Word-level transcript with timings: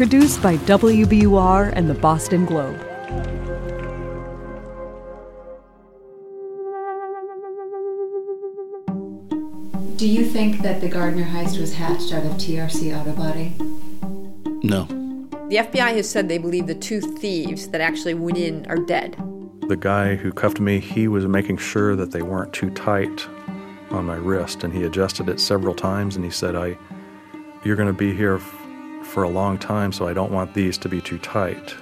Produced 0.00 0.42
by 0.42 0.56
WBUR 0.56 1.74
and 1.76 1.86
the 1.86 1.92
Boston 1.92 2.46
Globe. 2.46 2.78
Do 9.98 10.08
you 10.08 10.24
think 10.24 10.62
that 10.62 10.80
the 10.80 10.88
Gardner 10.88 11.26
heist 11.26 11.60
was 11.60 11.74
hatched 11.74 12.14
out 12.14 12.24
of 12.24 12.32
TRC 12.38 12.98
Auto 12.98 13.12
Body? 13.12 13.52
No. 14.66 14.84
The 15.50 15.56
FBI 15.56 15.94
has 15.96 16.08
said 16.08 16.30
they 16.30 16.38
believe 16.38 16.66
the 16.66 16.74
two 16.74 17.02
thieves 17.02 17.68
that 17.68 17.82
actually 17.82 18.14
went 18.14 18.38
in 18.38 18.64
are 18.70 18.78
dead. 18.78 19.22
The 19.68 19.76
guy 19.76 20.14
who 20.16 20.32
cuffed 20.32 20.60
me, 20.60 20.80
he 20.80 21.08
was 21.08 21.26
making 21.26 21.58
sure 21.58 21.94
that 21.96 22.10
they 22.10 22.22
weren't 22.22 22.54
too 22.54 22.70
tight 22.70 23.28
on 23.90 24.06
my 24.06 24.16
wrist, 24.16 24.64
and 24.64 24.72
he 24.72 24.84
adjusted 24.84 25.28
it 25.28 25.40
several 25.40 25.74
times. 25.74 26.16
And 26.16 26.24
he 26.24 26.30
said, 26.30 26.56
"I, 26.56 26.78
you're 27.64 27.76
going 27.76 27.86
to 27.86 27.92
be 27.92 28.14
here 28.14 28.36
f- 28.36 28.59
for 29.10 29.24
a 29.24 29.28
long 29.28 29.58
time, 29.58 29.92
so 29.92 30.08
I 30.08 30.14
don't 30.14 30.32
want 30.32 30.54
these 30.54 30.78
to 30.78 30.88
be 30.88 31.00
too 31.00 31.18
tight." 31.18 31.74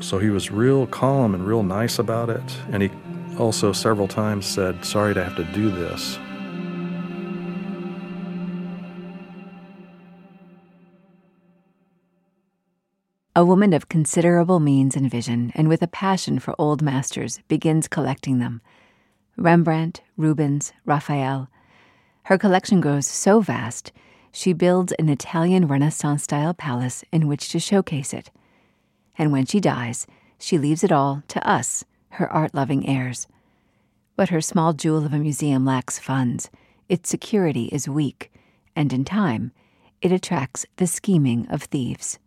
So 0.00 0.18
he 0.18 0.30
was 0.30 0.50
real 0.50 0.86
calm 0.86 1.34
and 1.34 1.46
real 1.46 1.62
nice 1.62 1.98
about 1.98 2.30
it, 2.30 2.58
and 2.70 2.82
he 2.82 2.90
also 3.38 3.72
several 3.72 4.08
times 4.08 4.46
said, 4.46 4.84
"Sorry 4.84 5.14
to 5.14 5.24
have 5.24 5.36
to 5.36 5.44
do 5.44 5.70
this." 5.70 6.18
A 13.36 13.44
woman 13.44 13.72
of 13.72 13.88
considerable 13.88 14.60
means 14.60 14.96
and 14.96 15.10
vision, 15.10 15.52
and 15.54 15.68
with 15.68 15.82
a 15.82 15.86
passion 15.86 16.38
for 16.40 16.54
old 16.58 16.82
masters, 16.82 17.40
begins 17.48 17.88
collecting 17.88 18.38
them 18.38 18.60
Rembrandt, 19.36 20.02
Rubens, 20.16 20.72
Raphael. 20.84 21.48
Her 22.24 22.36
collection 22.36 22.80
grows 22.80 23.06
so 23.06 23.40
vast, 23.40 23.92
she 24.32 24.52
builds 24.52 24.92
an 24.92 25.08
Italian 25.08 25.66
Renaissance 25.66 26.24
style 26.24 26.54
palace 26.54 27.04
in 27.12 27.26
which 27.26 27.48
to 27.50 27.58
showcase 27.58 28.12
it. 28.12 28.30
And 29.18 29.32
when 29.32 29.46
she 29.46 29.60
dies, 29.60 30.06
she 30.38 30.58
leaves 30.58 30.84
it 30.84 30.92
all 30.92 31.22
to 31.28 31.46
us, 31.46 31.84
her 32.10 32.32
art 32.32 32.54
loving 32.54 32.88
heirs. 32.88 33.26
But 34.16 34.28
her 34.30 34.40
small 34.40 34.72
jewel 34.72 35.04
of 35.04 35.12
a 35.12 35.18
museum 35.18 35.64
lacks 35.64 35.98
funds, 35.98 36.50
its 36.88 37.08
security 37.08 37.66
is 37.66 37.88
weak, 37.88 38.32
and 38.74 38.92
in 38.92 39.04
time, 39.04 39.52
it 40.00 40.12
attracts 40.12 40.66
the 40.76 40.86
scheming 40.86 41.46
of 41.48 41.64
thieves. 41.64 42.18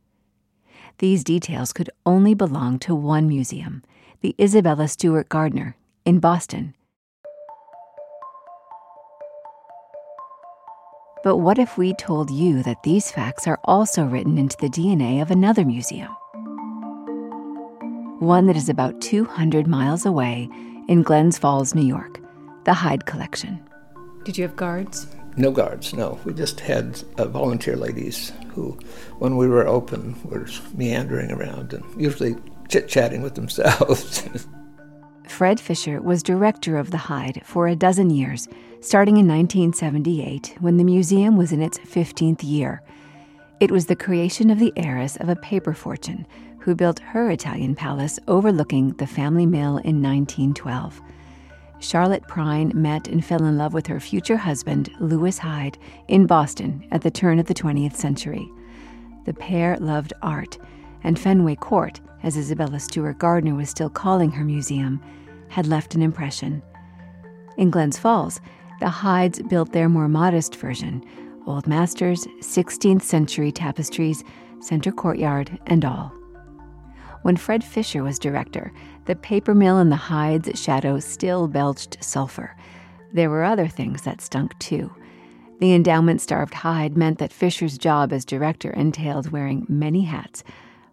These 1.00 1.24
details 1.24 1.74
could 1.74 1.90
only 2.06 2.34
belong 2.34 2.80
to 2.80 2.94
one 2.94 3.28
museum, 3.28 3.82
the 4.22 4.36
Isabella 4.40 4.88
Stewart 4.88 5.28
Gardner 5.28 5.76
in 6.06 6.20
Boston. 6.20 6.76
But 11.24 11.38
what 11.38 11.58
if 11.58 11.78
we 11.78 11.94
told 11.94 12.30
you 12.30 12.64
that 12.64 12.84
these 12.84 13.10
facts 13.10 13.48
are 13.48 13.58
also 13.64 14.04
written 14.04 14.38
into 14.38 14.58
the 14.58 14.68
DNA 14.68 15.22
of 15.22 15.32
another 15.32 15.64
museum? 15.64 16.10
One 18.20 18.46
that 18.48 18.58
is 18.58 18.68
about 18.68 19.00
200 19.00 19.66
miles 19.66 20.06
away 20.06 20.50
in 20.90 21.02
Glens 21.02 21.38
Falls, 21.38 21.74
New 21.74 21.86
York, 21.86 22.20
the 22.66 22.74
Hyde 22.74 23.06
Collection. 23.06 23.58
Did 24.26 24.38
you 24.38 24.44
have 24.44 24.58
guards? 24.58 25.08
No 25.38 25.50
guards, 25.50 25.94
no. 25.94 26.20
We 26.26 26.34
just 26.34 26.60
had 26.60 27.02
uh, 27.18 27.26
volunteer 27.26 27.78
ladies 27.78 28.34
who, 28.50 28.78
when 29.20 29.38
we 29.38 29.48
were 29.48 29.66
open, 29.66 30.18
were 30.26 30.48
meandering 30.76 31.32
around 31.32 31.72
and 31.72 31.86
usually 32.00 32.36
chit 32.68 32.90
chatting 32.90 33.22
with 33.22 33.36
themselves. 33.36 34.28
Fred 35.28 35.60
Fisher 35.60 36.02
was 36.02 36.22
director 36.22 36.78
of 36.78 36.92
the 36.92 36.98
Hyde 36.98 37.42
for 37.46 37.68
a 37.68 37.78
dozen 37.78 38.10
years, 38.10 38.50
starting 38.84 39.16
in 39.16 39.26
1978 39.26 40.58
when 40.60 40.76
the 40.76 40.84
museum 40.84 41.38
was 41.38 41.54
in 41.54 41.62
its 41.62 41.78
15th 41.80 42.42
year. 42.44 42.84
It 43.62 43.72
was 43.72 43.86
the 43.86 43.96
creation 43.96 44.50
of 44.50 44.60
the 44.60 44.74
heiress 44.76 45.16
of 45.16 45.30
a 45.30 45.38
paper 45.38 45.74
fortune 45.74 46.28
who 46.60 46.76
built 46.76 47.00
her 47.00 47.30
Italian 47.32 47.76
palace 47.76 48.20
overlooking 48.28 48.90
the 48.98 49.08
family 49.08 49.46
mill 49.46 49.78
in 49.78 50.02
1912. 50.02 51.02
Charlotte 51.80 52.28
Pruyn 52.28 52.74
met 52.74 53.08
and 53.08 53.24
fell 53.24 53.46
in 53.46 53.58
love 53.58 53.74
with 53.74 53.88
her 53.88 54.02
future 54.02 54.36
husband, 54.36 54.90
Louis 55.00 55.38
Hyde, 55.38 55.78
in 56.10 56.28
Boston 56.28 56.86
at 56.92 57.04
the 57.04 57.12
turn 57.12 57.40
of 57.40 57.46
the 57.46 57.54
20th 57.54 57.96
century. 57.96 58.46
The 59.24 59.34
pair 59.34 59.78
loved 59.78 60.12
art, 60.22 60.58
and 61.06 61.18
Fenway 61.18 61.56
Court, 61.56 62.02
as 62.22 62.36
Isabella 62.36 62.82
Stewart 62.82 63.18
Gardner 63.18 63.56
was 63.56 63.70
still 63.70 63.90
calling 63.90 64.32
her 64.32 64.44
museum, 64.44 65.02
had 65.48 65.68
left 65.68 65.96
an 65.96 66.02
impression. 66.02 66.62
In 67.56 67.70
Glens 67.70 67.98
Falls, 67.98 68.42
the 68.84 68.90
Hydes 68.90 69.42
built 69.44 69.72
their 69.72 69.88
more 69.88 70.10
modest 70.10 70.58
version 70.58 71.02
old 71.48 71.68
masters, 71.68 72.28
16th 72.42 73.02
century 73.02 73.50
tapestries, 73.50 74.26
center 74.60 74.92
courtyard, 74.92 75.58
and 75.68 75.86
all. 75.86 76.12
When 77.22 77.38
Fred 77.38 77.64
Fisher 77.64 78.04
was 78.04 78.20
director, 78.20 78.74
the 79.06 79.16
paper 79.16 79.56
mill 79.56 79.80
in 79.80 79.90
the 79.90 79.96
Hyde's 79.96 80.62
shadow 80.62 81.00
still 81.00 81.48
belched 81.48 82.04
sulfur. 82.04 82.58
There 83.14 83.30
were 83.30 83.46
other 83.46 83.70
things 83.70 84.02
that 84.02 84.20
stunk 84.20 84.58
too. 84.60 84.94
The 85.62 85.74
endowment 85.74 86.20
starved 86.20 86.54
Hyde 86.54 86.98
meant 86.98 87.20
that 87.20 87.32
Fisher's 87.32 87.78
job 87.78 88.12
as 88.12 88.26
director 88.26 88.72
entailed 88.72 89.32
wearing 89.32 89.66
many 89.70 90.04
hats, 90.04 90.44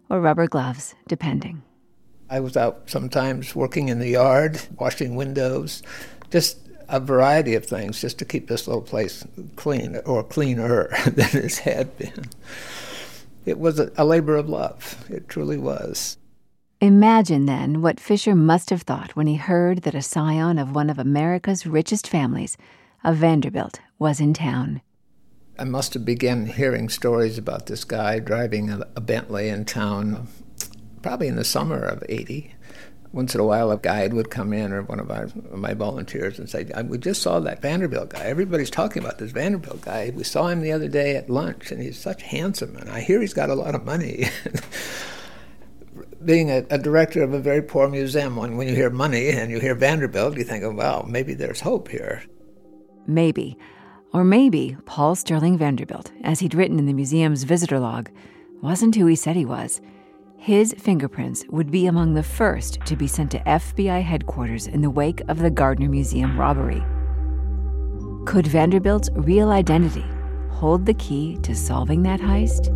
or 0.09 0.21
rubber 0.21 0.47
gloves, 0.47 0.95
depending. 1.09 1.61
I 2.29 2.39
was 2.39 2.55
out 2.55 2.83
sometimes 2.89 3.53
working 3.53 3.89
in 3.89 3.99
the 3.99 4.11
yard, 4.11 4.61
washing 4.79 5.15
windows, 5.15 5.83
just 6.29 6.57
a 6.91 6.99
variety 6.99 7.55
of 7.55 7.65
things 7.65 8.01
just 8.01 8.19
to 8.19 8.25
keep 8.25 8.47
this 8.47 8.67
little 8.67 8.81
place 8.81 9.25
clean 9.55 9.97
or 10.05 10.23
cleaner 10.23 10.89
than 11.05 11.43
it 11.43 11.57
had 11.59 11.97
been. 11.97 12.25
It 13.45 13.57
was 13.57 13.79
a, 13.79 13.91
a 13.97 14.05
labor 14.05 14.35
of 14.35 14.49
love. 14.49 15.03
It 15.09 15.27
truly 15.27 15.57
was. 15.57 16.17
Imagine 16.81 17.45
then 17.45 17.81
what 17.81 17.99
Fisher 17.99 18.35
must 18.35 18.69
have 18.71 18.81
thought 18.81 19.15
when 19.15 19.27
he 19.27 19.35
heard 19.35 19.83
that 19.83 19.95
a 19.95 20.01
scion 20.01 20.57
of 20.57 20.75
one 20.75 20.89
of 20.89 20.99
America's 20.99 21.65
richest 21.65 22.07
families, 22.07 22.57
a 23.03 23.13
Vanderbilt, 23.13 23.79
was 23.97 24.19
in 24.19 24.33
town. 24.33 24.81
I 25.57 25.63
must 25.63 25.93
have 25.93 26.03
begun 26.03 26.47
hearing 26.47 26.89
stories 26.89 27.37
about 27.37 27.67
this 27.67 27.83
guy 27.83 28.19
driving 28.19 28.69
a, 28.69 28.87
a 28.95 29.01
Bentley 29.01 29.47
in 29.47 29.65
town, 29.65 30.27
probably 31.01 31.27
in 31.27 31.35
the 31.35 31.43
summer 31.43 31.79
of 31.83 32.03
80 32.09 32.55
once 33.13 33.35
in 33.35 33.41
a 33.41 33.45
while 33.45 33.71
a 33.71 33.77
guide 33.77 34.13
would 34.13 34.29
come 34.29 34.53
in 34.53 34.71
or 34.71 34.83
one 34.83 34.99
of 34.99 35.11
our, 35.11 35.27
my 35.51 35.73
volunteers 35.73 36.39
and 36.39 36.49
say, 36.49 36.65
we 36.85 36.97
just 36.97 37.21
saw 37.21 37.39
that 37.39 37.61
Vanderbilt 37.61 38.09
guy. 38.09 38.23
Everybody's 38.23 38.69
talking 38.69 39.03
about 39.03 39.17
this 39.17 39.31
Vanderbilt 39.31 39.81
guy. 39.81 40.11
We 40.15 40.23
saw 40.23 40.47
him 40.47 40.61
the 40.61 40.71
other 40.71 40.87
day 40.87 41.15
at 41.17 41.29
lunch, 41.29 41.71
and 41.71 41.81
he's 41.81 41.99
such 41.99 42.21
handsome, 42.21 42.77
and 42.77 42.89
I 42.89 43.01
hear 43.01 43.19
he's 43.19 43.33
got 43.33 43.49
a 43.49 43.55
lot 43.55 43.75
of 43.75 43.85
money. 43.85 44.25
Being 46.23 46.51
a, 46.51 46.65
a, 46.69 46.77
director 46.77 47.23
of 47.23 47.33
a 47.33 47.39
very 47.39 47.61
poor 47.61 47.89
museum, 47.89 48.35
when, 48.35 48.55
when 48.55 48.67
you 48.67 48.75
hear 48.75 48.89
money 48.89 49.29
and 49.29 49.51
you 49.51 49.59
hear 49.59 49.75
Vanderbilt, 49.75 50.37
you 50.37 50.43
think, 50.43 50.63
oh, 50.63 50.71
well, 50.71 51.03
maybe 51.07 51.33
there's 51.33 51.59
hope 51.59 51.89
here. 51.89 52.23
Maybe. 53.07 53.57
Or 54.13 54.23
maybe 54.23 54.77
Paul 54.85 55.15
Sterling 55.15 55.57
Vanderbilt, 55.57 56.11
as 56.23 56.39
he'd 56.39 56.53
written 56.53 56.77
in 56.77 56.85
the 56.85 56.93
museum's 56.93 57.43
visitor 57.43 57.79
log, 57.79 58.09
wasn't 58.61 58.95
who 58.95 59.07
he 59.07 59.15
said 59.15 59.35
he 59.35 59.45
was. 59.45 59.81
His 60.41 60.73
fingerprints 60.79 61.45
would 61.51 61.69
be 61.69 61.85
among 61.85 62.15
the 62.15 62.23
first 62.23 62.79
to 62.87 62.95
be 62.95 63.05
sent 63.05 63.29
to 63.29 63.39
FBI 63.41 64.01
headquarters 64.01 64.65
in 64.65 64.81
the 64.81 64.89
wake 64.89 65.21
of 65.27 65.37
the 65.37 65.51
Gardner 65.51 65.87
Museum 65.87 66.35
robbery. 66.35 66.83
Could 68.25 68.47
Vanderbilt's 68.47 69.11
real 69.13 69.51
identity 69.51 70.03
hold 70.49 70.87
the 70.87 70.95
key 70.95 71.37
to 71.43 71.53
solving 71.53 72.01
that 72.01 72.19
heist? 72.19 72.73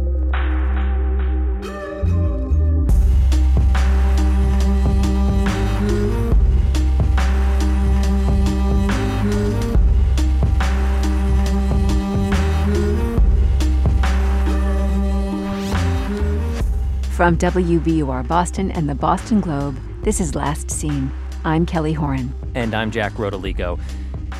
From 17.15 17.37
WBUR 17.37 18.27
Boston 18.27 18.71
and 18.71 18.89
the 18.89 18.93
Boston 18.93 19.39
Globe, 19.39 19.79
this 20.03 20.19
is 20.19 20.35
Last 20.35 20.69
Seen. 20.69 21.09
I'm 21.45 21.65
Kelly 21.65 21.93
Horan. 21.93 22.33
And 22.55 22.73
I'm 22.73 22.91
Jack 22.91 23.13
Rodolico. 23.13 23.79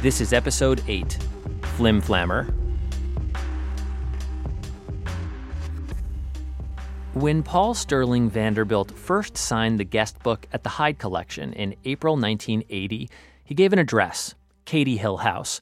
This 0.01 0.19
is 0.19 0.33
episode 0.33 0.83
8 0.86 1.18
Flim 1.77 2.01
Flammer. 2.01 2.54
When 7.13 7.44
Paul 7.44 7.75
Sterling 7.75 8.30
Vanderbilt 8.30 8.92
first 8.92 9.38
signed 9.38 9.80
the 9.80 9.86
guest 9.86 10.22
book 10.22 10.45
at 10.51 10.63
the 10.63 10.69
Hyde 10.72 11.00
Collection 11.00 11.54
in 11.54 11.77
April 11.86 12.16
1980, 12.16 13.10
he 13.45 13.56
gave 13.56 13.72
an 13.72 13.80
address, 13.80 14.36
Cady 14.66 14.98
Hill 14.98 15.16
House. 15.16 15.62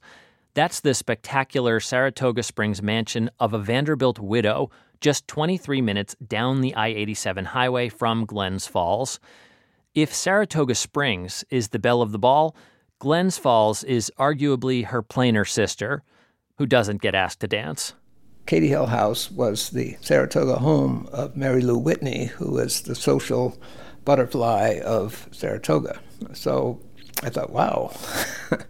That's 0.54 0.78
the 0.78 0.94
spectacular 0.94 1.80
Saratoga 1.80 2.44
Springs 2.44 2.80
mansion 2.80 3.28
of 3.40 3.52
a 3.52 3.58
Vanderbilt 3.58 4.20
widow, 4.20 4.70
just 5.00 5.26
23 5.26 5.82
minutes 5.82 6.14
down 6.24 6.60
the 6.60 6.72
I 6.76 6.88
87 6.88 7.46
highway 7.46 7.88
from 7.88 8.24
Glens 8.24 8.68
Falls. 8.68 9.18
If 9.96 10.14
Saratoga 10.14 10.76
Springs 10.76 11.44
is 11.50 11.68
the 11.68 11.80
belle 11.80 12.02
of 12.02 12.12
the 12.12 12.20
ball, 12.20 12.54
Glens 13.00 13.36
Falls 13.36 13.82
is 13.82 14.12
arguably 14.16 14.84
her 14.86 15.02
plainer 15.02 15.44
sister, 15.44 16.04
who 16.58 16.66
doesn't 16.66 17.02
get 17.02 17.16
asked 17.16 17.40
to 17.40 17.48
dance. 17.48 17.94
Cady 18.46 18.68
Hill 18.68 18.86
House 18.86 19.32
was 19.32 19.70
the 19.70 19.96
Saratoga 20.02 20.56
home 20.56 21.08
of 21.10 21.36
Mary 21.36 21.62
Lou 21.62 21.78
Whitney, 21.78 22.26
who 22.26 22.52
was 22.52 22.82
the 22.82 22.94
social 22.94 23.58
butterfly 24.04 24.78
of 24.84 25.28
Saratoga. 25.32 25.98
So 26.32 26.80
I 27.24 27.30
thought, 27.30 27.50
wow. 27.50 27.92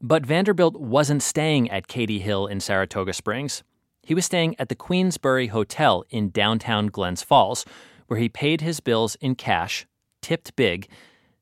but 0.00 0.24
Vanderbilt 0.24 0.76
wasn't 0.76 1.22
staying 1.22 1.70
at 1.70 1.88
Cady 1.88 2.18
Hill 2.18 2.46
in 2.46 2.60
Saratoga 2.60 3.12
Springs. 3.12 3.62
He 4.02 4.14
was 4.14 4.24
staying 4.24 4.56
at 4.58 4.68
the 4.68 4.74
Queensbury 4.74 5.48
Hotel 5.48 6.04
in 6.10 6.30
downtown 6.30 6.86
Glens 6.86 7.22
Falls, 7.22 7.64
where 8.06 8.18
he 8.18 8.28
paid 8.28 8.60
his 8.60 8.80
bills 8.80 9.16
in 9.16 9.34
cash, 9.34 9.86
tipped 10.22 10.56
big, 10.56 10.88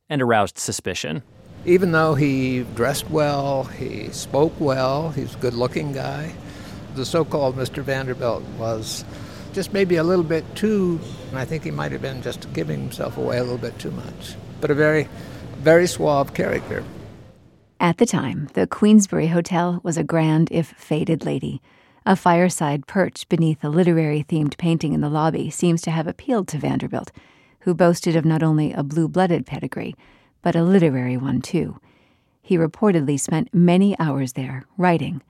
and 0.08 0.20
aroused 0.20 0.58
suspicion. 0.58 1.22
Even 1.64 1.92
though 1.92 2.14
he 2.14 2.64
dressed 2.74 3.08
well, 3.10 3.64
he 3.64 4.08
spoke 4.10 4.54
well, 4.58 5.10
he's 5.10 5.34
a 5.34 5.38
good 5.38 5.54
looking 5.54 5.92
guy 5.92 6.32
the 6.98 7.06
so 7.06 7.24
called 7.24 7.56
Mr. 7.56 7.82
Vanderbilt 7.82 8.42
was 8.58 9.04
just 9.52 9.72
maybe 9.72 9.96
a 9.96 10.04
little 10.04 10.24
bit 10.24 10.44
too, 10.54 11.00
I 11.32 11.44
think 11.44 11.64
he 11.64 11.70
might 11.70 11.92
have 11.92 12.02
been 12.02 12.22
just 12.22 12.52
giving 12.52 12.80
himself 12.80 13.16
away 13.16 13.38
a 13.38 13.42
little 13.42 13.58
bit 13.58 13.78
too 13.78 13.92
much, 13.92 14.34
but 14.60 14.70
a 14.70 14.74
very, 14.74 15.08
very 15.58 15.86
suave 15.86 16.34
character. 16.34 16.84
At 17.80 17.98
the 17.98 18.06
time, 18.06 18.48
the 18.54 18.66
Queensbury 18.66 19.28
Hotel 19.28 19.80
was 19.84 19.96
a 19.96 20.02
grand, 20.02 20.48
if 20.50 20.72
faded, 20.76 21.24
lady. 21.24 21.62
A 22.04 22.16
fireside 22.16 22.88
perch 22.88 23.28
beneath 23.28 23.62
a 23.62 23.68
literary 23.68 24.24
themed 24.24 24.56
painting 24.56 24.94
in 24.94 25.00
the 25.00 25.08
lobby 25.08 25.48
seems 25.48 25.80
to 25.82 25.92
have 25.92 26.08
appealed 26.08 26.48
to 26.48 26.58
Vanderbilt, 26.58 27.12
who 27.60 27.74
boasted 27.74 28.16
of 28.16 28.24
not 28.24 28.42
only 28.42 28.72
a 28.72 28.82
blue 28.82 29.06
blooded 29.06 29.46
pedigree, 29.46 29.94
but 30.42 30.56
a 30.56 30.64
literary 30.64 31.16
one 31.16 31.40
too. 31.40 31.78
He 32.42 32.58
reportedly 32.58 33.20
spent 33.20 33.54
many 33.54 33.96
hours 34.00 34.32
there, 34.32 34.64
writing, 34.76 35.22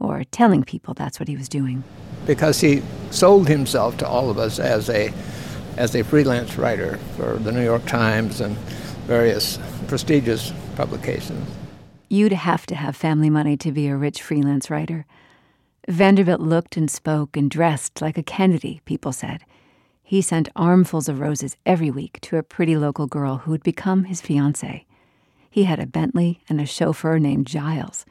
or 0.00 0.24
telling 0.24 0.64
people 0.64 0.94
that's 0.94 1.20
what 1.20 1.28
he 1.28 1.36
was 1.36 1.48
doing. 1.48 1.84
Because 2.26 2.60
he 2.60 2.82
sold 3.10 3.46
himself 3.46 3.96
to 3.98 4.08
all 4.08 4.30
of 4.30 4.38
us 4.38 4.58
as 4.58 4.90
a 4.90 5.12
as 5.76 5.94
a 5.94 6.02
freelance 6.02 6.56
writer 6.56 6.98
for 7.16 7.34
the 7.34 7.52
New 7.52 7.64
York 7.64 7.84
Times 7.86 8.40
and 8.40 8.56
various 9.06 9.60
prestigious 9.86 10.52
publications. 10.74 11.48
You'd 12.08 12.32
have 12.32 12.66
to 12.66 12.74
have 12.74 12.96
family 12.96 13.30
money 13.30 13.56
to 13.58 13.72
be 13.72 13.88
a 13.88 13.96
rich 13.96 14.22
freelance 14.22 14.70
writer. 14.70 15.06
Vanderbilt 15.88 16.40
looked 16.40 16.76
and 16.76 16.90
spoke 16.90 17.36
and 17.36 17.50
dressed 17.50 18.00
like 18.00 18.18
a 18.18 18.22
Kennedy, 18.22 18.80
people 18.84 19.12
said. 19.12 19.44
He 20.02 20.20
sent 20.20 20.50
armfuls 20.54 21.08
of 21.08 21.20
roses 21.20 21.56
every 21.64 21.90
week 21.90 22.20
to 22.22 22.36
a 22.36 22.42
pretty 22.42 22.76
local 22.76 23.06
girl 23.06 23.38
who 23.38 23.50
would 23.50 23.62
become 23.62 24.04
his 24.04 24.20
fiancée. 24.20 24.84
He 25.50 25.64
had 25.64 25.80
a 25.80 25.86
Bentley 25.86 26.40
and 26.48 26.60
a 26.60 26.66
chauffeur 26.66 27.18
named 27.18 27.46
Giles. 27.46 28.04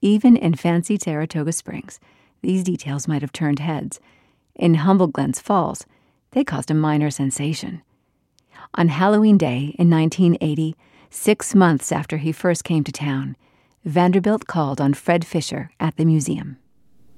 Even 0.00 0.36
in 0.36 0.54
fancy 0.54 0.98
Saratoga 0.98 1.52
Springs, 1.52 1.98
these 2.42 2.64
details 2.64 3.08
might 3.08 3.22
have 3.22 3.32
turned 3.32 3.58
heads. 3.58 4.00
In 4.54 4.74
humble 4.74 5.08
Glens 5.08 5.40
Falls, 5.40 5.84
they 6.30 6.44
caused 6.44 6.70
a 6.70 6.74
minor 6.74 7.10
sensation. 7.10 7.82
On 8.74 8.88
Halloween 8.88 9.36
Day 9.36 9.74
in 9.78 9.90
1980, 9.90 10.76
six 11.10 11.54
months 11.54 11.92
after 11.92 12.16
he 12.16 12.32
first 12.32 12.64
came 12.64 12.84
to 12.84 12.92
town, 12.92 13.36
Vanderbilt 13.84 14.46
called 14.46 14.80
on 14.80 14.94
Fred 14.94 15.26
Fisher 15.26 15.70
at 15.78 15.96
the 15.96 16.04
museum. 16.04 16.58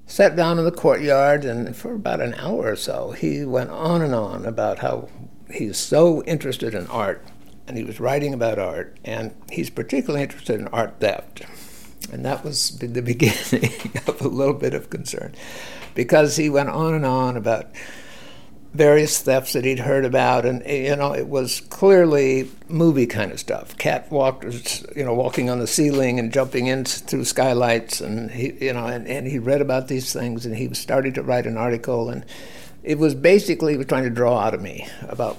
Sat 0.05 0.35
down 0.35 0.59
in 0.59 0.65
the 0.65 0.71
courtyard, 0.71 1.45
and 1.45 1.75
for 1.75 1.93
about 1.93 2.19
an 2.19 2.33
hour 2.35 2.71
or 2.71 2.75
so, 2.75 3.11
he 3.11 3.45
went 3.45 3.69
on 3.69 4.01
and 4.01 4.13
on 4.13 4.45
about 4.45 4.79
how 4.79 5.07
he's 5.51 5.77
so 5.77 6.23
interested 6.23 6.73
in 6.73 6.87
art, 6.87 7.25
and 7.67 7.77
he 7.77 7.83
was 7.83 7.99
writing 7.99 8.33
about 8.33 8.59
art, 8.59 8.97
and 9.05 9.33
he's 9.51 9.69
particularly 9.69 10.23
interested 10.23 10.59
in 10.59 10.67
art 10.69 10.99
theft. 10.99 11.43
And 12.11 12.25
that 12.25 12.43
was 12.43 12.77
the 12.79 12.87
beginning 13.01 13.71
of 14.07 14.21
a 14.21 14.27
little 14.27 14.53
bit 14.53 14.73
of 14.73 14.89
concern 14.89 15.33
because 15.95 16.37
he 16.37 16.49
went 16.49 16.69
on 16.69 16.93
and 16.93 17.05
on 17.05 17.37
about 17.37 17.67
various 18.73 19.21
thefts 19.21 19.53
that 19.53 19.65
he'd 19.65 19.79
heard 19.79 20.05
about, 20.05 20.45
and 20.45 20.65
you 20.65 20.95
know 20.95 21.13
it 21.13 21.27
was 21.27 21.61
clearly 21.61 22.49
movie 22.67 23.05
kind 23.05 23.31
of 23.31 23.39
stuff. 23.39 23.77
Cat 23.77 24.09
Catwalkers, 24.09 24.95
you 24.95 25.03
know, 25.03 25.13
walking 25.13 25.49
on 25.49 25.59
the 25.59 25.67
ceiling 25.67 26.19
and 26.19 26.33
jumping 26.33 26.67
in 26.67 26.85
through 26.85 27.25
skylights, 27.25 28.01
and 28.01 28.31
he, 28.31 28.53
you 28.65 28.73
know, 28.73 28.85
and, 28.85 29.07
and 29.07 29.27
he 29.27 29.39
read 29.39 29.61
about 29.61 29.87
these 29.87 30.11
things, 30.11 30.45
and 30.45 30.55
he 30.55 30.67
was 30.67 30.79
starting 30.79 31.13
to 31.13 31.23
write 31.23 31.45
an 31.45 31.57
article, 31.57 32.09
and 32.09 32.25
it 32.83 32.97
was 32.97 33.15
basically 33.15 33.77
was 33.77 33.87
trying 33.87 34.03
to 34.03 34.09
draw 34.09 34.39
out 34.39 34.53
of 34.53 34.61
me 34.61 34.87
about 35.07 35.35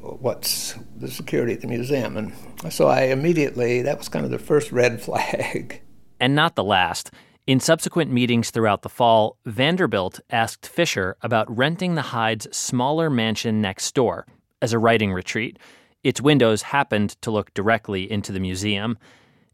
what's 0.00 0.74
the 0.96 1.08
security 1.08 1.52
at 1.52 1.60
the 1.60 1.68
museum, 1.68 2.16
and 2.16 2.72
so 2.72 2.88
I 2.88 3.04
immediately 3.04 3.82
that 3.82 3.98
was 3.98 4.08
kind 4.08 4.24
of 4.24 4.30
the 4.30 4.38
first 4.38 4.72
red 4.72 5.00
flag 5.02 5.82
and 6.22 6.36
not 6.36 6.54
the 6.54 6.64
last. 6.64 7.10
In 7.52 7.60
subsequent 7.60 8.10
meetings 8.10 8.50
throughout 8.50 8.80
the 8.80 8.88
fall, 8.88 9.36
Vanderbilt 9.44 10.20
asked 10.30 10.66
Fisher 10.66 11.18
about 11.20 11.54
renting 11.54 11.96
the 11.96 12.08
Hyde's 12.16 12.48
smaller 12.56 13.10
mansion 13.10 13.60
next 13.60 13.94
door 13.94 14.26
as 14.62 14.72
a 14.72 14.78
writing 14.78 15.12
retreat. 15.12 15.58
Its 16.02 16.18
windows 16.18 16.62
happened 16.62 17.10
to 17.20 17.30
look 17.30 17.52
directly 17.52 18.10
into 18.10 18.32
the 18.32 18.40
museum. 18.40 18.96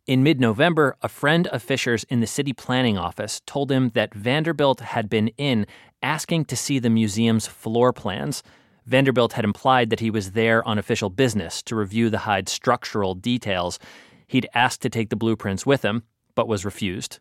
In 0.06 0.22
mid 0.22 0.38
November, 0.38 0.96
a 1.02 1.08
friend 1.08 1.48
of 1.48 1.60
Fisher's 1.60 2.04
in 2.04 2.20
the 2.20 2.28
city 2.28 2.52
planning 2.52 2.96
office 2.96 3.40
told 3.46 3.68
him 3.72 3.88
that 3.94 4.14
Vanderbilt 4.14 4.78
had 4.78 5.10
been 5.10 5.26
in 5.36 5.66
asking 6.00 6.44
to 6.44 6.56
see 6.56 6.78
the 6.78 6.90
museum's 6.90 7.48
floor 7.48 7.92
plans. 7.92 8.44
Vanderbilt 8.86 9.32
had 9.32 9.44
implied 9.44 9.90
that 9.90 9.98
he 9.98 10.12
was 10.12 10.30
there 10.30 10.62
on 10.68 10.78
official 10.78 11.10
business 11.10 11.62
to 11.64 11.74
review 11.74 12.10
the 12.10 12.18
Hyde's 12.18 12.52
structural 12.52 13.16
details. 13.16 13.80
He'd 14.28 14.48
asked 14.54 14.82
to 14.82 14.88
take 14.88 15.10
the 15.10 15.16
blueprints 15.16 15.66
with 15.66 15.82
him, 15.82 16.04
but 16.36 16.46
was 16.46 16.64
refused. 16.64 17.18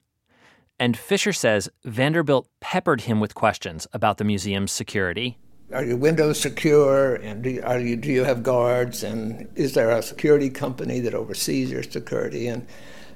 And 0.80 0.96
Fisher 0.96 1.34
says 1.34 1.70
Vanderbilt 1.86 2.48
peppered 2.60 3.02
him 3.02 3.20
with 3.20 3.34
questions 3.34 3.88
about 3.94 4.18
the 4.18 4.24
museum's 4.24 4.72
security. 4.72 5.38
Are 5.74 5.84
your 5.84 5.98
windows 5.98 6.40
secure? 6.40 7.16
And 7.16 7.44
do 7.44 7.50
you, 7.50 7.64
are 7.64 7.80
you, 7.80 7.96
do 7.96 8.10
you 8.10 8.24
have 8.24 8.44
guards? 8.44 9.04
And 9.04 9.50
is 9.56 9.74
there 9.74 9.90
a 9.90 10.02
security 10.02 10.50
company 10.50 11.00
that 11.02 11.14
oversees 11.14 11.72
your 11.72 11.84
security? 11.84 12.48
And 12.48 12.66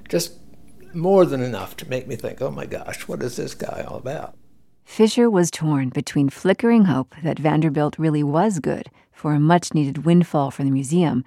just 0.10 0.34
more 0.94 1.26
than 1.26 1.42
enough 1.42 1.78
to 1.78 1.90
make 1.90 2.08
me 2.08 2.16
think, 2.16 2.42
oh 2.42 2.52
my 2.52 2.66
gosh, 2.66 3.08
what 3.08 3.22
is 3.24 3.38
this 3.38 3.54
guy 3.54 3.86
all 3.88 3.98
about? 3.98 4.36
Fisher 4.84 5.30
was 5.30 5.52
torn 5.52 5.90
between 5.90 6.30
flickering 6.30 6.86
hope 6.86 7.16
that 7.24 7.40
Vanderbilt 7.40 7.98
really 7.98 8.24
was 8.24 8.60
good 8.60 8.90
for 9.14 9.34
a 9.34 9.40
much 9.40 9.74
needed 9.74 10.04
windfall 10.04 10.52
for 10.52 10.64
the 10.64 10.72
museum 10.72 11.24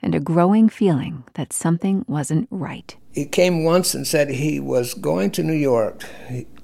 and 0.00 0.14
a 0.14 0.20
growing 0.20 0.68
feeling 0.68 1.24
that 1.34 1.52
something 1.52 2.04
wasn't 2.08 2.48
right. 2.50 2.96
He 3.16 3.24
came 3.24 3.64
once 3.64 3.94
and 3.94 4.06
said 4.06 4.28
he 4.28 4.60
was 4.60 4.92
going 4.92 5.30
to 5.32 5.42
New 5.42 5.54
York 5.54 6.04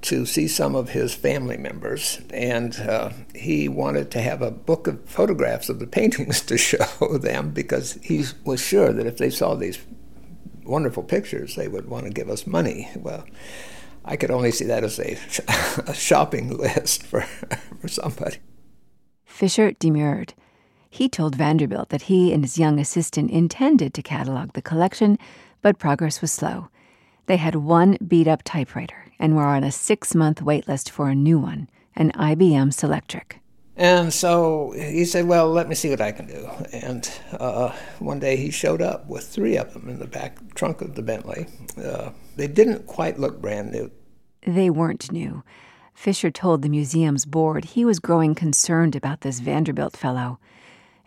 to 0.03 0.23
see 0.27 0.47
some 0.47 0.75
of 0.75 0.89
his 0.89 1.11
family 1.11 1.57
members, 1.57 2.21
and 2.29 2.79
uh, 2.79 3.09
he 3.33 3.67
wanted 3.67 4.11
to 4.11 4.21
have 4.21 4.43
a 4.43 4.51
book 4.51 4.85
of 4.85 5.03
photographs 5.09 5.67
of 5.67 5.79
the 5.79 5.87
paintings 5.99 6.41
to 6.41 6.59
show 6.59 7.17
them 7.17 7.49
because 7.49 7.93
he 8.03 8.23
was 8.45 8.61
sure 8.61 8.93
that 8.93 9.07
if 9.07 9.17
they 9.17 9.31
saw 9.31 9.55
these 9.55 9.79
wonderful 10.63 11.01
pictures, 11.01 11.55
they 11.55 11.67
would 11.67 11.89
want 11.89 12.05
to 12.05 12.11
give 12.11 12.29
us 12.29 12.45
money. 12.45 12.87
Well, 12.95 13.25
I 14.05 14.15
could 14.15 14.29
only 14.29 14.51
see 14.51 14.65
that 14.65 14.83
as 14.83 14.99
a, 14.99 15.17
a 15.87 15.95
shopping 15.95 16.55
list 16.55 17.01
for, 17.03 17.21
for 17.81 17.87
somebody. 17.87 18.37
Fisher 19.25 19.71
demurred. 19.71 20.35
He 20.87 21.09
told 21.09 21.35
Vanderbilt 21.35 21.89
that 21.89 22.03
he 22.03 22.31
and 22.31 22.43
his 22.43 22.59
young 22.59 22.77
assistant 22.77 23.31
intended 23.31 23.95
to 23.95 24.03
catalog 24.03 24.53
the 24.53 24.61
collection, 24.61 25.17
but 25.63 25.79
progress 25.79 26.21
was 26.21 26.31
slow. 26.31 26.69
They 27.25 27.37
had 27.37 27.55
one 27.55 27.97
beat 28.05 28.27
up 28.27 28.43
typewriter 28.43 29.05
and 29.17 29.35
were 29.35 29.43
on 29.45 29.63
a 29.63 29.71
six 29.71 30.13
month 30.13 30.43
wait 30.43 30.67
list 30.67 30.91
for 30.91 31.09
a 31.09 31.15
new 31.15 31.39
one, 31.39 31.69
an 31.95 32.11
IBM 32.11 32.69
Selectric. 32.69 33.39
And 33.75 34.13
so 34.13 34.71
he 34.75 35.03
said, 35.03 35.25
Well, 35.25 35.49
let 35.49 35.67
me 35.67 35.73
see 35.73 35.89
what 35.89 36.01
I 36.01 36.11
can 36.11 36.27
do. 36.27 36.47
And 36.71 37.09
uh, 37.31 37.75
one 37.99 38.19
day 38.19 38.35
he 38.35 38.51
showed 38.51 38.81
up 38.81 39.07
with 39.07 39.25
three 39.25 39.57
of 39.57 39.73
them 39.73 39.89
in 39.89 39.97
the 39.97 40.05
back 40.05 40.37
trunk 40.53 40.81
of 40.81 40.93
the 40.93 41.01
Bentley. 41.01 41.47
Uh, 41.83 42.11
they 42.35 42.47
didn't 42.47 42.85
quite 42.85 43.17
look 43.17 43.41
brand 43.41 43.71
new. 43.71 43.89
They 44.45 44.69
weren't 44.69 45.11
new. 45.11 45.43
Fisher 45.93 46.29
told 46.29 46.61
the 46.61 46.69
museum's 46.69 47.25
board 47.25 47.65
he 47.65 47.85
was 47.85 47.99
growing 47.99 48.35
concerned 48.35 48.95
about 48.95 49.21
this 49.21 49.39
Vanderbilt 49.39 49.95
fellow. 49.95 50.39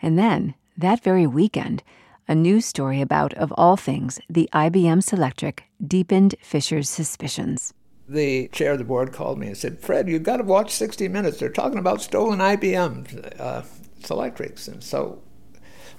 And 0.00 0.18
then, 0.18 0.54
that 0.76 1.02
very 1.02 1.26
weekend, 1.26 1.82
a 2.28 2.34
news 2.34 2.66
story 2.66 3.00
about, 3.00 3.32
of 3.34 3.52
all 3.56 3.76
things, 3.76 4.20
the 4.28 4.48
IBM 4.52 5.02
Selectric 5.02 5.60
deepened 5.84 6.34
Fisher's 6.40 6.88
suspicions. 6.88 7.72
the 8.08 8.48
chair 8.48 8.72
of 8.72 8.78
the 8.78 8.84
board 8.84 9.12
called 9.12 9.38
me 9.38 9.48
and 9.48 9.56
said, 9.56 9.80
Fred, 9.80 10.08
you've 10.08 10.22
got 10.22 10.36
to 10.36 10.44
watch 10.44 10.70
60 10.72 11.08
Minutes. 11.08 11.38
They're 11.38 11.48
talking 11.50 11.78
about 11.78 12.00
stolen 12.00 12.38
IBM 12.38 13.40
uh, 13.40 13.62
Selectrics. 14.00 14.68
And 14.68 14.82
so, 14.82 15.20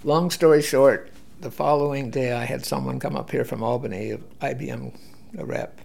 long 0.03 0.31
story 0.31 0.61
short, 0.61 1.11
the 1.39 1.51
following 1.51 2.09
day 2.09 2.31
I 2.31 2.45
had 2.45 2.65
someone 2.65 2.99
come 2.99 3.15
up 3.15 3.31
here 3.31 3.43
from 3.45 3.61
Albany, 3.61 4.17
IBM 4.41 4.97
a 5.37 5.45
rep, 5.45 5.81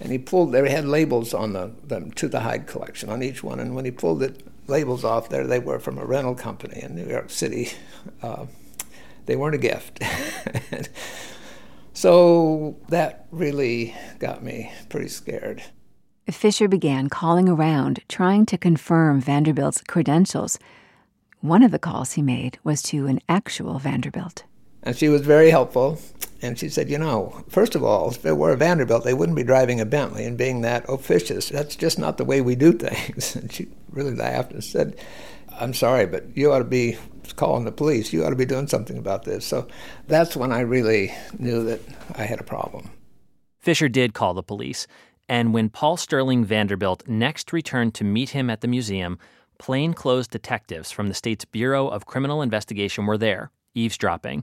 and 0.00 0.10
he 0.10 0.18
pulled, 0.18 0.52
they 0.52 0.68
had 0.70 0.84
labels 0.84 1.32
on 1.32 1.52
the, 1.52 1.70
the 1.86 2.10
To 2.16 2.28
the 2.28 2.40
Hyde 2.40 2.66
collection 2.66 3.08
on 3.08 3.22
each 3.22 3.42
one. 3.42 3.60
And 3.60 3.74
when 3.74 3.84
he 3.84 3.90
pulled 3.90 4.20
the 4.20 4.34
labels 4.66 5.04
off 5.04 5.28
there, 5.28 5.46
they 5.46 5.58
were 5.58 5.78
from 5.78 5.98
a 5.98 6.04
rental 6.04 6.34
company 6.34 6.82
in 6.82 6.94
New 6.94 7.06
York 7.06 7.30
City. 7.30 7.70
Uh, 8.22 8.46
they 9.26 9.36
weren't 9.36 9.54
a 9.54 9.58
gift. 9.58 10.02
So 12.00 12.78
that 12.88 13.26
really 13.30 13.94
got 14.20 14.42
me 14.42 14.72
pretty 14.88 15.08
scared. 15.08 15.62
Fisher 16.30 16.66
began 16.66 17.10
calling 17.10 17.46
around, 17.46 18.00
trying 18.08 18.46
to 18.46 18.56
confirm 18.56 19.20
Vanderbilt's 19.20 19.82
credentials. 19.82 20.58
One 21.42 21.62
of 21.62 21.72
the 21.72 21.78
calls 21.78 22.12
he 22.12 22.22
made 22.22 22.58
was 22.64 22.80
to 22.84 23.06
an 23.06 23.20
actual 23.28 23.78
Vanderbilt. 23.78 24.44
And 24.82 24.96
she 24.96 25.10
was 25.10 25.20
very 25.20 25.50
helpful. 25.50 25.98
And 26.40 26.58
she 26.58 26.70
said, 26.70 26.88
You 26.88 26.96
know, 26.96 27.44
first 27.50 27.74
of 27.74 27.84
all, 27.84 28.12
if 28.12 28.24
it 28.24 28.38
were 28.38 28.52
a 28.52 28.56
Vanderbilt, 28.56 29.04
they 29.04 29.12
wouldn't 29.12 29.36
be 29.36 29.44
driving 29.44 29.78
a 29.78 29.84
Bentley 29.84 30.24
and 30.24 30.38
being 30.38 30.62
that 30.62 30.86
officious. 30.88 31.50
That's 31.50 31.76
just 31.76 31.98
not 31.98 32.16
the 32.16 32.24
way 32.24 32.40
we 32.40 32.54
do 32.54 32.72
things. 32.72 33.36
And 33.40 33.52
she 33.52 33.68
really 33.90 34.14
laughed 34.14 34.52
and 34.52 34.64
said, 34.64 34.98
I'm 35.60 35.74
sorry, 35.74 36.06
but 36.06 36.36
you 36.36 36.50
ought 36.52 36.60
to 36.60 36.64
be 36.64 36.96
calling 37.36 37.64
the 37.64 37.72
police. 37.72 38.12
You 38.12 38.24
ought 38.24 38.30
to 38.30 38.36
be 38.36 38.46
doing 38.46 38.66
something 38.66 38.96
about 38.96 39.24
this. 39.24 39.46
So 39.46 39.68
that's 40.08 40.34
when 40.34 40.52
I 40.52 40.60
really 40.60 41.12
knew 41.38 41.62
that 41.64 41.80
I 42.14 42.24
had 42.24 42.40
a 42.40 42.44
problem. 42.44 42.90
Fisher 43.58 43.88
did 43.88 44.14
call 44.14 44.32
the 44.32 44.42
police, 44.42 44.86
and 45.28 45.52
when 45.52 45.68
Paul 45.68 45.98
Sterling 45.98 46.44
Vanderbilt 46.44 47.06
next 47.06 47.52
returned 47.52 47.94
to 47.94 48.04
meet 48.04 48.30
him 48.30 48.48
at 48.48 48.62
the 48.62 48.68
museum, 48.68 49.18
plainclothes 49.58 50.26
detectives 50.26 50.90
from 50.90 51.08
the 51.08 51.14
state's 51.14 51.44
Bureau 51.44 51.88
of 51.88 52.06
Criminal 52.06 52.40
Investigation 52.40 53.04
were 53.04 53.18
there, 53.18 53.50
eavesdropping. 53.74 54.42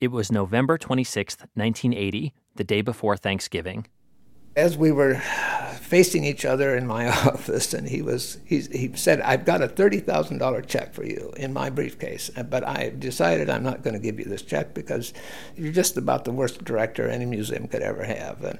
It 0.00 0.08
was 0.08 0.32
November 0.32 0.76
26, 0.76 1.36
1980, 1.54 2.34
the 2.56 2.64
day 2.64 2.82
before 2.82 3.16
Thanksgiving. 3.16 3.86
As 4.56 4.76
we 4.76 4.90
were 4.90 5.22
facing 5.86 6.24
each 6.24 6.44
other 6.44 6.76
in 6.76 6.86
my 6.86 7.08
office, 7.26 7.72
and 7.72 7.88
he 7.88 8.02
was 8.02 8.38
he, 8.44 8.60
he 8.60 8.92
said, 8.94 9.20
"I've 9.20 9.44
got 9.44 9.62
a 9.62 9.68
thirty 9.68 10.00
thousand 10.00 10.38
dollar 10.38 10.60
check 10.60 10.92
for 10.92 11.04
you 11.04 11.32
in 11.36 11.52
my 11.52 11.70
briefcase, 11.70 12.30
uh, 12.36 12.42
but 12.42 12.66
I 12.66 12.92
decided 12.98 13.48
I'm 13.48 13.62
not 13.62 13.82
going 13.82 13.94
to 13.94 14.00
give 14.00 14.18
you 14.18 14.24
this 14.24 14.42
check 14.42 14.74
because 14.74 15.14
you're 15.56 15.72
just 15.72 15.96
about 15.96 16.24
the 16.24 16.32
worst 16.32 16.64
director 16.64 17.08
any 17.08 17.24
museum 17.24 17.68
could 17.68 17.82
ever 17.82 18.04
have." 18.04 18.42
And, 18.42 18.58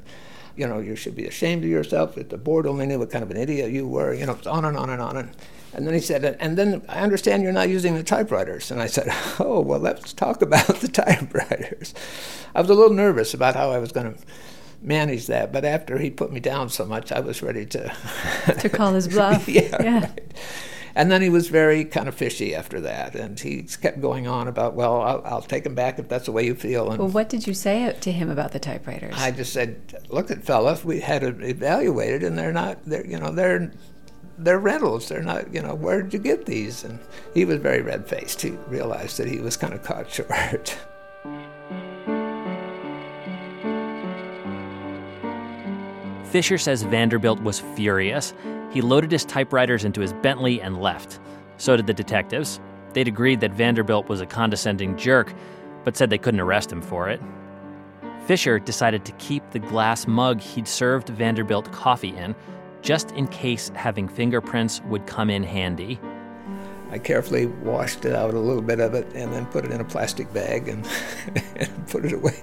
you 0.57 0.67
know, 0.67 0.79
you 0.79 0.97
should 0.97 1.15
be 1.15 1.27
ashamed 1.27 1.65
of 1.65 1.71
yourself. 1.71 2.17
If 2.17 2.31
the 2.31 2.39
board 2.39 2.67
only 2.67 2.87
knew 2.87 2.99
what 2.99 3.11
kind 3.11 3.23
of 3.23 3.31
an 3.31 3.37
idiot 3.37 3.73
you 3.73 3.87
were, 3.87 4.15
you 4.15 4.25
know, 4.25 4.39
on 4.47 4.65
and 4.65 4.77
on 4.77 4.89
and 4.89 5.03
on. 5.03 5.17
And, 5.19 5.31
and 5.75 5.87
then 5.87 5.93
he 5.93 6.01
said, 6.01 6.25
and 6.25 6.57
then 6.57 6.83
I 6.89 7.01
understand 7.01 7.43
you're 7.43 7.53
not 7.53 7.69
using 7.69 7.95
the 7.95 8.03
typewriters. 8.03 8.71
And 8.71 8.81
I 8.81 8.87
said, 8.87 9.09
oh, 9.39 9.61
well, 9.61 9.79
let's 9.79 10.15
talk 10.15 10.41
about 10.41 10.67
the 10.81 10.89
typewriters. 10.89 11.93
I 12.55 12.63
was 12.63 12.71
a 12.71 12.75
little 12.75 12.97
nervous 12.97 13.35
about 13.35 13.55
how 13.55 13.71
I 13.71 13.79
was 13.79 13.93
going 13.93 14.15
to 14.15 14.21
manage 14.83 15.27
that. 15.27 15.53
But 15.53 15.65
after 15.65 15.99
he 15.99 16.11
put 16.11 16.33
me 16.33 16.41
down 16.41 16.69
so 16.69 16.85
much, 16.85 17.13
I 17.13 17.21
was 17.21 17.43
ready 17.43 17.67
to 17.67 17.95
to 18.61 18.69
call 18.69 18.95
his 18.95 19.09
bluff. 19.09 19.49
yeah. 19.49 19.83
yeah. 19.83 20.01
Right. 20.01 20.35
And 20.95 21.11
then 21.13 21.21
he 21.21 21.29
was 21.29 21.49
very 21.49 21.85
kind 21.85 22.09
of 22.09 22.15
fishy 22.15 22.55
after 22.55 22.81
that, 22.81 23.15
and 23.15 23.39
he 23.39 23.65
kept 23.65 24.01
going 24.01 24.27
on 24.27 24.49
about, 24.49 24.73
well, 24.73 25.03
I'll, 25.03 25.23
I'll 25.27 25.43
take 25.43 25.67
him 25.67 25.75
back 25.75 25.99
if 25.99 26.09
that's 26.09 26.25
the 26.25 26.33
way 26.33 26.47
you 26.47 26.55
feel. 26.55 26.91
And 26.91 26.99
well, 26.99 27.09
what 27.09 27.29
did 27.29 27.47
you 27.47 27.53
say 27.53 27.95
to 28.01 28.11
him 28.11 28.31
about 28.31 28.53
the 28.53 28.59
typewriters? 28.59 29.13
I 29.15 29.31
just 29.31 29.53
said, 29.53 29.79
look, 30.09 30.31
at 30.31 30.43
fella, 30.43 30.79
we 30.85 31.01
had 31.01 31.23
it 31.23 31.43
evaluated, 31.43 32.23
and 32.23 32.39
they're 32.39 32.51
not, 32.51 32.83
they're, 32.87 33.07
you 33.07 33.19
know, 33.19 33.31
they're 33.31 33.73
they're 34.39 34.59
rentals. 34.59 35.09
They're 35.09 35.23
not, 35.23 35.53
you 35.53 35.63
know, 35.63 35.75
where 35.75 36.03
did 36.03 36.13
you 36.15 36.19
get 36.19 36.47
these? 36.47 36.85
And 36.85 36.99
he 37.35 37.45
was 37.45 37.59
very 37.59 37.83
red 37.83 38.09
faced. 38.09 38.41
He 38.43 38.51
realized 38.69 39.19
that 39.19 39.29
he 39.29 39.39
was 39.39 39.57
kind 39.57 39.75
of 39.75 39.83
caught 39.83 40.11
short. 40.11 40.79
Fisher 46.31 46.59
says 46.59 46.83
Vanderbilt 46.83 47.41
was 47.43 47.61
furious. 47.61 48.35
He 48.71 48.81
loaded 48.81 49.13
his 49.13 49.25
typewriters 49.25 49.85
into 49.85 50.01
his 50.01 50.13
Bentley 50.13 50.61
and 50.61 50.81
left. 50.81 51.21
So 51.57 51.77
did 51.77 51.87
the 51.87 51.95
detectives. 51.95 52.61
They'd 52.93 53.09
agreed 53.09 53.41
that 53.41 53.53
Vanderbilt 53.53 54.09
was 54.09 54.21
a 54.21 54.27
condescending 54.27 54.97
jerk, 54.97 55.33
but 55.85 55.97
said 55.97 56.11
they 56.11 56.19
couldn't 56.19 56.41
arrest 56.41 56.73
him 56.73 56.83
for 56.83 57.09
it. 57.09 57.21
Fisher 58.27 58.59
decided 58.59 59.05
to 59.05 59.13
keep 59.13 59.49
the 59.51 59.59
glass 59.59 60.07
mug 60.07 60.41
he'd 60.41 60.67
served 60.67 61.09
Vanderbilt 61.11 61.71
coffee 61.71 62.17
in, 62.17 62.35
just 62.83 63.13
in 63.13 63.29
case 63.29 63.71
having 63.75 64.09
fingerprints 64.09 64.81
would 64.83 65.07
come 65.07 65.31
in 65.31 65.45
handy. 65.45 66.01
I 66.91 66.99
carefully 66.99 67.47
washed 67.47 68.05
it 68.05 68.15
out 68.15 68.35
a 68.35 68.39
little 68.39 68.63
bit 68.63 68.81
of 68.81 68.95
it 68.95 69.07
and 69.15 69.33
then 69.33 69.47
put 69.47 69.65
it 69.65 69.73
in 69.73 69.81
a 69.81 69.85
plastic 69.85 70.33
bag 70.33 70.69
and, 70.69 70.87
and 71.57 71.89
put 71.89 72.05
it 72.05 72.13
away. 72.13 72.41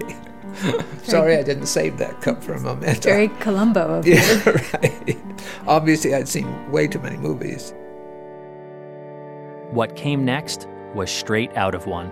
Sorry, 1.03 1.37
I 1.37 1.43
didn't 1.43 1.67
save 1.67 1.97
that 1.97 2.21
cup 2.21 2.43
for 2.43 2.53
a 2.53 2.59
moment. 2.59 3.03
Very 3.03 3.29
Columbo 3.39 3.99
of 3.99 4.07
yeah, 4.07 4.43
you. 4.45 4.51
right. 4.51 5.17
Obviously, 5.67 6.13
I'd 6.13 6.27
seen 6.27 6.71
way 6.71 6.87
too 6.87 6.99
many 6.99 7.17
movies. 7.17 7.73
What 9.71 9.95
came 9.95 10.23
next 10.23 10.67
was 10.93 11.09
straight 11.09 11.55
out 11.57 11.73
of 11.73 11.87
one. 11.87 12.11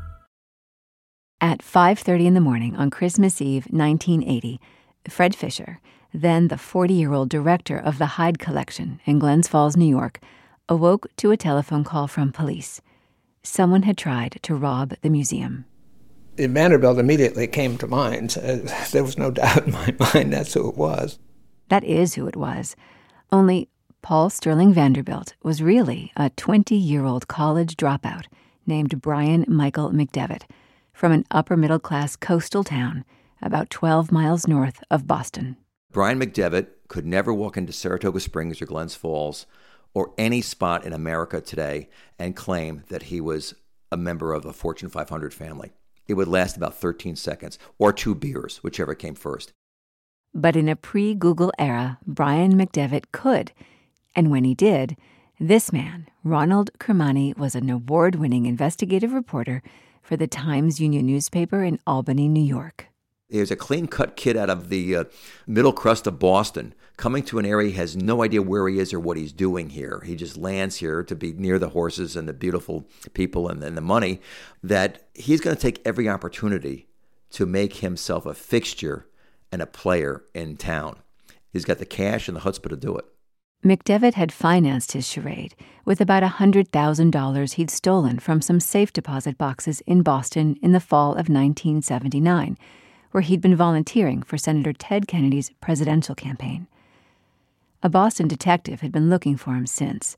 At 1.43 1.63
5:30 1.63 2.27
in 2.27 2.33
the 2.35 2.39
morning 2.39 2.75
on 2.75 2.91
Christmas 2.91 3.41
Eve 3.41 3.65
1980, 3.71 4.59
Fred 5.09 5.35
Fisher, 5.35 5.79
then 6.13 6.49
the 6.49 6.55
40-year-old 6.55 7.29
director 7.29 7.79
of 7.79 7.97
the 7.97 8.05
Hyde 8.17 8.37
Collection 8.37 9.01
in 9.05 9.17
Glens 9.17 9.47
Falls, 9.47 9.75
New 9.75 9.89
York, 9.89 10.19
awoke 10.69 11.07
to 11.17 11.31
a 11.31 11.37
telephone 11.37 11.83
call 11.83 12.05
from 12.07 12.31
police. 12.31 12.79
Someone 13.41 13.81
had 13.83 13.97
tried 13.97 14.37
to 14.43 14.53
rob 14.53 14.93
the 15.01 15.09
museum. 15.09 15.65
Vanderbilt 16.37 16.99
immediately 16.99 17.47
came 17.47 17.75
to 17.79 17.87
mind. 17.87 18.37
There 18.91 19.03
was 19.03 19.17
no 19.17 19.31
doubt 19.31 19.65
in 19.65 19.73
my 19.73 19.95
mind 20.13 20.33
that's 20.33 20.53
who 20.53 20.69
it 20.69 20.77
was. 20.77 21.17
That 21.69 21.83
is 21.83 22.13
who 22.13 22.27
it 22.27 22.35
was. 22.35 22.75
Only 23.31 23.67
Paul 24.03 24.29
Sterling 24.29 24.75
Vanderbilt 24.75 25.33
was 25.41 25.63
really 25.63 26.11
a 26.15 26.29
20 26.29 26.75
year 26.75 27.03
old 27.03 27.27
college 27.27 27.77
dropout 27.77 28.25
named 28.67 29.01
Brian 29.01 29.43
Michael 29.47 29.89
McDevitt 29.89 30.43
from 31.01 31.11
an 31.11 31.25
upper 31.31 31.57
middle 31.57 31.79
class 31.79 32.15
coastal 32.15 32.63
town 32.63 33.03
about 33.41 33.71
12 33.71 34.11
miles 34.11 34.47
north 34.47 34.83
of 34.91 35.07
Boston. 35.07 35.57
Brian 35.91 36.19
McDevitt 36.19 36.67
could 36.89 37.07
never 37.07 37.33
walk 37.33 37.57
into 37.57 37.73
Saratoga 37.73 38.19
Springs 38.19 38.61
or 38.61 38.67
Glens 38.67 38.93
Falls 38.93 39.47
or 39.95 40.13
any 40.19 40.41
spot 40.41 40.85
in 40.85 40.93
America 40.93 41.41
today 41.41 41.89
and 42.19 42.35
claim 42.35 42.83
that 42.89 43.01
he 43.01 43.19
was 43.19 43.55
a 43.91 43.97
member 43.97 44.31
of 44.31 44.45
a 44.45 44.53
Fortune 44.53 44.89
500 44.89 45.33
family. 45.33 45.71
It 46.07 46.13
would 46.13 46.27
last 46.27 46.55
about 46.55 46.75
13 46.75 47.15
seconds 47.15 47.57
or 47.79 47.91
two 47.91 48.13
beers, 48.13 48.57
whichever 48.57 48.93
came 48.93 49.15
first. 49.15 49.53
But 50.35 50.55
in 50.55 50.69
a 50.69 50.75
pre 50.75 51.15
Google 51.15 51.51
era, 51.57 51.97
Brian 52.05 52.53
McDevitt 52.53 53.05
could. 53.11 53.53
And 54.15 54.29
when 54.29 54.43
he 54.43 54.53
did, 54.53 54.95
this 55.39 55.73
man, 55.73 56.09
Ronald 56.23 56.69
Kermani, 56.77 57.35
was 57.35 57.55
an 57.55 57.71
award 57.71 58.13
winning 58.13 58.45
investigative 58.45 59.13
reporter 59.13 59.63
for 60.01 60.17
the 60.17 60.27
Times 60.27 60.79
Union 60.79 61.05
newspaper 61.05 61.63
in 61.63 61.79
Albany, 61.85 62.27
New 62.27 62.43
York. 62.43 62.87
There's 63.29 63.51
a 63.51 63.55
clean 63.55 63.87
cut 63.87 64.17
kid 64.17 64.35
out 64.35 64.49
of 64.49 64.69
the 64.69 64.95
uh, 64.95 65.03
middle 65.47 65.71
crust 65.71 66.05
of 66.05 66.19
Boston 66.19 66.73
coming 66.97 67.23
to 67.23 67.39
an 67.39 67.45
area 67.45 67.69
he 67.69 67.77
has 67.77 67.95
no 67.95 68.21
idea 68.23 68.41
where 68.41 68.67
he 68.67 68.77
is 68.77 68.93
or 68.93 68.99
what 68.99 69.17
he's 69.17 69.31
doing 69.31 69.69
here. 69.69 70.03
He 70.05 70.15
just 70.15 70.37
lands 70.37 70.77
here 70.77 71.01
to 71.03 71.15
be 71.15 71.31
near 71.31 71.57
the 71.57 71.69
horses 71.69 72.15
and 72.15 72.27
the 72.27 72.33
beautiful 72.33 72.87
people 73.13 73.47
and, 73.47 73.63
and 73.63 73.77
the 73.77 73.81
money. 73.81 74.21
That 74.61 75.07
he's 75.13 75.41
going 75.41 75.55
to 75.55 75.61
take 75.61 75.81
every 75.85 76.09
opportunity 76.09 76.89
to 77.31 77.45
make 77.45 77.77
himself 77.77 78.25
a 78.25 78.33
fixture 78.33 79.07
and 79.51 79.61
a 79.61 79.65
player 79.65 80.23
in 80.33 80.57
town. 80.57 80.97
He's 81.51 81.65
got 81.65 81.79
the 81.79 81.85
cash 81.85 82.27
and 82.27 82.37
the 82.37 82.41
chutzpah 82.41 82.69
to 82.69 82.77
do 82.77 82.97
it. 82.97 83.05
McDevitt 83.63 84.15
had 84.15 84.31
financed 84.31 84.93
his 84.93 85.07
charade 85.07 85.53
with 85.85 86.01
about 86.01 86.23
a 86.23 86.37
$100,000 86.39 87.53
he'd 87.53 87.69
stolen 87.69 88.17
from 88.17 88.41
some 88.41 88.59
safe 88.59 88.91
deposit 88.91 89.37
boxes 89.37 89.81
in 89.81 90.01
Boston 90.01 90.57
in 90.63 90.71
the 90.71 90.79
fall 90.79 91.11
of 91.11 91.29
1979, 91.29 92.57
where 93.11 93.21
he'd 93.21 93.41
been 93.41 93.55
volunteering 93.55 94.23
for 94.23 94.37
Senator 94.37 94.73
Ted 94.73 95.07
Kennedy's 95.07 95.51
presidential 95.61 96.15
campaign. 96.15 96.65
A 97.83 97.89
Boston 97.89 98.27
detective 98.27 98.81
had 98.81 98.91
been 98.91 99.11
looking 99.11 99.37
for 99.37 99.51
him 99.51 99.67
since. 99.67 100.15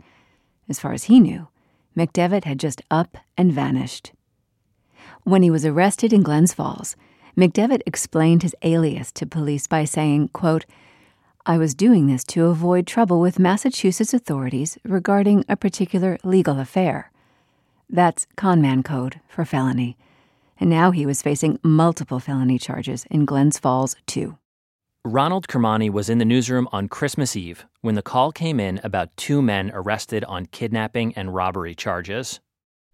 As 0.70 0.80
far 0.80 0.94
as 0.94 1.06
he 1.06 1.20
knew, 1.20 1.50
McDevitt 1.98 2.46
had 2.46 2.60
just 2.60 2.82
up 2.90 3.18
and 3.38 3.52
vanished. 3.52 4.14
When 5.24 5.44
he 5.44 5.52
was 5.52 5.66
arrested 5.66 6.14
in 6.14 6.24
Glens 6.24 6.54
Falls, 6.54 6.96
McDevitt 7.38 7.82
explained 7.86 8.44
his 8.44 8.56
alias 8.62 9.12
to 9.14 9.26
police 9.26 9.68
by 9.68 9.84
saying, 9.84 10.30
quote, 10.30 10.66
I 11.46 11.58
was 11.58 11.76
doing 11.76 12.08
this 12.08 12.24
to 12.26 12.46
avoid 12.46 12.88
trouble 12.88 13.20
with 13.20 13.38
Massachusetts 13.38 14.14
authorities 14.14 14.78
regarding 14.86 15.44
a 15.50 15.58
particular 15.58 16.18
legal 16.24 16.58
affair. 16.58 17.12
That's 17.90 18.26
conman 18.38 18.82
code 18.82 19.20
for 19.28 19.44
felony. 19.44 19.98
And 20.58 20.70
now 20.70 20.92
he 20.92 21.06
was 21.06 21.22
facing 21.22 21.60
multiple 21.62 22.22
felony 22.22 22.58
charges 22.58 23.06
in 23.12 23.26
Glens 23.26 23.60
Falls, 23.60 23.98
too. 24.08 24.38
Ronald 25.04 25.50
Kermani 25.50 25.90
was 25.90 26.10
in 26.10 26.18
the 26.18 26.24
newsroom 26.24 26.70
on 26.72 26.88
Christmas 26.88 27.36
Eve 27.36 27.66
when 27.82 27.96
the 27.96 28.02
call 28.02 28.32
came 28.32 28.58
in 28.58 28.80
about 28.82 29.16
two 29.18 29.42
men 29.42 29.70
arrested 29.74 30.24
on 30.24 30.46
kidnapping 30.46 31.14
and 31.16 31.36
robbery 31.36 31.76
charges. 31.76 32.40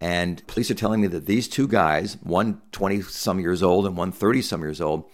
And 0.02 0.46
police 0.48 0.72
are 0.72 0.76
telling 0.76 1.02
me 1.02 1.08
that 1.10 1.28
these 1.28 1.48
two 1.48 1.68
guys, 1.68 2.18
one 2.24 2.64
20 2.72 3.04
some 3.04 3.40
years 3.40 3.62
old 3.62 3.86
and 3.86 3.96
one 3.96 4.12
30 4.12 4.42
some 4.42 4.62
years 4.62 4.82
old, 4.82 5.08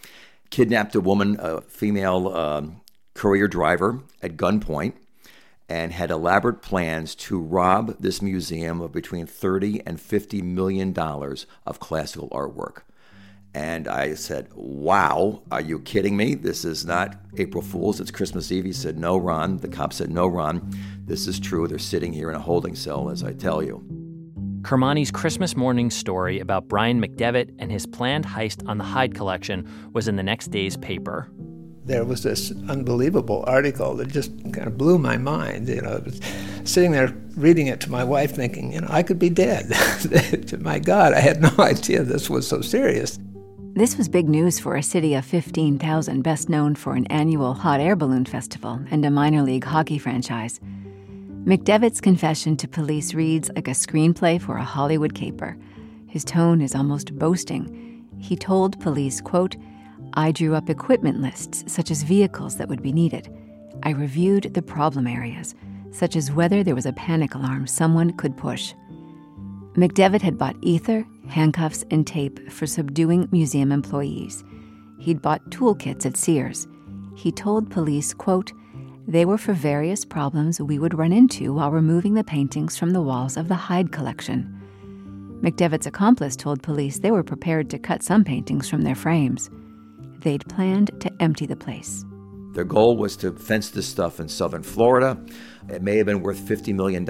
kidnapped 0.51 0.95
a 0.95 1.01
woman, 1.01 1.35
a 1.37 1.59
female 1.59 2.29
um, 2.29 2.79
courier 3.15 3.47
driver 3.47 4.01
at 4.21 4.37
gunpoint 4.37 4.93
and 5.67 5.91
had 5.91 6.11
elaborate 6.11 6.61
plans 6.61 7.15
to 7.15 7.39
rob 7.39 7.95
this 7.99 8.21
museum 8.21 8.81
of 8.81 8.91
between 8.91 9.25
30 9.25 9.81
and 9.87 9.99
50 9.99 10.41
million 10.43 10.93
dollars 10.93 11.47
of 11.65 11.79
classical 11.79 12.29
artwork. 12.29 12.83
And 13.55 13.87
I 13.87 14.15
said, 14.15 14.49
Wow, 14.53 15.41
are 15.49 15.61
you 15.61 15.79
kidding 15.79 16.17
me? 16.17 16.35
This 16.35 16.65
is 16.65 16.85
not 16.85 17.15
April 17.37 17.63
Fool's, 17.63 17.99
it's 17.99 18.11
Christmas 18.11 18.51
Eve. 18.51 18.65
He 18.65 18.73
said, 18.73 18.99
No, 18.99 19.17
Ron. 19.17 19.57
The 19.57 19.69
cop 19.69 19.93
said, 19.93 20.11
No, 20.11 20.27
Ron. 20.27 20.69
This 21.05 21.25
is 21.25 21.39
true. 21.39 21.67
They're 21.67 21.79
sitting 21.79 22.11
here 22.11 22.29
in 22.29 22.35
a 22.35 22.39
holding 22.39 22.75
cell, 22.75 23.09
as 23.09 23.23
I 23.23 23.31
tell 23.31 23.63
you. 23.63 23.83
Kermani's 24.61 25.11
Christmas 25.11 25.55
morning 25.55 25.89
story 25.89 26.39
about 26.39 26.67
Brian 26.67 26.99
McDevitt 26.99 27.55
and 27.59 27.71
his 27.71 27.85
planned 27.85 28.25
heist 28.25 28.67
on 28.67 28.77
the 28.77 28.83
Hyde 28.83 29.15
collection 29.15 29.91
was 29.93 30.07
in 30.07 30.15
the 30.15 30.23
next 30.23 30.47
day's 30.47 30.75
paper 30.75 31.29
there 31.85 32.03
was 32.03 32.23
this 32.23 32.51
unbelievable 32.67 33.43
article 33.47 33.95
that 33.95 34.07
just 34.07 34.31
kind 34.53 34.67
of 34.67 34.77
blew 34.77 34.97
my 34.97 35.17
mind. 35.17 35.69
You 35.69 35.81
know, 35.81 36.03
sitting 36.63 36.91
there 36.91 37.15
reading 37.35 37.67
it 37.67 37.79
to 37.81 37.91
my 37.91 38.03
wife, 38.03 38.35
thinking, 38.35 38.73
you 38.73 38.81
know, 38.81 38.87
I 38.89 39.03
could 39.03 39.19
be 39.19 39.29
dead. 39.29 39.69
my 40.59 40.79
God, 40.79 41.13
I 41.13 41.19
had 41.19 41.41
no 41.41 41.51
idea 41.59 42.03
this 42.03 42.29
was 42.29 42.47
so 42.47 42.61
serious. 42.61 43.19
This 43.75 43.97
was 43.97 44.07
big 44.07 44.29
news 44.29 44.59
for 44.59 44.75
a 44.77 44.83
city 44.83 45.15
of 45.15 45.25
15,000 45.25 46.21
best 46.21 46.47
known 46.47 46.75
for 46.75 46.95
an 46.95 47.05
annual 47.07 47.53
hot 47.53 47.81
air 47.81 47.95
balloon 47.95 48.25
festival 48.25 48.79
and 48.89 49.05
a 49.05 49.11
minor 49.11 49.41
league 49.41 49.65
hockey 49.65 49.97
franchise. 49.97 50.59
McDevitt's 51.43 52.01
confession 52.01 52.57
to 52.57 52.67
police 52.67 53.13
reads 53.13 53.51
like 53.53 53.67
a 53.67 53.71
screenplay 53.71 54.41
for 54.41 54.57
a 54.57 54.63
Hollywood 54.63 55.13
caper. 55.13 55.57
His 56.07 56.23
tone 56.23 56.61
is 56.61 56.73
almost 56.73 57.19
boasting. 57.19 58.07
He 58.17 58.37
told 58.37 58.79
police, 58.79 59.19
quote, 59.19 59.55
I 60.17 60.31
drew 60.31 60.55
up 60.55 60.69
equipment 60.69 61.21
lists, 61.21 61.65
such 61.67 61.91
as 61.91 62.03
vehicles 62.03 62.55
that 62.55 62.69
would 62.69 62.81
be 62.81 62.93
needed. 62.93 63.29
I 63.83 63.89
reviewed 63.89 64.53
the 64.53 64.61
problem 64.61 65.07
areas, 65.07 65.55
such 65.91 66.15
as 66.15 66.31
whether 66.31 66.63
there 66.63 66.75
was 66.75 66.85
a 66.85 66.93
panic 66.93 67.35
alarm 67.35 67.67
someone 67.67 68.13
could 68.13 68.37
push. 68.37 68.73
McDevitt 69.73 70.21
had 70.21 70.37
bought 70.37 70.55
ether, 70.61 71.05
handcuffs, 71.27 71.83
and 71.91 72.07
tape 72.07 72.49
for 72.49 72.65
subduing 72.65 73.27
museum 73.31 73.73
employees. 73.73 74.43
He'd 74.99 75.21
bought 75.21 75.49
toolkits 75.49 76.05
at 76.05 76.15
Sears. 76.15 76.65
He 77.17 77.31
told 77.31 77.69
police, 77.69 78.13
quote, 78.13 78.53
they 79.07 79.25
were 79.25 79.37
for 79.37 79.53
various 79.53 80.05
problems 80.05 80.61
we 80.61 80.79
would 80.79 80.97
run 80.97 81.11
into 81.11 81.53
while 81.53 81.71
removing 81.71 82.13
the 82.13 82.23
paintings 82.23 82.77
from 82.77 82.91
the 82.91 83.01
walls 83.01 83.35
of 83.37 83.49
the 83.49 83.55
Hyde 83.55 83.91
collection. 83.91 84.51
McDevitt's 85.41 85.85
accomplice 85.85 86.35
told 86.35 86.63
police 86.63 86.99
they 86.99 87.11
were 87.11 87.21
prepared 87.21 87.69
to 87.69 87.77
cut 87.77 88.01
some 88.01 88.23
paintings 88.23 88.69
from 88.69 88.81
their 88.81 88.95
frames 88.95 89.49
they'd 90.25 90.45
planned 90.49 90.91
to 90.99 91.09
empty 91.21 91.45
the 91.45 91.55
place. 91.55 92.03
Their 92.53 92.63
goal 92.63 92.97
was 92.97 93.15
to 93.17 93.31
fence 93.33 93.69
this 93.69 93.87
stuff 93.87 94.19
in 94.19 94.27
southern 94.27 94.63
Florida. 94.63 95.17
It 95.69 95.81
may 95.81 95.97
have 95.97 96.05
been 96.05 96.21
worth 96.21 96.39
$50 96.39 96.73
million. 96.73 97.05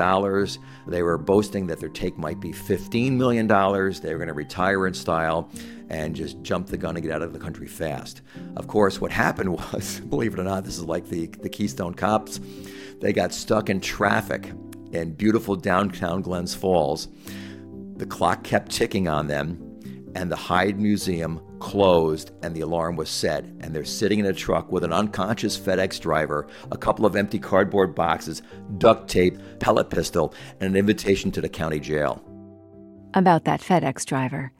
They 0.87 1.01
were 1.01 1.17
boasting 1.17 1.67
that 1.67 1.79
their 1.79 1.89
take 1.89 2.17
might 2.17 2.39
be 2.39 2.51
$15 2.51 3.11
million. 3.13 3.47
They 3.47 4.11
were 4.11 4.17
going 4.17 4.27
to 4.27 4.33
retire 4.33 4.85
in 4.87 4.93
style 4.93 5.49
and 5.89 6.15
just 6.15 6.41
jump 6.41 6.67
the 6.67 6.77
gun 6.77 6.95
and 6.95 7.03
get 7.03 7.13
out 7.13 7.21
of 7.21 7.31
the 7.31 7.39
country 7.39 7.67
fast. 7.67 8.21
Of 8.57 8.67
course, 8.67 8.99
what 8.99 9.11
happened 9.11 9.51
was, 9.73 9.99
believe 10.01 10.33
it 10.33 10.39
or 10.39 10.43
not, 10.43 10.65
this 10.65 10.77
is 10.77 10.83
like 10.83 11.07
the, 11.07 11.27
the 11.27 11.49
Keystone 11.49 11.93
Cops. 11.93 12.39
They 12.99 13.13
got 13.13 13.33
stuck 13.33 13.69
in 13.69 13.79
traffic 13.79 14.51
in 14.91 15.13
beautiful 15.13 15.55
downtown 15.55 16.21
Glens 16.21 16.55
Falls. 16.55 17.07
The 17.97 18.05
clock 18.05 18.43
kept 18.43 18.71
ticking 18.71 19.07
on 19.07 19.27
them, 19.27 19.64
and 20.15 20.31
the 20.31 20.35
Hyde 20.35 20.79
Museum 20.79 21.41
closed 21.59 22.31
and 22.41 22.55
the 22.55 22.61
alarm 22.61 22.95
was 22.95 23.09
set, 23.09 23.43
and 23.59 23.75
they're 23.75 23.85
sitting 23.85 24.19
in 24.19 24.25
a 24.25 24.33
truck 24.33 24.71
with 24.71 24.83
an 24.83 24.93
unconscious 24.93 25.57
FedEx 25.59 25.99
driver, 25.99 26.47
a 26.71 26.77
couple 26.77 27.05
of 27.05 27.15
empty 27.15 27.37
cardboard 27.37 27.93
boxes, 27.93 28.41
duct 28.77 29.09
tape, 29.09 29.37
pellet 29.59 29.89
pistol, 29.89 30.33
and 30.59 30.69
an 30.69 30.75
invitation 30.75 31.31
to 31.31 31.41
the 31.41 31.49
county 31.49 31.79
jail. 31.79 32.23
About 33.13 33.45
that 33.45 33.61
FedEx 33.61 34.05
driver. 34.05 34.51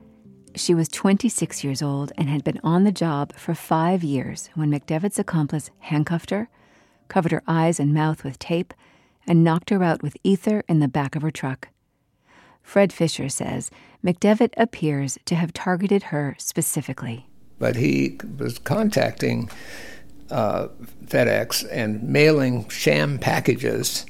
She 0.55 0.73
was 0.73 0.87
26 0.87 1.63
years 1.63 1.81
old 1.81 2.13
and 2.17 2.29
had 2.29 2.43
been 2.43 2.61
on 2.63 2.83
the 2.83 2.91
job 2.91 3.33
for 3.35 3.53
five 3.53 4.03
years 4.03 4.49
when 4.55 4.71
McDevitt's 4.71 5.19
accomplice 5.19 5.69
handcuffed 5.79 6.29
her, 6.29 6.49
covered 7.07 7.33
her 7.33 7.43
eyes 7.47 7.79
and 7.79 7.93
mouth 7.93 8.23
with 8.23 8.39
tape, 8.39 8.73
and 9.27 9.43
knocked 9.43 9.69
her 9.69 9.83
out 9.83 10.01
with 10.01 10.15
ether 10.23 10.63
in 10.69 10.79
the 10.79 10.87
back 10.87 11.15
of 11.15 11.21
her 11.21 11.31
truck. 11.31 11.69
Fred 12.65 12.91
Fisher 12.91 13.29
says 13.29 13.69
McDevitt 14.03 14.53
appears 14.57 15.17
to 15.25 15.35
have 15.35 15.53
targeted 15.53 16.03
her 16.03 16.35
specifically. 16.37 17.27
But 17.59 17.77
he 17.77 18.19
was 18.37 18.59
contacting 18.59 19.49
uh, 20.29 20.67
FedEx 21.05 21.65
and 21.71 22.03
mailing 22.03 22.67
sham 22.67 23.19
packages 23.19 24.05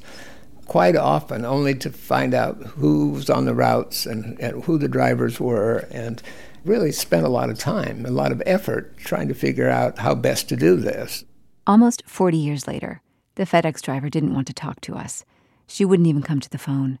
quite 0.64 0.96
often, 0.96 1.44
only 1.44 1.74
to 1.76 1.90
find 1.90 2.34
out 2.34 2.56
who 2.60 3.10
was 3.10 3.30
on 3.30 3.44
the 3.44 3.54
routes 3.54 4.04
and, 4.04 4.40
and 4.40 4.64
who 4.64 4.78
the 4.78 4.88
drivers 4.88 5.38
were, 5.38 5.86
and 5.92 6.20
really 6.64 6.90
spent 6.90 7.24
a 7.24 7.28
lot 7.28 7.50
of 7.50 7.58
time, 7.58 8.04
a 8.04 8.10
lot 8.10 8.32
of 8.32 8.42
effort 8.46 8.96
trying 8.96 9.28
to 9.28 9.34
figure 9.34 9.68
out 9.68 9.98
how 9.98 10.14
best 10.14 10.48
to 10.48 10.56
do 10.56 10.74
this. 10.74 11.24
Almost 11.68 12.02
40 12.06 12.36
years 12.36 12.66
later, 12.66 13.00
the 13.36 13.44
FedEx 13.44 13.80
driver 13.82 14.08
didn't 14.08 14.34
want 14.34 14.48
to 14.48 14.54
talk 14.54 14.80
to 14.80 14.96
us. 14.96 15.24
She 15.68 15.84
wouldn't 15.84 16.08
even 16.08 16.22
come 16.22 16.40
to 16.40 16.50
the 16.50 16.58
phone. 16.58 16.98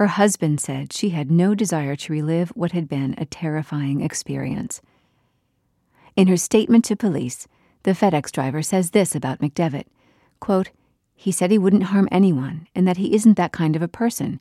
Her 0.00 0.06
husband 0.06 0.62
said 0.62 0.94
she 0.94 1.10
had 1.10 1.30
no 1.30 1.54
desire 1.54 1.94
to 1.94 2.12
relive 2.14 2.48
what 2.56 2.72
had 2.72 2.88
been 2.88 3.14
a 3.18 3.26
terrifying 3.26 4.00
experience. 4.00 4.80
In 6.16 6.26
her 6.28 6.38
statement 6.38 6.86
to 6.86 6.96
police, 6.96 7.46
the 7.82 7.90
FedEx 7.90 8.32
driver 8.32 8.62
says 8.62 8.92
this 8.92 9.14
about 9.14 9.40
McDevitt 9.40 9.84
quote, 10.40 10.70
He 11.14 11.30
said 11.30 11.50
he 11.50 11.58
wouldn't 11.58 11.92
harm 11.92 12.08
anyone 12.10 12.66
and 12.74 12.88
that 12.88 12.96
he 12.96 13.14
isn't 13.14 13.36
that 13.36 13.52
kind 13.52 13.76
of 13.76 13.82
a 13.82 13.88
person. 13.88 14.40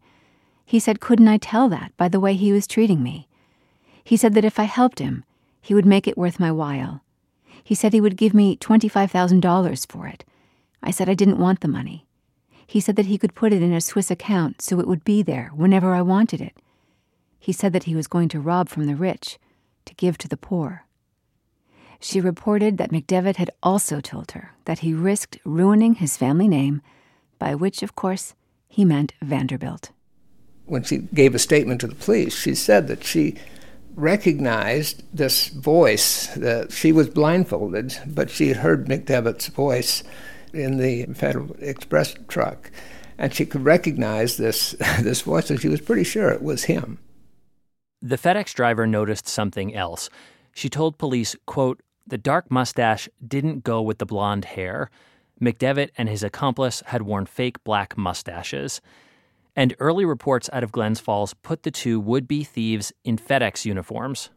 He 0.65 0.79
said, 0.79 1.01
Couldn't 1.01 1.27
I 1.27 1.37
tell 1.37 1.67
that 1.67 1.91
by 1.97 2.07
the 2.07 2.21
way 2.21 2.35
he 2.35 2.53
was 2.53 2.65
treating 2.65 3.03
me? 3.03 3.27
He 4.01 4.15
said 4.15 4.35
that 4.35 4.45
if 4.45 4.59
I 4.59 4.63
helped 4.63 4.99
him, 4.99 5.25
he 5.59 5.73
would 5.73 5.85
make 5.85 6.07
it 6.07 6.17
worth 6.17 6.39
my 6.39 6.53
while. 6.53 7.03
He 7.65 7.75
said 7.75 7.91
he 7.91 7.99
would 7.99 8.15
give 8.15 8.33
me 8.33 8.55
$25,000 8.55 9.91
for 9.91 10.07
it. 10.07 10.23
I 10.81 10.91
said 10.91 11.09
I 11.09 11.15
didn't 11.15 11.37
want 11.37 11.59
the 11.59 11.67
money. 11.67 12.07
He 12.69 12.81
said 12.81 12.97
that 12.97 13.07
he 13.07 13.17
could 13.17 13.33
put 13.33 13.51
it 13.51 13.63
in 13.63 13.73
a 13.73 13.81
Swiss 13.81 14.11
account 14.11 14.61
so 14.61 14.79
it 14.79 14.87
would 14.87 15.03
be 15.03 15.23
there 15.23 15.49
whenever 15.55 15.95
I 15.95 16.03
wanted 16.03 16.39
it. 16.39 16.55
He 17.39 17.51
said 17.51 17.73
that 17.73 17.85
he 17.85 17.95
was 17.95 18.05
going 18.05 18.29
to 18.29 18.39
rob 18.39 18.69
from 18.69 18.85
the 18.85 18.95
rich 18.95 19.39
to 19.85 19.95
give 19.95 20.19
to 20.19 20.27
the 20.27 20.37
poor. 20.37 20.85
She 21.99 22.21
reported 22.21 22.77
that 22.77 22.91
McDevitt 22.91 23.37
had 23.37 23.49
also 23.63 23.99
told 24.01 24.33
her 24.33 24.53
that 24.65 24.79
he 24.79 24.93
risked 24.93 25.39
ruining 25.43 25.95
his 25.95 26.15
family 26.15 26.47
name, 26.47 26.83
by 27.39 27.55
which, 27.55 27.81
of 27.81 27.95
course, 27.95 28.35
he 28.67 28.85
meant 28.85 29.13
Vanderbilt. 29.19 29.89
When 30.67 30.83
she 30.83 30.99
gave 30.99 31.33
a 31.33 31.39
statement 31.39 31.81
to 31.81 31.87
the 31.87 31.95
police, 31.95 32.37
she 32.37 32.53
said 32.53 32.87
that 32.87 33.03
she 33.03 33.33
recognized 33.95 35.01
this 35.11 35.47
voice 35.47 36.27
that 36.35 36.71
she 36.71 36.91
was 36.91 37.09
blindfolded, 37.09 37.97
but 38.05 38.29
she 38.29 38.51
heard 38.51 38.85
McDevitt's 38.85 39.47
voice 39.47 40.03
in 40.53 40.77
the 40.77 41.05
Federal 41.13 41.55
Express 41.59 42.15
truck, 42.27 42.71
and 43.17 43.33
she 43.33 43.45
could 43.45 43.63
recognize 43.63 44.37
this 44.37 44.71
this 45.01 45.21
voice, 45.21 45.49
and 45.49 45.59
she 45.59 45.69
was 45.69 45.81
pretty 45.81 46.03
sure 46.03 46.29
it 46.29 46.41
was 46.41 46.65
him. 46.65 46.99
The 48.01 48.17
FedEx 48.17 48.53
driver 48.53 48.87
noticed 48.87 49.27
something 49.27 49.75
else. 49.75 50.09
She 50.53 50.69
told 50.69 50.97
police, 50.97 51.35
quote, 51.45 51.81
the 52.07 52.17
dark 52.17 52.49
mustache 52.49 53.07
didn't 53.25 53.63
go 53.63 53.81
with 53.81 53.99
the 53.99 54.05
blonde 54.05 54.45
hair. 54.45 54.89
McDevitt 55.41 55.89
and 55.97 56.09
his 56.09 56.23
accomplice 56.23 56.81
had 56.87 57.03
worn 57.03 57.25
fake 57.25 57.63
black 57.63 57.97
mustaches. 57.97 58.81
And 59.55 59.75
early 59.79 60.05
reports 60.05 60.49
out 60.53 60.63
of 60.63 60.71
Glens 60.71 60.99
Falls 60.99 61.33
put 61.33 61.63
the 61.63 61.71
two 61.71 61.99
would 61.99 62.27
be 62.27 62.43
thieves 62.43 62.93
in 63.03 63.17
FedEx 63.17 63.65
uniforms. 63.65 64.29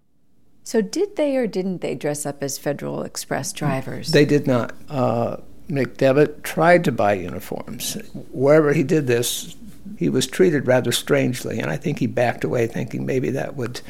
So, 0.64 0.80
did 0.80 1.16
they 1.16 1.36
or 1.36 1.46
didn't 1.46 1.80
they 1.80 1.94
dress 1.94 2.24
up 2.24 2.42
as 2.42 2.58
Federal 2.58 3.02
Express 3.02 3.52
drivers? 3.52 4.12
They 4.12 4.24
did 4.24 4.46
not. 4.46 4.74
Uh, 4.88 5.38
McDevitt 5.68 6.42
tried 6.42 6.84
to 6.84 6.92
buy 6.92 7.14
uniforms. 7.14 7.94
Wherever 8.30 8.72
he 8.72 8.82
did 8.82 9.06
this, 9.06 9.56
he 9.98 10.08
was 10.08 10.26
treated 10.26 10.66
rather 10.66 10.92
strangely, 10.92 11.58
and 11.58 11.70
I 11.70 11.76
think 11.76 11.98
he 11.98 12.06
backed 12.06 12.44
away, 12.44 12.66
thinking 12.66 13.06
maybe 13.06 13.30
that 13.30 13.56
would, 13.56 13.80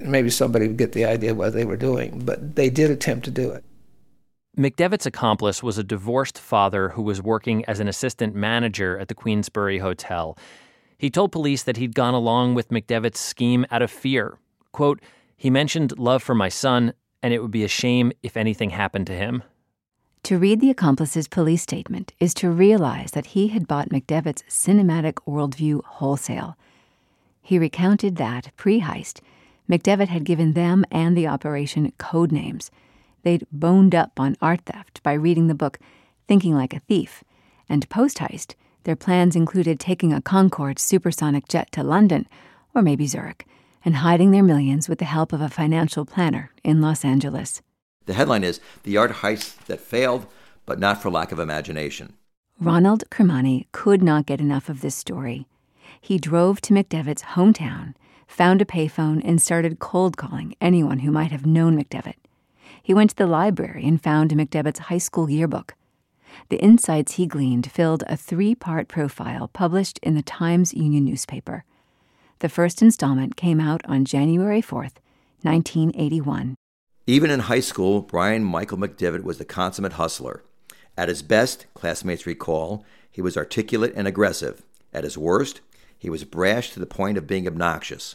maybe 0.00 0.30
somebody 0.30 0.68
would 0.68 0.76
get 0.76 0.92
the 0.92 1.04
idea 1.04 1.34
what 1.34 1.52
they 1.52 1.64
were 1.64 1.76
doing. 1.76 2.22
But 2.24 2.56
they 2.56 2.70
did 2.70 2.90
attempt 2.90 3.24
to 3.26 3.30
do 3.30 3.50
it. 3.50 3.64
McDevitt's 4.58 5.06
accomplice 5.06 5.62
was 5.62 5.78
a 5.78 5.84
divorced 5.84 6.38
father 6.38 6.90
who 6.90 7.02
was 7.02 7.22
working 7.22 7.64
as 7.64 7.80
an 7.80 7.88
assistant 7.88 8.34
manager 8.34 8.98
at 8.98 9.08
the 9.08 9.14
Queensbury 9.14 9.78
Hotel. 9.78 10.36
He 10.98 11.10
told 11.10 11.32
police 11.32 11.62
that 11.62 11.78
he'd 11.78 11.94
gone 11.94 12.14
along 12.14 12.54
with 12.54 12.68
McDevitt's 12.68 13.18
scheme 13.18 13.64
out 13.70 13.82
of 13.82 13.90
fear. 13.90 14.38
Quote, 14.72 15.00
he 15.36 15.50
mentioned 15.50 15.98
love 15.98 16.22
for 16.22 16.34
my 16.34 16.48
son, 16.48 16.92
and 17.22 17.32
it 17.32 17.40
would 17.40 17.50
be 17.50 17.64
a 17.64 17.68
shame 17.68 18.12
if 18.22 18.36
anything 18.36 18.70
happened 18.70 19.06
to 19.08 19.14
him. 19.14 19.42
To 20.24 20.38
read 20.38 20.60
the 20.60 20.70
accomplice's 20.70 21.26
police 21.26 21.62
statement 21.62 22.12
is 22.20 22.32
to 22.34 22.50
realize 22.50 23.10
that 23.10 23.26
he 23.26 23.48
had 23.48 23.66
bought 23.66 23.88
McDevitt's 23.88 24.44
cinematic 24.48 25.14
worldview 25.26 25.82
wholesale. 25.84 26.56
He 27.40 27.58
recounted 27.58 28.14
that, 28.16 28.52
pre 28.56 28.82
heist, 28.82 29.20
McDevitt 29.68 30.08
had 30.08 30.22
given 30.24 30.52
them 30.52 30.84
and 30.92 31.16
the 31.16 31.26
operation 31.26 31.92
code 31.98 32.30
names. 32.30 32.70
They'd 33.24 33.48
boned 33.50 33.96
up 33.96 34.20
on 34.20 34.36
art 34.40 34.60
theft 34.66 35.02
by 35.02 35.14
reading 35.14 35.48
the 35.48 35.56
book 35.56 35.80
Thinking 36.28 36.54
Like 36.54 36.72
a 36.72 36.80
Thief, 36.80 37.24
and 37.68 37.88
post 37.88 38.18
heist, 38.18 38.54
their 38.84 38.96
plans 38.96 39.34
included 39.34 39.80
taking 39.80 40.12
a 40.12 40.22
Concorde 40.22 40.78
supersonic 40.78 41.48
jet 41.48 41.72
to 41.72 41.82
London, 41.82 42.28
or 42.76 42.82
maybe 42.82 43.08
Zurich, 43.08 43.44
and 43.84 43.96
hiding 43.96 44.30
their 44.30 44.44
millions 44.44 44.88
with 44.88 45.00
the 45.00 45.04
help 45.04 45.32
of 45.32 45.40
a 45.40 45.48
financial 45.48 46.04
planner 46.04 46.52
in 46.62 46.80
Los 46.80 47.04
Angeles. 47.04 47.60
The 48.06 48.14
headline 48.14 48.44
is 48.44 48.60
The 48.82 48.96
Art 48.96 49.12
Heist 49.12 49.64
That 49.66 49.80
Failed, 49.80 50.26
but 50.66 50.78
Not 50.78 51.00
for 51.00 51.10
Lack 51.10 51.32
of 51.32 51.38
Imagination. 51.38 52.14
Ronald 52.60 53.04
Kermani 53.10 53.66
could 53.72 54.02
not 54.02 54.26
get 54.26 54.40
enough 54.40 54.68
of 54.68 54.80
this 54.80 54.94
story. 54.94 55.46
He 56.00 56.18
drove 56.18 56.60
to 56.62 56.74
McDevitt's 56.74 57.22
hometown, 57.22 57.94
found 58.26 58.60
a 58.60 58.64
payphone, 58.64 59.20
and 59.24 59.40
started 59.40 59.78
cold 59.78 60.16
calling 60.16 60.54
anyone 60.60 61.00
who 61.00 61.10
might 61.10 61.30
have 61.30 61.46
known 61.46 61.76
McDevitt. 61.76 62.16
He 62.82 62.94
went 62.94 63.10
to 63.10 63.16
the 63.16 63.26
library 63.26 63.84
and 63.86 64.02
found 64.02 64.30
McDevitt's 64.32 64.80
high 64.80 64.98
school 64.98 65.30
yearbook. 65.30 65.74
The 66.48 66.56
insights 66.56 67.14
he 67.14 67.26
gleaned 67.26 67.70
filled 67.70 68.02
a 68.06 68.16
three 68.16 68.54
part 68.54 68.88
profile 68.88 69.48
published 69.48 69.98
in 70.02 70.14
the 70.14 70.22
Times 70.22 70.74
Union 70.74 71.04
newspaper. 71.04 71.64
The 72.40 72.48
first 72.48 72.82
installment 72.82 73.36
came 73.36 73.60
out 73.60 73.82
on 73.86 74.04
January 74.04 74.62
4th, 74.62 74.98
1981. 75.42 76.56
Even 77.06 77.30
in 77.30 77.40
high 77.40 77.60
school, 77.60 78.00
Brian 78.00 78.44
Michael 78.44 78.78
McDevitt 78.78 79.24
was 79.24 79.38
the 79.38 79.44
consummate 79.44 79.94
hustler. 79.94 80.44
At 80.96 81.08
his 81.08 81.22
best, 81.22 81.66
classmates 81.74 82.26
recall, 82.26 82.84
he 83.10 83.20
was 83.20 83.36
articulate 83.36 83.92
and 83.96 84.06
aggressive. 84.06 84.62
At 84.92 85.02
his 85.02 85.18
worst, 85.18 85.62
he 85.98 86.08
was 86.08 86.24
brash 86.24 86.70
to 86.70 86.80
the 86.80 86.86
point 86.86 87.18
of 87.18 87.26
being 87.26 87.48
obnoxious. 87.48 88.14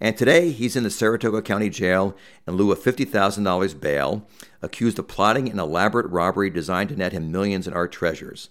And 0.00 0.16
today, 0.16 0.50
he's 0.50 0.76
in 0.76 0.84
the 0.84 0.90
Saratoga 0.90 1.42
County 1.42 1.68
Jail 1.68 2.16
in 2.46 2.54
lieu 2.54 2.70
of 2.70 2.78
$50,000 2.78 3.80
bail, 3.80 4.26
accused 4.60 4.98
of 5.00 5.08
plotting 5.08 5.48
an 5.48 5.58
elaborate 5.58 6.08
robbery 6.10 6.50
designed 6.50 6.90
to 6.90 6.96
net 6.96 7.12
him 7.12 7.32
millions 7.32 7.66
in 7.66 7.72
art 7.72 7.90
treasures. 7.90 8.50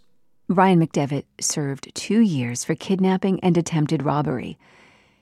Brian 0.50 0.86
McDevitt 0.86 1.26
served 1.40 1.94
two 1.96 2.20
years 2.20 2.66
for 2.66 2.76
kidnapping 2.76 3.40
and 3.42 3.58
attempted 3.58 4.04
robbery. 4.04 4.58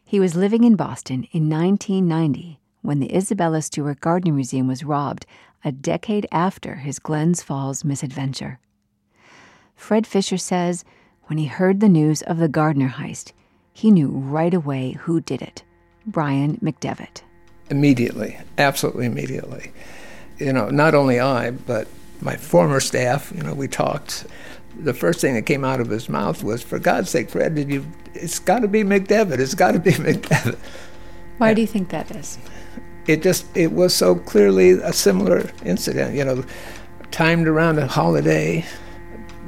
He 0.03 0.19
was 0.19 0.35
living 0.35 0.63
in 0.63 0.75
Boston 0.75 1.27
in 1.31 1.49
1990 1.49 2.59
when 2.81 2.99
the 2.99 3.15
Isabella 3.15 3.61
Stewart 3.61 3.99
Gardner 3.99 4.33
Museum 4.33 4.67
was 4.67 4.83
robbed, 4.83 5.25
a 5.63 5.71
decade 5.71 6.25
after 6.31 6.75
his 6.75 6.99
Glens 6.99 7.41
Falls 7.41 7.83
misadventure. 7.83 8.59
Fred 9.75 10.07
Fisher 10.07 10.37
says 10.37 10.83
when 11.23 11.37
he 11.37 11.45
heard 11.45 11.79
the 11.79 11.89
news 11.89 12.21
of 12.23 12.37
the 12.37 12.47
Gardner 12.47 12.89
heist, 12.89 13.33
he 13.73 13.91
knew 13.91 14.09
right 14.09 14.53
away 14.53 14.93
who 14.93 15.21
did 15.21 15.41
it 15.41 15.63
Brian 16.05 16.57
McDevitt. 16.57 17.21
Immediately, 17.69 18.37
absolutely 18.57 19.05
immediately. 19.05 19.71
You 20.37 20.53
know, 20.53 20.69
not 20.69 20.95
only 20.95 21.19
I, 21.19 21.51
but 21.51 21.87
my 22.21 22.35
former 22.35 22.79
staff, 22.79 23.31
you 23.35 23.43
know, 23.43 23.53
we 23.53 23.67
talked. 23.67 24.25
The 24.79 24.93
first 24.93 25.21
thing 25.21 25.35
that 25.35 25.43
came 25.43 25.63
out 25.63 25.79
of 25.79 25.89
his 25.89 26.09
mouth 26.09 26.43
was, 26.43 26.63
"For 26.63 26.79
God's 26.79 27.09
sake, 27.09 27.29
Fred, 27.29 27.55
did 27.55 27.69
you? 27.69 27.85
It's 28.13 28.39
got 28.39 28.59
to 28.59 28.67
be 28.67 28.83
McDevitt. 28.83 29.39
It's 29.39 29.55
got 29.55 29.73
to 29.73 29.79
be 29.79 29.91
McDevitt." 30.07 30.57
Why 31.39 31.53
do 31.53 31.61
you 31.61 31.67
think 31.67 31.89
that 31.89 32.11
is? 32.11 32.37
it 33.09 33.23
just 33.23 33.45
it 33.57 33.71
was 33.71 33.93
so 33.93 34.13
clearly 34.13 34.71
a 34.71 34.93
similar 34.93 35.49
incident 35.65 36.15
you 36.15 36.23
know 36.23 36.43
timed 37.09 37.47
around 37.47 37.79
a 37.79 37.87
holiday 37.87 38.63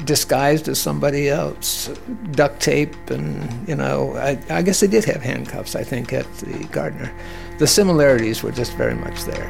disguised 0.03 0.67
as 0.67 0.79
somebody 0.79 1.29
else 1.29 1.89
duct 2.31 2.59
tape 2.59 2.95
and 3.11 3.67
you 3.67 3.75
know 3.75 4.15
I, 4.15 4.39
I 4.49 4.61
guess 4.63 4.79
they 4.79 4.87
did 4.87 5.05
have 5.05 5.21
handcuffs 5.21 5.75
i 5.75 5.83
think 5.83 6.11
at 6.11 6.25
the 6.37 6.63
gardner. 6.71 7.13
The 7.59 7.67
similarities 7.67 8.41
were 8.41 8.51
just 8.51 8.73
very 8.73 8.95
much 8.95 9.23
there 9.25 9.49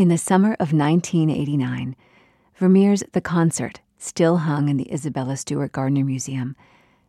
In 0.00 0.08
the 0.08 0.16
summer 0.16 0.54
of 0.54 0.72
1989, 0.72 1.94
Vermeer's 2.56 3.04
The 3.12 3.20
Concert 3.20 3.82
still 3.98 4.38
hung 4.38 4.70
in 4.70 4.78
the 4.78 4.90
Isabella 4.90 5.36
Stewart 5.36 5.72
Gardner 5.72 6.06
Museum. 6.06 6.56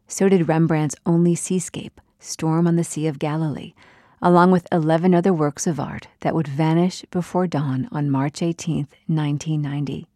So 0.10 0.28
did 0.28 0.50
Rembrandt's 0.50 0.98
only 1.06 1.34
seascape, 1.34 2.02
Storm 2.20 2.68
on 2.68 2.76
the 2.76 2.84
Sea 2.84 3.08
of 3.08 3.18
Galilee, 3.18 3.74
along 4.22 4.52
with 4.52 4.68
11 4.74 5.16
other 5.16 5.32
works 5.32 5.68
of 5.68 5.80
art 5.80 6.10
that 6.20 6.36
would 6.36 6.50
vanish 6.50 7.06
before 7.12 7.48
dawn 7.48 7.88
on 7.94 8.12
March 8.12 8.42
18, 8.42 8.90
1990. 9.08 10.10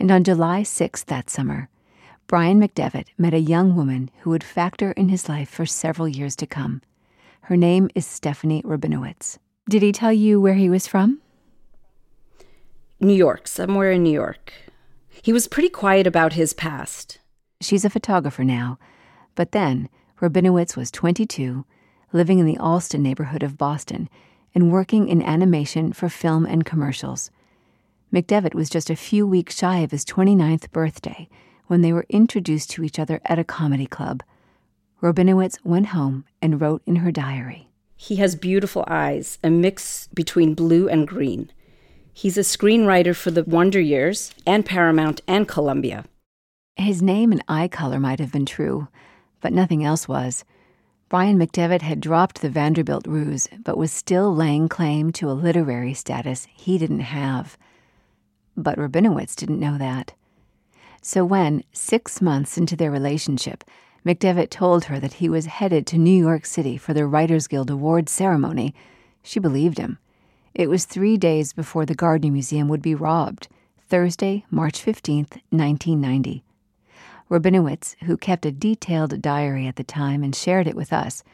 And 0.00 0.10
on 0.10 0.24
July 0.24 0.62
6th 0.62 1.04
that 1.04 1.30
summer, 1.30 1.68
Brian 2.26 2.60
McDevitt 2.60 3.06
met 3.16 3.34
a 3.34 3.38
young 3.38 3.76
woman 3.76 4.10
who 4.22 4.30
would 4.30 4.42
factor 4.42 4.90
in 4.90 5.10
his 5.10 5.28
life 5.28 5.48
for 5.48 5.64
several 5.64 6.08
years 6.08 6.34
to 6.34 6.44
come. 6.44 6.82
Her 7.42 7.56
name 7.56 7.88
is 7.94 8.04
Stephanie 8.04 8.62
Rabinowitz. 8.62 9.38
Did 9.68 9.82
he 9.82 9.92
tell 9.92 10.12
you 10.12 10.40
where 10.40 10.54
he 10.54 10.68
was 10.68 10.88
from? 10.88 11.20
New 13.02 13.14
York, 13.14 13.48
somewhere 13.48 13.90
in 13.90 14.04
New 14.04 14.12
York. 14.12 14.52
He 15.22 15.32
was 15.32 15.48
pretty 15.48 15.68
quiet 15.68 16.06
about 16.06 16.34
his 16.34 16.52
past. 16.52 17.18
She's 17.60 17.84
a 17.84 17.90
photographer 17.90 18.44
now, 18.44 18.78
but 19.34 19.50
then 19.50 19.88
Rabinowitz 20.20 20.76
was 20.76 20.92
22, 20.92 21.64
living 22.12 22.38
in 22.38 22.46
the 22.46 22.58
Allston 22.58 23.02
neighborhood 23.02 23.42
of 23.42 23.58
Boston, 23.58 24.08
and 24.54 24.70
working 24.70 25.08
in 25.08 25.20
animation 25.20 25.92
for 25.92 26.08
film 26.08 26.46
and 26.46 26.64
commercials. 26.64 27.32
McDevitt 28.12 28.54
was 28.54 28.70
just 28.70 28.88
a 28.88 28.94
few 28.94 29.26
weeks 29.26 29.58
shy 29.58 29.78
of 29.78 29.90
his 29.90 30.04
29th 30.04 30.70
birthday 30.70 31.28
when 31.66 31.80
they 31.80 31.92
were 31.92 32.06
introduced 32.08 32.70
to 32.70 32.84
each 32.84 33.00
other 33.00 33.20
at 33.24 33.38
a 33.38 33.42
comedy 33.44 33.86
club. 33.86 34.22
Rabinowitz 35.02 35.58
went 35.64 35.86
home 35.86 36.24
and 36.40 36.60
wrote 36.60 36.82
in 36.86 36.96
her 36.96 37.10
diary 37.10 37.68
He 37.96 38.16
has 38.16 38.36
beautiful 38.36 38.84
eyes, 38.86 39.38
a 39.42 39.50
mix 39.50 40.06
between 40.14 40.54
blue 40.54 40.88
and 40.88 41.08
green. 41.08 41.50
He's 42.14 42.36
a 42.36 42.42
screenwriter 42.42 43.16
for 43.16 43.30
the 43.30 43.42
Wonder 43.44 43.80
Years 43.80 44.34
and 44.46 44.66
Paramount 44.66 45.22
and 45.26 45.48
Columbia. 45.48 46.04
His 46.76 47.00
name 47.00 47.32
and 47.32 47.42
eye 47.48 47.68
color 47.68 47.98
might 47.98 48.20
have 48.20 48.30
been 48.30 48.46
true, 48.46 48.88
but 49.40 49.52
nothing 49.52 49.82
else 49.82 50.06
was. 50.06 50.44
Brian 51.08 51.38
McDevitt 51.38 51.82
had 51.82 52.00
dropped 52.00 52.40
the 52.40 52.50
Vanderbilt 52.50 53.06
ruse, 53.06 53.48
but 53.64 53.76
was 53.76 53.92
still 53.92 54.34
laying 54.34 54.68
claim 54.68 55.10
to 55.12 55.30
a 55.30 55.32
literary 55.32 55.94
status 55.94 56.46
he 56.52 56.78
didn't 56.78 57.00
have. 57.00 57.56
But 58.56 58.78
Rabinowitz 58.78 59.34
didn't 59.34 59.60
know 59.60 59.78
that. 59.78 60.12
So 61.00 61.24
when, 61.24 61.64
six 61.72 62.20
months 62.22 62.56
into 62.56 62.76
their 62.76 62.90
relationship, 62.90 63.64
McDevitt 64.06 64.50
told 64.50 64.84
her 64.84 65.00
that 65.00 65.14
he 65.14 65.28
was 65.28 65.46
headed 65.46 65.86
to 65.88 65.98
New 65.98 66.16
York 66.16 66.44
City 66.44 66.76
for 66.76 66.92
the 66.92 67.06
Writers 67.06 67.46
Guild 67.46 67.70
Awards 67.70 68.12
ceremony, 68.12 68.74
she 69.22 69.40
believed 69.40 69.78
him. 69.78 69.98
It 70.54 70.68
was 70.68 70.84
three 70.84 71.16
days 71.16 71.52
before 71.52 71.86
the 71.86 71.94
Gardner 71.94 72.30
Museum 72.30 72.68
would 72.68 72.82
be 72.82 72.94
robbed, 72.94 73.48
Thursday, 73.88 74.44
March 74.50 74.84
15th, 74.84 75.40
1990. 75.50 76.44
Rabinowitz, 77.30 77.96
who 78.04 78.18
kept 78.18 78.44
a 78.44 78.52
detailed 78.52 79.22
diary 79.22 79.66
at 79.66 79.76
the 79.76 79.84
time 79.84 80.22
and 80.22 80.36
shared 80.36 80.66
it 80.66 80.76
with 80.76 80.92
us, 80.92 81.24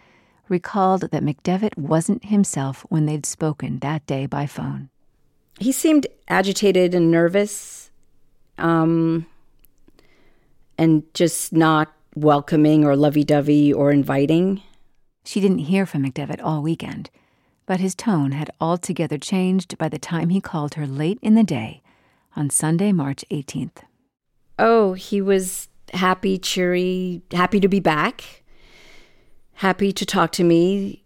recalled 0.48 1.10
that 1.10 1.24
McDevitt 1.24 1.76
wasn't 1.76 2.26
himself 2.26 2.86
when 2.88 3.06
they'd 3.06 3.26
spoken 3.26 3.80
that 3.80 4.06
day 4.06 4.26
by 4.26 4.46
phone. 4.46 4.88
He 5.58 5.72
seemed 5.72 6.06
agitated 6.28 6.94
and 6.94 7.10
nervous, 7.10 7.90
um, 8.56 9.26
and 10.78 11.02
just 11.14 11.52
not 11.52 11.92
welcoming 12.14 12.84
or 12.84 12.94
lovey 12.94 13.24
dovey 13.24 13.72
or 13.72 13.90
inviting. 13.90 14.62
She 15.24 15.40
didn't 15.40 15.58
hear 15.58 15.84
from 15.84 16.04
McDevitt 16.04 16.40
all 16.42 16.62
weekend, 16.62 17.10
but 17.68 17.80
his 17.80 17.94
tone 17.94 18.32
had 18.32 18.50
altogether 18.62 19.18
changed 19.18 19.76
by 19.76 19.90
the 19.90 19.98
time 19.98 20.30
he 20.30 20.40
called 20.40 20.74
her 20.74 20.86
late 20.86 21.18
in 21.20 21.34
the 21.34 21.44
day 21.44 21.82
on 22.34 22.48
Sunday, 22.48 22.92
March 22.92 23.26
18th. 23.30 23.82
Oh, 24.58 24.94
he 24.94 25.20
was 25.20 25.68
happy, 25.92 26.38
cheery, 26.38 27.20
happy 27.30 27.60
to 27.60 27.68
be 27.68 27.78
back, 27.78 28.42
happy 29.52 29.92
to 29.92 30.06
talk 30.06 30.32
to 30.32 30.44
me, 30.44 31.02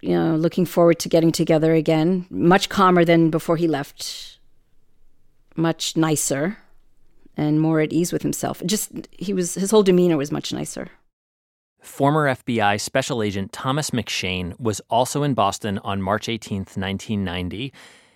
you 0.00 0.16
know, 0.16 0.36
looking 0.36 0.64
forward 0.64 1.00
to 1.00 1.08
getting 1.08 1.32
together 1.32 1.74
again. 1.74 2.26
Much 2.30 2.68
calmer 2.68 3.04
than 3.04 3.28
before 3.28 3.56
he 3.56 3.66
left, 3.66 4.38
much 5.56 5.96
nicer 5.96 6.58
and 7.36 7.60
more 7.60 7.80
at 7.80 7.92
ease 7.92 8.12
with 8.12 8.22
himself. 8.22 8.62
Just 8.64 9.08
he 9.10 9.32
was 9.32 9.54
his 9.54 9.72
whole 9.72 9.82
demeanor 9.82 10.16
was 10.16 10.30
much 10.30 10.52
nicer. 10.52 10.90
Former 11.84 12.26
FBI 12.28 12.80
Special 12.80 13.22
Agent 13.22 13.52
Thomas 13.52 13.90
McShane 13.90 14.58
was 14.58 14.80
also 14.88 15.22
in 15.22 15.34
Boston 15.34 15.78
on 15.84 16.00
March 16.00 16.30
18, 16.30 16.60
1990. 16.60 17.72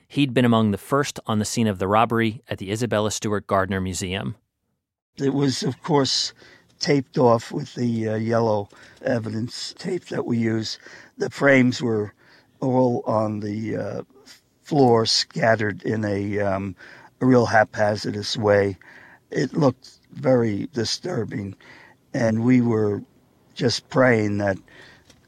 He'd 0.09 0.33
been 0.33 0.47
among 0.47 0.71
the 0.71 0.79
first 0.79 1.21
on 1.27 1.39
the 1.39 1.45
scene 1.45 1.67
of 1.67 1.79
the 1.79 1.87
robbery 1.87 2.43
at 2.49 2.57
the 2.57 2.73
Isabella 2.73 3.11
Stewart 3.11 3.47
Gardner 3.47 3.79
Museum. 3.79 4.37
It 5.19 5.35
was, 5.35 5.63
of 5.63 5.83
course, 5.83 6.33
taped 6.81 7.19
off 7.19 7.53
with 7.53 7.75
the 7.75 8.09
uh, 8.09 8.15
yellow 8.17 8.71
evidence 9.03 9.75
tape 9.77 10.07
that 10.07 10.25
we 10.25 10.39
use. 10.39 10.79
The 11.19 11.29
frames 11.29 11.83
were 11.83 12.15
all 12.61 13.03
on 13.07 13.41
the 13.41 13.77
uh, 13.77 14.03
floor, 14.63 15.05
scattered 15.05 15.83
in 15.83 16.07
a, 16.07 16.41
um, 16.41 16.75
a 17.21 17.27
real 17.27 17.47
haphazardous 17.47 18.35
way. 18.35 18.79
It 19.31 19.53
looked 19.53 19.91
very 20.11 20.69
disturbing, 20.73 21.55
and 22.15 22.45
we 22.45 22.63
were 22.63 23.03
just 23.59 23.89
praying 23.91 24.39
that 24.39 24.57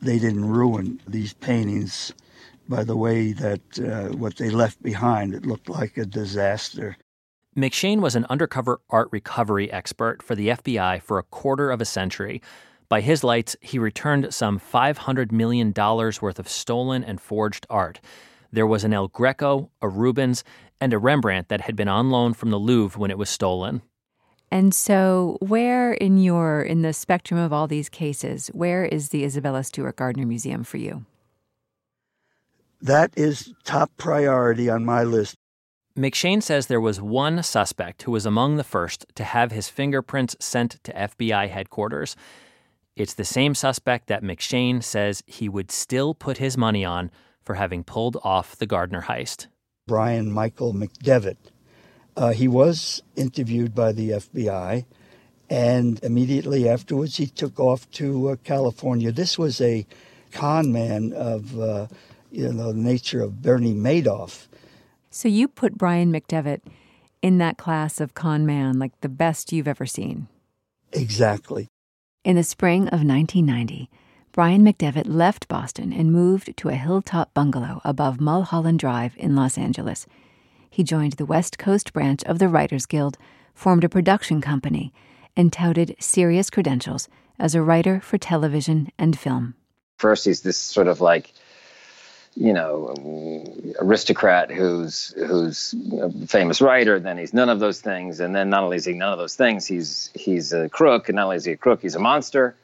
they 0.00 0.18
didn't 0.18 0.48
ruin 0.48 1.00
these 1.06 1.34
paintings 1.34 2.14
by 2.68 2.84
the 2.84 2.96
way 2.96 3.32
that 3.32 3.60
uh, 3.80 4.16
what 4.16 4.36
they 4.36 4.48
left 4.48 4.80
behind. 4.82 5.34
It 5.34 5.44
looked 5.44 5.68
like 5.68 5.98
a 5.98 6.06
disaster. 6.06 6.96
McShane 7.56 8.00
was 8.00 8.14
an 8.14 8.26
undercover 8.30 8.80
art 8.88 9.08
recovery 9.10 9.70
expert 9.72 10.22
for 10.22 10.36
the 10.36 10.48
FBI 10.48 11.02
for 11.02 11.18
a 11.18 11.24
quarter 11.24 11.72
of 11.72 11.80
a 11.80 11.84
century. 11.84 12.40
By 12.88 13.00
his 13.00 13.24
lights, 13.24 13.56
he 13.60 13.78
returned 13.78 14.32
some 14.32 14.60
$500 14.60 15.32
million 15.32 15.72
worth 15.76 16.38
of 16.38 16.48
stolen 16.48 17.02
and 17.02 17.20
forged 17.20 17.66
art. 17.68 18.00
There 18.52 18.66
was 18.66 18.84
an 18.84 18.94
El 18.94 19.08
Greco, 19.08 19.70
a 19.82 19.88
Rubens, 19.88 20.44
and 20.80 20.92
a 20.92 20.98
Rembrandt 20.98 21.48
that 21.48 21.62
had 21.62 21.74
been 21.74 21.88
on 21.88 22.10
loan 22.10 22.34
from 22.34 22.50
the 22.50 22.58
Louvre 22.58 22.98
when 23.00 23.10
it 23.10 23.18
was 23.18 23.28
stolen. 23.28 23.82
And 24.50 24.74
so, 24.74 25.38
where 25.40 25.92
in 25.92 26.18
your 26.18 26.62
in 26.62 26.82
the 26.82 26.92
spectrum 26.92 27.38
of 27.38 27.52
all 27.52 27.68
these 27.68 27.88
cases, 27.88 28.48
where 28.48 28.84
is 28.84 29.10
the 29.10 29.24
Isabella 29.24 29.62
Stewart 29.62 29.96
Gardner 29.96 30.26
Museum 30.26 30.64
for 30.64 30.76
you? 30.76 31.04
That 32.82 33.12
is 33.16 33.52
top 33.64 33.90
priority 33.96 34.68
on 34.68 34.84
my 34.84 35.04
list. 35.04 35.36
McShane 35.96 36.42
says 36.42 36.66
there 36.66 36.80
was 36.80 37.00
one 37.00 37.42
suspect 37.42 38.02
who 38.02 38.12
was 38.12 38.24
among 38.24 38.56
the 38.56 38.64
first 38.64 39.06
to 39.16 39.24
have 39.24 39.52
his 39.52 39.68
fingerprints 39.68 40.34
sent 40.40 40.82
to 40.84 40.92
FBI 40.92 41.48
headquarters. 41.48 42.16
It's 42.96 43.14
the 43.14 43.24
same 43.24 43.54
suspect 43.54 44.06
that 44.06 44.22
McShane 44.22 44.82
says 44.82 45.22
he 45.26 45.48
would 45.48 45.70
still 45.70 46.14
put 46.14 46.38
his 46.38 46.56
money 46.56 46.84
on 46.84 47.10
for 47.42 47.54
having 47.54 47.84
pulled 47.84 48.16
off 48.22 48.56
the 48.56 48.66
Gardner 48.66 49.02
heist. 49.02 49.48
Brian 49.86 50.30
Michael 50.30 50.72
McDevitt. 50.72 51.36
Uh, 52.16 52.32
he 52.32 52.48
was 52.48 53.02
interviewed 53.16 53.74
by 53.74 53.92
the 53.92 54.10
FBI, 54.10 54.84
and 55.48 56.02
immediately 56.02 56.68
afterwards 56.68 57.16
he 57.16 57.26
took 57.26 57.58
off 57.58 57.90
to 57.92 58.30
uh, 58.30 58.36
California. 58.44 59.12
This 59.12 59.38
was 59.38 59.60
a 59.60 59.86
con 60.32 60.72
man 60.72 61.12
of 61.12 61.58
uh, 61.58 61.86
you 62.30 62.52
know 62.52 62.72
the 62.72 62.78
nature 62.78 63.22
of 63.22 63.42
Bernie 63.42 63.74
Madoff. 63.74 64.46
So 65.10 65.28
you 65.28 65.48
put 65.48 65.76
Brian 65.76 66.12
McDevitt 66.12 66.60
in 67.22 67.38
that 67.38 67.58
class 67.58 68.00
of 68.00 68.14
con 68.14 68.46
man, 68.46 68.78
like 68.78 68.98
the 69.00 69.08
best 69.08 69.52
you've 69.52 69.68
ever 69.68 69.86
seen. 69.86 70.28
Exactly. 70.92 71.68
In 72.24 72.36
the 72.36 72.44
spring 72.44 72.82
of 72.88 73.02
1990, 73.04 73.90
Brian 74.32 74.62
McDevitt 74.62 75.06
left 75.06 75.48
Boston 75.48 75.92
and 75.92 76.12
moved 76.12 76.56
to 76.56 76.68
a 76.68 76.74
hilltop 76.74 77.34
bungalow 77.34 77.80
above 77.84 78.20
Mulholland 78.20 78.78
Drive 78.78 79.14
in 79.16 79.34
Los 79.34 79.58
Angeles. 79.58 80.06
He 80.70 80.84
joined 80.84 81.14
the 81.14 81.26
West 81.26 81.58
Coast 81.58 81.92
branch 81.92 82.24
of 82.24 82.38
the 82.38 82.48
Writers 82.48 82.86
Guild, 82.86 83.18
formed 83.54 83.84
a 83.84 83.88
production 83.88 84.40
company, 84.40 84.94
and 85.36 85.52
touted 85.52 85.96
serious 85.98 86.48
credentials 86.48 87.08
as 87.38 87.54
a 87.54 87.62
writer 87.62 88.00
for 88.00 88.16
television 88.16 88.90
and 88.96 89.18
film. 89.18 89.54
First, 89.98 90.24
he's 90.24 90.42
this 90.42 90.56
sort 90.56 90.88
of 90.88 91.00
like 91.00 91.32
you 92.36 92.52
know, 92.52 92.94
aristocrat 93.80 94.50
who's 94.50 95.12
who's 95.16 95.74
a 96.00 96.26
famous 96.26 96.60
writer. 96.60 97.00
Then 97.00 97.18
he's 97.18 97.34
none 97.34 97.48
of 97.48 97.60
those 97.60 97.80
things, 97.80 98.20
and 98.20 98.34
then 98.34 98.50
not 98.50 98.62
only 98.62 98.76
is 98.76 98.84
he 98.84 98.92
none 98.92 99.12
of 99.12 99.18
those 99.18 99.34
things, 99.34 99.66
he's 99.66 100.10
he's 100.14 100.52
a 100.52 100.68
crook, 100.68 101.08
and 101.08 101.16
not 101.16 101.24
only 101.24 101.36
is 101.36 101.44
he 101.44 101.52
a 101.52 101.56
crook, 101.56 101.82
he's 101.82 101.94
a 101.94 101.98
monster. 101.98 102.54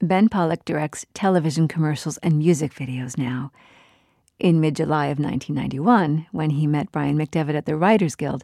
Ben 0.00 0.28
Pollack 0.28 0.64
directs 0.64 1.06
television 1.14 1.68
commercials 1.68 2.18
and 2.18 2.38
music 2.38 2.74
videos 2.74 3.16
now. 3.16 3.52
In 4.42 4.60
mid 4.60 4.74
July 4.74 5.06
of 5.06 5.20
1991, 5.20 6.26
when 6.32 6.50
he 6.50 6.66
met 6.66 6.90
Brian 6.90 7.16
McDevitt 7.16 7.54
at 7.54 7.64
the 7.64 7.76
Writers 7.76 8.16
Guild, 8.16 8.42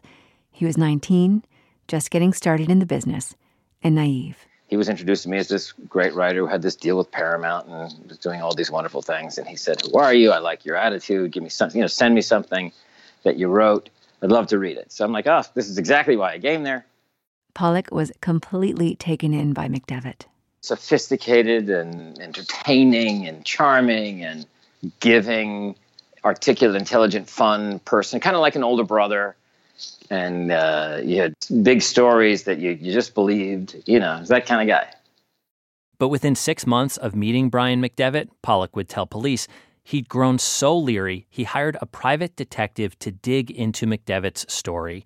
he 0.49 0.63
was 0.63 0.77
19, 0.77 1.43
just 1.89 2.09
getting 2.09 2.31
started 2.31 2.71
in 2.71 2.79
the 2.79 2.85
business, 2.85 3.35
and 3.83 3.95
naive 3.95 4.47
he 4.67 4.77
was 4.77 4.87
introduced 4.87 5.23
to 5.23 5.29
me 5.29 5.37
as 5.37 5.49
this 5.49 5.73
great 5.73 6.13
writer 6.13 6.39
who 6.39 6.45
had 6.45 6.61
this 6.61 6.75
deal 6.75 6.97
with 6.97 7.11
Paramount 7.11 7.67
and 7.67 8.07
was 8.07 8.17
doing 8.19 8.41
all 8.41 8.53
these 8.55 8.71
wonderful 8.71 9.01
things. 9.01 9.37
And 9.37 9.45
he 9.45 9.57
said, 9.57 9.81
"Who 9.81 9.97
are 9.97 10.13
you? 10.13 10.31
I 10.31 10.37
like 10.37 10.63
your 10.63 10.77
attitude. 10.77 11.31
Give 11.31 11.43
me 11.43 11.49
something. 11.49 11.79
You 11.79 11.83
know, 11.83 11.87
send 11.87 12.15
me 12.15 12.21
something 12.21 12.71
that 13.23 13.37
you 13.37 13.49
wrote. 13.49 13.89
I'd 14.21 14.31
love 14.31 14.47
to 14.47 14.59
read 14.59 14.77
it." 14.77 14.93
So 14.93 15.03
I'm 15.03 15.11
like, 15.11 15.27
"Oh, 15.27 15.41
this 15.55 15.67
is 15.67 15.79
exactly 15.79 16.15
why 16.15 16.33
I 16.33 16.39
came 16.39 16.63
there." 16.63 16.85
Pollock 17.55 17.89
was 17.91 18.11
completely 18.21 18.95
taken 18.95 19.33
in 19.33 19.53
by 19.53 19.67
McDevitt. 19.67 20.27
Sophisticated 20.61 21.69
and 21.69 22.17
entertaining 22.19 23.27
and 23.27 23.43
charming 23.43 24.23
and 24.23 24.45
giving, 24.99 25.75
articulate, 26.23 26.75
intelligent, 26.75 27.29
fun 27.29 27.79
person, 27.79 28.19
kind 28.19 28.35
of 28.35 28.41
like 28.41 28.55
an 28.55 28.63
older 28.63 28.83
brother 28.83 29.35
and 30.09 30.51
uh, 30.51 30.99
you 31.03 31.21
had 31.21 31.33
big 31.63 31.81
stories 31.81 32.43
that 32.43 32.59
you, 32.59 32.71
you 32.71 32.93
just 32.93 33.13
believed. 33.13 33.75
You 33.85 33.99
know, 33.99 34.23
that 34.25 34.45
kind 34.45 34.61
of 34.61 34.67
guy. 34.67 34.91
But 35.97 36.09
within 36.09 36.35
six 36.35 36.65
months 36.65 36.97
of 36.97 37.15
meeting 37.15 37.49
Brian 37.49 37.81
McDevitt, 37.81 38.29
Pollock 38.41 38.75
would 38.75 38.89
tell 38.89 39.05
police 39.05 39.47
he'd 39.83 40.07
grown 40.07 40.37
so 40.37 40.77
leery 40.77 41.25
he 41.29 41.43
hired 41.43 41.77
a 41.81 41.85
private 41.85 42.35
detective 42.35 42.97
to 42.99 43.11
dig 43.11 43.51
into 43.51 43.85
McDevitt's 43.85 44.51
story. 44.53 45.03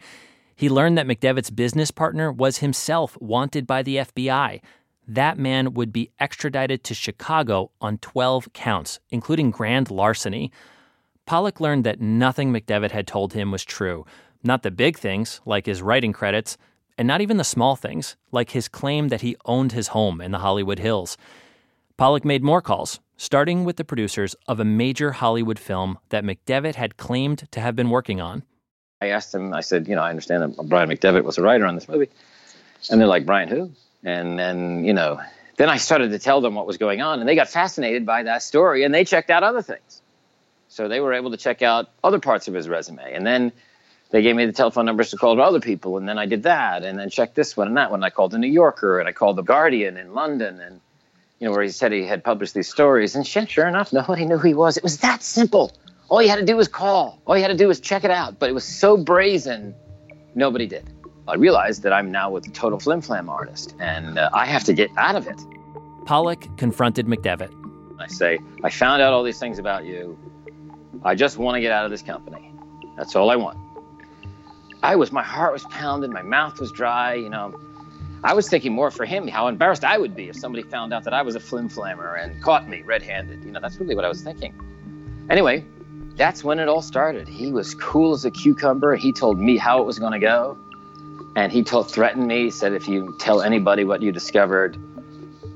He 0.55 0.69
learned 0.69 0.97
that 0.97 1.07
McDevitt's 1.07 1.49
business 1.49 1.89
partner 1.89 2.31
was 2.31 2.59
himself 2.59 3.17
wanted 3.19 3.65
by 3.65 3.81
the 3.81 3.97
FBI. 3.97 4.61
That 5.07 5.37
man 5.37 5.73
would 5.73 5.91
be 5.91 6.11
extradited 6.19 6.83
to 6.85 6.93
Chicago 6.93 7.71
on 7.81 7.97
12 7.97 8.53
counts, 8.53 8.99
including 9.09 9.51
grand 9.51 9.89
larceny. 9.89 10.51
Pollack 11.25 11.59
learned 11.59 11.85
that 11.85 12.01
nothing 12.01 12.51
McDevitt 12.51 12.91
had 12.91 13.07
told 13.07 13.33
him 13.33 13.51
was 13.51 13.63
true. 13.63 14.05
Not 14.43 14.63
the 14.63 14.71
big 14.71 14.97
things, 14.97 15.39
like 15.45 15.65
his 15.65 15.81
writing 15.81 16.11
credits, 16.11 16.57
and 16.97 17.07
not 17.07 17.21
even 17.21 17.37
the 17.37 17.43
small 17.43 17.75
things, 17.75 18.17
like 18.31 18.51
his 18.51 18.67
claim 18.67 19.07
that 19.07 19.21
he 19.21 19.37
owned 19.45 19.71
his 19.71 19.89
home 19.89 20.19
in 20.19 20.31
the 20.31 20.39
Hollywood 20.39 20.79
Hills. 20.79 21.17
Pollack 21.97 22.25
made 22.25 22.43
more 22.43 22.61
calls, 22.61 22.99
starting 23.15 23.63
with 23.63 23.77
the 23.77 23.85
producers 23.85 24.35
of 24.47 24.59
a 24.59 24.65
major 24.65 25.13
Hollywood 25.13 25.59
film 25.59 25.97
that 26.09 26.25
McDevitt 26.25 26.75
had 26.75 26.97
claimed 26.97 27.49
to 27.51 27.61
have 27.61 27.75
been 27.75 27.89
working 27.89 28.19
on. 28.19 28.43
I 29.01 29.07
asked 29.07 29.33
him, 29.33 29.53
I 29.53 29.61
said, 29.61 29.87
you 29.87 29.95
know, 29.95 30.01
I 30.01 30.09
understand 30.09 30.43
that 30.43 30.67
Brian 30.67 30.89
McDevitt 30.89 31.23
was 31.23 31.37
a 31.37 31.41
writer 31.41 31.65
on 31.65 31.75
this 31.75 31.87
movie. 31.87 32.09
And 32.89 32.99
they're 32.99 33.07
like, 33.07 33.25
Brian 33.25 33.47
who? 33.47 33.71
And 34.03 34.37
then, 34.37 34.83
you 34.83 34.93
know, 34.93 35.21
then 35.57 35.69
I 35.69 35.77
started 35.77 36.11
to 36.11 36.19
tell 36.19 36.41
them 36.41 36.55
what 36.55 36.67
was 36.67 36.77
going 36.77 37.01
on, 37.01 37.21
and 37.21 37.29
they 37.29 37.35
got 37.35 37.47
fascinated 37.47 38.05
by 38.05 38.23
that 38.23 38.43
story, 38.43 38.83
and 38.83 38.93
they 38.93 39.05
checked 39.05 39.29
out 39.29 39.43
other 39.43 39.61
things. 39.61 40.01
So 40.73 40.87
they 40.87 40.99
were 40.99 41.13
able 41.13 41.29
to 41.29 41.37
check 41.37 41.61
out 41.61 41.89
other 42.03 42.17
parts 42.17 42.47
of 42.47 42.55
his 42.55 42.67
resume. 42.67 43.13
And 43.13 43.23
then 43.23 43.51
they 44.09 44.23
gave 44.23 44.35
me 44.35 44.47
the 44.47 44.53
telephone 44.53 44.87
numbers 44.87 45.11
to 45.11 45.17
call 45.17 45.35
to 45.35 45.41
other 45.43 45.59
people, 45.59 45.97
and 45.97 46.09
then 46.09 46.17
I 46.17 46.25
did 46.25 46.43
that, 46.43 46.83
and 46.83 46.97
then 46.97 47.11
checked 47.11 47.35
this 47.35 47.55
one 47.55 47.67
and 47.67 47.77
that 47.77 47.91
one. 47.91 48.03
I 48.03 48.09
called 48.09 48.31
the 48.31 48.39
New 48.39 48.47
Yorker, 48.47 48.99
and 48.99 49.07
I 49.07 49.11
called 49.11 49.35
the 49.35 49.43
Guardian 49.43 49.97
in 49.97 50.15
London, 50.15 50.59
and 50.59 50.81
you 51.39 51.47
know 51.47 51.51
where 51.51 51.61
he 51.61 51.69
said 51.69 51.91
he 51.91 52.07
had 52.07 52.23
published 52.23 52.55
these 52.55 52.69
stories. 52.69 53.15
And 53.15 53.25
sure 53.25 53.67
enough, 53.67 53.93
nobody 54.01 54.25
knew 54.25 54.39
who 54.39 54.47
he 54.47 54.55
was. 54.55 54.75
It 54.75 54.81
was 54.81 54.97
that 54.97 55.21
simple. 55.21 55.71
All 56.09 56.23
you 56.23 56.29
had 56.29 56.39
to 56.39 56.45
do 56.45 56.57
was 56.57 56.67
call. 56.67 57.19
All 57.27 57.35
you 57.37 57.43
had 57.43 57.49
to 57.49 57.57
do 57.57 57.67
was 57.67 57.79
check 57.79 58.03
it 58.03 58.11
out. 58.11 58.39
But 58.39 58.49
it 58.49 58.53
was 58.53 58.63
so 58.63 58.97
brazen, 58.97 59.75
nobody 60.33 60.65
did. 60.65 60.89
I 61.27 61.35
realized 61.35 61.83
that 61.83 61.93
I'm 61.93 62.11
now 62.11 62.31
with 62.31 62.47
a 62.47 62.51
total 62.51 62.79
flim 62.79 63.01
flam 63.01 63.29
artist, 63.29 63.75
and 63.79 64.17
uh, 64.17 64.31
I 64.33 64.47
have 64.47 64.63
to 64.63 64.73
get 64.73 64.89
out 64.97 65.15
of 65.15 65.27
it. 65.27 65.39
Pollack 66.07 66.47
confronted 66.57 67.05
McDevitt. 67.05 67.53
I 67.99 68.07
say, 68.07 68.39
I 68.63 68.71
found 68.71 69.03
out 69.03 69.13
all 69.13 69.23
these 69.23 69.39
things 69.39 69.59
about 69.59 69.85
you. 69.85 70.17
I 71.03 71.15
just 71.15 71.37
want 71.37 71.55
to 71.55 71.61
get 71.61 71.71
out 71.71 71.85
of 71.85 71.91
this 71.91 72.01
company. 72.01 72.51
That's 72.95 73.15
all 73.15 73.29
I 73.31 73.35
want. 73.35 73.57
I 74.83 74.95
was, 74.95 75.11
my 75.11 75.23
heart 75.23 75.53
was 75.53 75.63
pounding, 75.63 76.11
my 76.11 76.21
mouth 76.21 76.59
was 76.59 76.71
dry, 76.71 77.13
you 77.13 77.29
know. 77.29 77.59
I 78.23 78.33
was 78.33 78.47
thinking 78.47 78.73
more 78.73 78.91
for 78.91 79.05
him 79.05 79.27
how 79.27 79.47
embarrassed 79.47 79.83
I 79.83 79.97
would 79.97 80.15
be 80.15 80.29
if 80.29 80.35
somebody 80.35 80.63
found 80.63 80.93
out 80.93 81.03
that 81.03 81.13
I 81.13 81.21
was 81.21 81.35
a 81.35 81.39
flim 81.39 81.69
flammer 81.69 82.15
and 82.15 82.41
caught 82.41 82.69
me 82.69 82.81
red 82.81 83.01
handed. 83.01 83.43
You 83.43 83.51
know, 83.51 83.59
that's 83.59 83.77
really 83.77 83.95
what 83.95 84.05
I 84.05 84.09
was 84.09 84.21
thinking. 84.21 84.53
Anyway, 85.29 85.65
that's 86.15 86.43
when 86.43 86.59
it 86.59 86.69
all 86.69 86.81
started. 86.81 87.27
He 87.27 87.51
was 87.51 87.73
cool 87.75 88.13
as 88.13 88.23
a 88.23 88.31
cucumber. 88.31 88.95
He 88.95 89.11
told 89.11 89.39
me 89.39 89.57
how 89.57 89.81
it 89.81 89.85
was 89.85 89.99
going 89.99 90.13
to 90.13 90.19
go. 90.19 90.57
And 91.35 91.51
he 91.51 91.63
told, 91.63 91.91
threatened 91.91 92.27
me, 92.27 92.49
said, 92.49 92.73
if 92.73 92.87
you 92.87 93.15
tell 93.19 93.41
anybody 93.41 93.83
what 93.83 94.01
you 94.01 94.11
discovered, 94.11 94.77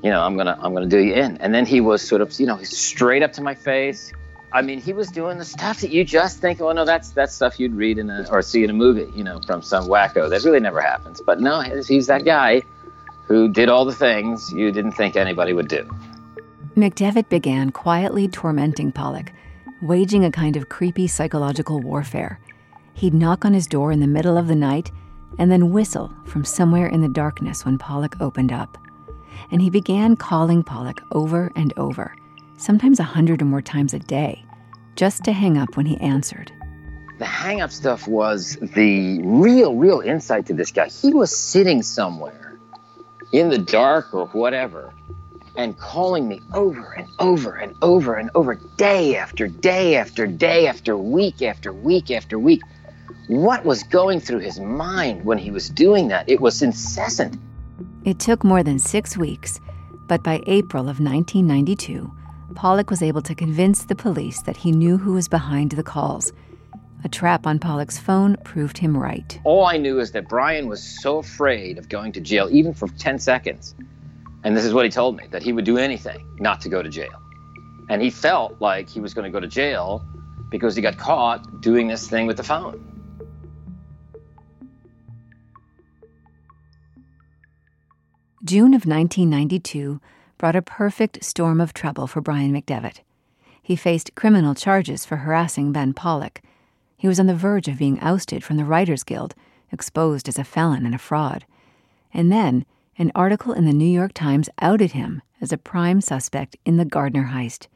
you 0.02 0.10
know, 0.10 0.22
I'm 0.22 0.36
gonna 0.36 0.56
I'm 0.60 0.72
gonna 0.74 0.86
do 0.86 0.98
you 0.98 1.14
in. 1.14 1.36
And 1.38 1.52
then 1.54 1.66
he 1.66 1.80
was 1.80 2.06
sort 2.06 2.20
of, 2.20 2.38
you 2.38 2.46
know, 2.46 2.62
straight 2.62 3.22
up 3.22 3.32
to 3.34 3.42
my 3.42 3.54
face. 3.54 4.12
I 4.52 4.62
mean, 4.62 4.80
he 4.80 4.92
was 4.92 5.08
doing 5.08 5.38
the 5.38 5.44
stuff 5.44 5.80
that 5.80 5.90
you 5.90 6.04
just 6.04 6.40
think, 6.40 6.60
oh 6.60 6.72
no, 6.72 6.84
that's 6.84 7.10
that's 7.10 7.34
stuff 7.34 7.60
you'd 7.60 7.74
read 7.74 7.98
in 7.98 8.08
a 8.08 8.26
or 8.30 8.40
see 8.42 8.64
in 8.64 8.70
a 8.70 8.74
movie, 8.74 9.10
you 9.14 9.22
know, 9.22 9.40
from 9.46 9.62
some 9.62 9.86
wacko. 9.86 10.28
That 10.28 10.44
really 10.44 10.60
never 10.60 10.80
happens. 10.80 11.20
But 11.20 11.40
no, 11.40 11.60
he's 11.60 12.06
that 12.06 12.24
guy 12.24 12.62
who 13.26 13.48
did 13.48 13.68
all 13.68 13.84
the 13.84 13.94
things 13.94 14.50
you 14.52 14.72
didn't 14.72 14.92
think 14.92 15.16
anybody 15.16 15.52
would 15.52 15.68
do. 15.68 15.88
McDevitt 16.76 17.28
began 17.28 17.70
quietly 17.70 18.28
tormenting 18.28 18.92
Pollock, 18.92 19.32
waging 19.82 20.24
a 20.24 20.30
kind 20.30 20.56
of 20.56 20.68
creepy 20.68 21.06
psychological 21.06 21.80
warfare. 21.80 22.40
He'd 22.94 23.14
knock 23.14 23.44
on 23.44 23.52
his 23.52 23.66
door 23.66 23.92
in 23.92 24.00
the 24.00 24.06
middle 24.06 24.38
of 24.38 24.48
the 24.48 24.54
night 24.54 24.90
and 25.38 25.52
then 25.52 25.72
whistle 25.72 26.12
from 26.24 26.44
somewhere 26.44 26.86
in 26.86 27.02
the 27.02 27.08
darkness 27.08 27.64
when 27.64 27.78
Pollock 27.78 28.18
opened 28.20 28.52
up 28.52 28.78
and 29.50 29.62
he 29.62 29.70
began 29.70 30.16
calling 30.16 30.62
Pollock 30.62 31.00
over 31.12 31.52
and 31.56 31.72
over, 31.76 32.14
sometimes 32.58 33.00
a 33.00 33.04
hundred 33.04 33.40
or 33.40 33.46
more 33.46 33.62
times 33.62 33.94
a 33.94 33.98
day, 33.98 34.44
just 34.96 35.24
to 35.24 35.32
hang 35.32 35.56
up 35.56 35.76
when 35.76 35.86
he 35.86 35.96
answered. 35.98 36.52
The 37.18 37.24
hang 37.24 37.60
up 37.60 37.70
stuff 37.70 38.06
was 38.06 38.56
the 38.60 39.20
real, 39.22 39.74
real 39.74 40.00
insight 40.00 40.46
to 40.46 40.54
this 40.54 40.70
guy. 40.70 40.88
He 40.88 41.12
was 41.12 41.36
sitting 41.36 41.82
somewhere 41.82 42.58
in 43.32 43.48
the 43.48 43.58
dark 43.58 44.14
or 44.14 44.26
whatever 44.26 44.92
and 45.56 45.76
calling 45.76 46.28
me 46.28 46.40
over 46.54 46.92
and 46.92 47.08
over 47.18 47.56
and 47.56 47.74
over 47.82 48.14
and 48.14 48.30
over, 48.36 48.54
day 48.76 49.16
after 49.16 49.48
day 49.48 49.96
after 49.96 50.26
day 50.26 50.68
after 50.68 50.96
week 50.96 51.42
after 51.42 51.72
week 51.72 52.12
after 52.12 52.38
week. 52.38 52.62
What 53.26 53.64
was 53.64 53.82
going 53.82 54.20
through 54.20 54.38
his 54.38 54.60
mind 54.60 55.24
when 55.24 55.36
he 55.36 55.50
was 55.50 55.68
doing 55.68 56.08
that? 56.08 56.28
It 56.28 56.40
was 56.40 56.62
incessant. 56.62 57.36
It 58.04 58.20
took 58.20 58.44
more 58.44 58.62
than 58.62 58.78
six 58.78 59.18
weeks, 59.18 59.60
but 60.06 60.22
by 60.22 60.42
April 60.46 60.82
of 60.82 61.00
1992, 61.00 62.10
Pollack 62.54 62.90
was 62.90 63.02
able 63.02 63.22
to 63.22 63.34
convince 63.34 63.84
the 63.84 63.94
police 63.94 64.42
that 64.42 64.56
he 64.56 64.72
knew 64.72 64.96
who 64.96 65.12
was 65.12 65.28
behind 65.28 65.72
the 65.72 65.82
calls. 65.82 66.32
A 67.04 67.08
trap 67.08 67.46
on 67.46 67.58
Pollack's 67.58 67.98
phone 67.98 68.36
proved 68.42 68.78
him 68.78 68.96
right. 68.96 69.38
All 69.44 69.66
I 69.66 69.76
knew 69.76 70.00
is 70.00 70.12
that 70.12 70.28
Brian 70.28 70.66
was 70.66 70.82
so 70.82 71.18
afraid 71.18 71.78
of 71.78 71.88
going 71.88 72.12
to 72.12 72.20
jail, 72.20 72.48
even 72.50 72.74
for 72.74 72.88
10 72.88 73.18
seconds. 73.18 73.74
And 74.44 74.56
this 74.56 74.64
is 74.64 74.72
what 74.72 74.84
he 74.84 74.90
told 74.90 75.16
me 75.16 75.26
that 75.30 75.42
he 75.42 75.52
would 75.52 75.64
do 75.64 75.78
anything 75.78 76.26
not 76.40 76.60
to 76.62 76.68
go 76.68 76.82
to 76.82 76.88
jail. 76.88 77.22
And 77.88 78.02
he 78.02 78.10
felt 78.10 78.60
like 78.60 78.88
he 78.88 79.00
was 79.00 79.14
going 79.14 79.24
to 79.24 79.30
go 79.30 79.40
to 79.40 79.46
jail 79.46 80.04
because 80.50 80.74
he 80.74 80.82
got 80.82 80.96
caught 80.96 81.60
doing 81.60 81.86
this 81.86 82.08
thing 82.08 82.26
with 82.26 82.36
the 82.36 82.42
phone. 82.42 82.84
June 88.44 88.72
of 88.72 88.86
1992 88.86 90.00
brought 90.38 90.56
a 90.56 90.62
perfect 90.62 91.22
storm 91.22 91.60
of 91.60 91.74
trouble 91.74 92.06
for 92.06 92.20
Brian 92.20 92.52
McDevitt. 92.52 93.00
He 93.62 93.76
faced 93.76 94.14
criminal 94.14 94.54
charges 94.54 95.04
for 95.04 95.16
harassing 95.16 95.72
Ben 95.72 95.92
Pollock. 95.92 96.40
He 96.96 97.06
was 97.06 97.20
on 97.20 97.26
the 97.26 97.34
verge 97.34 97.68
of 97.68 97.78
being 97.78 98.00
ousted 98.00 98.42
from 98.42 98.56
the 98.56 98.64
Writers 98.64 99.04
Guild, 99.04 99.34
exposed 99.70 100.28
as 100.28 100.38
a 100.38 100.44
felon 100.44 100.86
and 100.86 100.94
a 100.94 100.98
fraud. 100.98 101.44
And 102.14 102.32
then, 102.32 102.64
an 102.96 103.12
article 103.14 103.52
in 103.52 103.66
the 103.66 103.72
New 103.72 103.84
York 103.84 104.12
Times 104.14 104.48
outed 104.60 104.92
him 104.92 105.20
as 105.40 105.52
a 105.52 105.58
prime 105.58 106.00
suspect 106.00 106.56
in 106.64 106.78
the 106.78 106.84
Gardner 106.84 107.30
heist. 107.32 107.66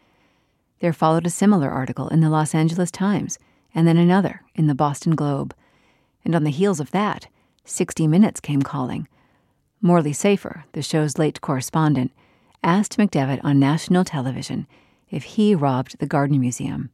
There 0.80 0.92
followed 0.92 1.26
a 1.26 1.30
similar 1.30 1.70
article 1.70 2.08
in 2.08 2.20
the 2.20 2.30
Los 2.30 2.54
Angeles 2.54 2.90
Times, 2.90 3.38
and 3.74 3.86
then 3.86 3.96
another 3.96 4.42
in 4.54 4.66
the 4.66 4.74
Boston 4.74 5.14
Globe. 5.14 5.54
And 6.24 6.34
on 6.34 6.44
the 6.44 6.50
heels 6.50 6.80
of 6.80 6.90
that, 6.92 7.28
60 7.64 8.06
Minutes 8.06 8.40
came 8.40 8.62
calling 8.62 9.06
Morley 9.80 10.12
Safer, 10.12 10.64
the 10.72 10.82
show's 10.82 11.18
late 11.18 11.40
correspondent, 11.40 12.12
asked 12.62 12.96
McDevitt 12.98 13.40
on 13.42 13.58
national 13.58 14.04
television 14.04 14.66
if 15.10 15.24
he 15.24 15.54
robbed 15.54 15.98
the 15.98 16.06
Gardner 16.06 16.38
Museum. 16.38 16.90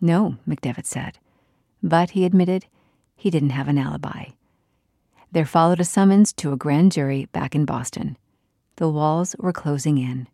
No, 0.00 0.36
McDevitt 0.48 0.86
said, 0.86 1.18
but 1.82 2.10
he 2.10 2.24
admitted 2.24 2.66
he 3.16 3.30
didn't 3.30 3.50
have 3.50 3.68
an 3.68 3.78
alibi. 3.78 4.26
There 5.32 5.44
followed 5.44 5.80
a 5.80 5.84
summons 5.84 6.32
to 6.34 6.52
a 6.52 6.56
grand 6.56 6.92
jury 6.92 7.26
back 7.32 7.54
in 7.54 7.64
Boston. 7.64 8.16
The 8.76 8.88
walls 8.88 9.34
were 9.38 9.52
closing 9.52 9.98
in. 9.98 10.28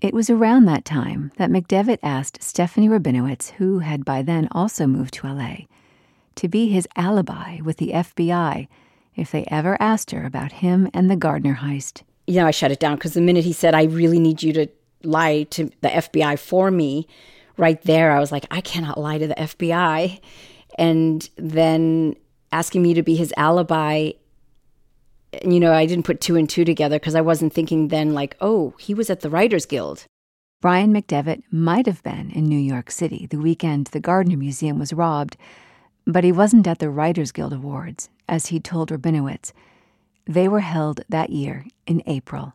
It 0.00 0.14
was 0.14 0.30
around 0.30 0.64
that 0.64 0.84
time 0.84 1.32
that 1.36 1.50
McDevitt 1.50 1.98
asked 2.02 2.42
Stephanie 2.42 2.88
Rabinowitz, 2.88 3.52
who 3.52 3.80
had 3.80 4.04
by 4.04 4.22
then 4.22 4.48
also 4.52 4.86
moved 4.86 5.14
to 5.14 5.26
LA, 5.26 5.56
to 6.36 6.48
be 6.48 6.68
his 6.68 6.88
alibi 6.96 7.60
with 7.60 7.76
the 7.78 7.90
FBI 7.90 8.68
if 9.14 9.30
they 9.30 9.44
ever 9.46 9.76
asked 9.80 10.10
her 10.10 10.24
about 10.24 10.52
him 10.52 10.88
and 10.92 11.10
the 11.10 11.16
Gardner 11.16 11.56
heist. 11.56 12.02
You 12.26 12.36
know, 12.36 12.46
I 12.46 12.50
shut 12.52 12.72
it 12.72 12.80
down 12.80 12.96
because 12.96 13.14
the 13.14 13.20
minute 13.20 13.44
he 13.44 13.52
said, 13.52 13.74
I 13.74 13.84
really 13.84 14.18
need 14.18 14.42
you 14.42 14.52
to 14.54 14.66
lie 15.02 15.44
to 15.50 15.70
the 15.80 15.88
FBI 15.88 16.38
for 16.38 16.70
me, 16.70 17.06
right 17.56 17.80
there, 17.82 18.12
I 18.12 18.20
was 18.20 18.32
like, 18.32 18.46
I 18.50 18.60
cannot 18.60 18.98
lie 18.98 19.18
to 19.18 19.26
the 19.26 19.34
FBI. 19.34 20.20
And 20.78 21.28
then 21.36 22.16
asking 22.52 22.82
me 22.82 22.94
to 22.94 23.02
be 23.02 23.14
his 23.14 23.32
alibi, 23.36 24.12
you 25.44 25.60
know, 25.60 25.72
I 25.72 25.86
didn't 25.86 26.06
put 26.06 26.20
two 26.20 26.36
and 26.36 26.48
two 26.48 26.64
together 26.64 26.98
because 26.98 27.14
I 27.14 27.20
wasn't 27.20 27.52
thinking 27.52 27.88
then, 27.88 28.14
like, 28.14 28.36
oh, 28.40 28.74
he 28.78 28.94
was 28.94 29.10
at 29.10 29.20
the 29.20 29.30
Writers 29.30 29.66
Guild. 29.66 30.06
Brian 30.60 30.94
McDevitt 30.94 31.42
might 31.50 31.86
have 31.86 32.02
been 32.02 32.30
in 32.30 32.44
New 32.46 32.58
York 32.58 32.90
City 32.90 33.26
the 33.26 33.38
weekend 33.38 33.88
the 33.88 34.00
Gardner 34.00 34.36
Museum 34.36 34.78
was 34.78 34.92
robbed, 34.92 35.36
but 36.06 36.24
he 36.24 36.32
wasn't 36.32 36.66
at 36.66 36.78
the 36.78 36.88
Writers 36.88 37.32
Guild 37.32 37.52
Awards, 37.52 38.08
as 38.28 38.46
he 38.46 38.58
told 38.58 38.90
Rabinowitz. 38.90 39.52
They 40.26 40.48
were 40.48 40.60
held 40.60 41.02
that 41.08 41.30
year 41.30 41.66
in 41.86 42.02
April. 42.06 42.54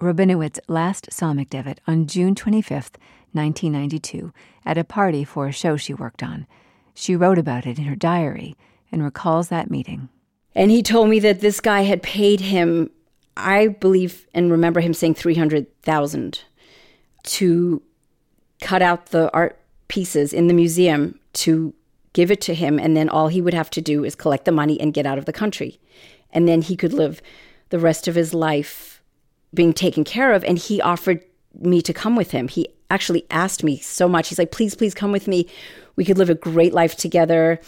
Rabinowitz 0.00 0.58
last 0.66 1.12
saw 1.12 1.32
McDevitt 1.32 1.78
on 1.86 2.06
June 2.06 2.34
25, 2.34 2.90
1992, 3.32 4.32
at 4.64 4.78
a 4.78 4.84
party 4.84 5.24
for 5.24 5.46
a 5.46 5.52
show 5.52 5.76
she 5.76 5.92
worked 5.92 6.22
on. 6.22 6.46
She 6.94 7.16
wrote 7.16 7.38
about 7.38 7.66
it 7.66 7.78
in 7.78 7.84
her 7.84 7.96
diary 7.96 8.56
and 8.90 9.02
recalls 9.02 9.48
that 9.48 9.70
meeting. 9.70 10.08
And 10.54 10.70
he 10.70 10.82
told 10.82 11.10
me 11.10 11.18
that 11.20 11.40
this 11.40 11.60
guy 11.60 11.82
had 11.82 12.02
paid 12.02 12.40
him, 12.40 12.90
I 13.36 13.68
believe 13.68 14.26
and 14.32 14.50
remember 14.50 14.80
him 14.80 14.94
saying 14.94 15.14
300,000 15.14 16.40
to 17.24 17.82
cut 18.60 18.80
out 18.80 19.06
the 19.06 19.32
art 19.32 19.58
pieces 19.88 20.32
in 20.32 20.46
the 20.46 20.54
museum 20.54 21.18
to 21.32 21.74
give 22.12 22.30
it 22.30 22.40
to 22.42 22.54
him, 22.54 22.78
and 22.78 22.96
then 22.96 23.08
all 23.08 23.28
he 23.28 23.40
would 23.40 23.54
have 23.54 23.70
to 23.70 23.80
do 23.80 24.04
is 24.04 24.14
collect 24.14 24.44
the 24.44 24.52
money 24.52 24.80
and 24.80 24.94
get 24.94 25.04
out 25.04 25.18
of 25.18 25.24
the 25.24 25.32
country. 25.32 25.80
And 26.34 26.46
then 26.46 26.60
he 26.60 26.76
could 26.76 26.92
live 26.92 27.22
the 27.70 27.78
rest 27.78 28.08
of 28.08 28.14
his 28.14 28.34
life 28.34 29.02
being 29.54 29.72
taken 29.72 30.04
care 30.04 30.32
of. 30.32 30.44
And 30.44 30.58
he 30.58 30.82
offered 30.82 31.24
me 31.58 31.80
to 31.82 31.92
come 31.92 32.16
with 32.16 32.32
him. 32.32 32.48
He 32.48 32.68
actually 32.90 33.24
asked 33.30 33.64
me 33.64 33.78
so 33.78 34.08
much. 34.08 34.28
He's 34.28 34.38
like, 34.38 34.50
please, 34.50 34.74
please 34.74 34.94
come 34.94 35.12
with 35.12 35.28
me. 35.28 35.48
We 35.96 36.04
could 36.04 36.18
live 36.18 36.30
a 36.30 36.34
great 36.34 36.74
life 36.74 36.96
together. 36.96 37.60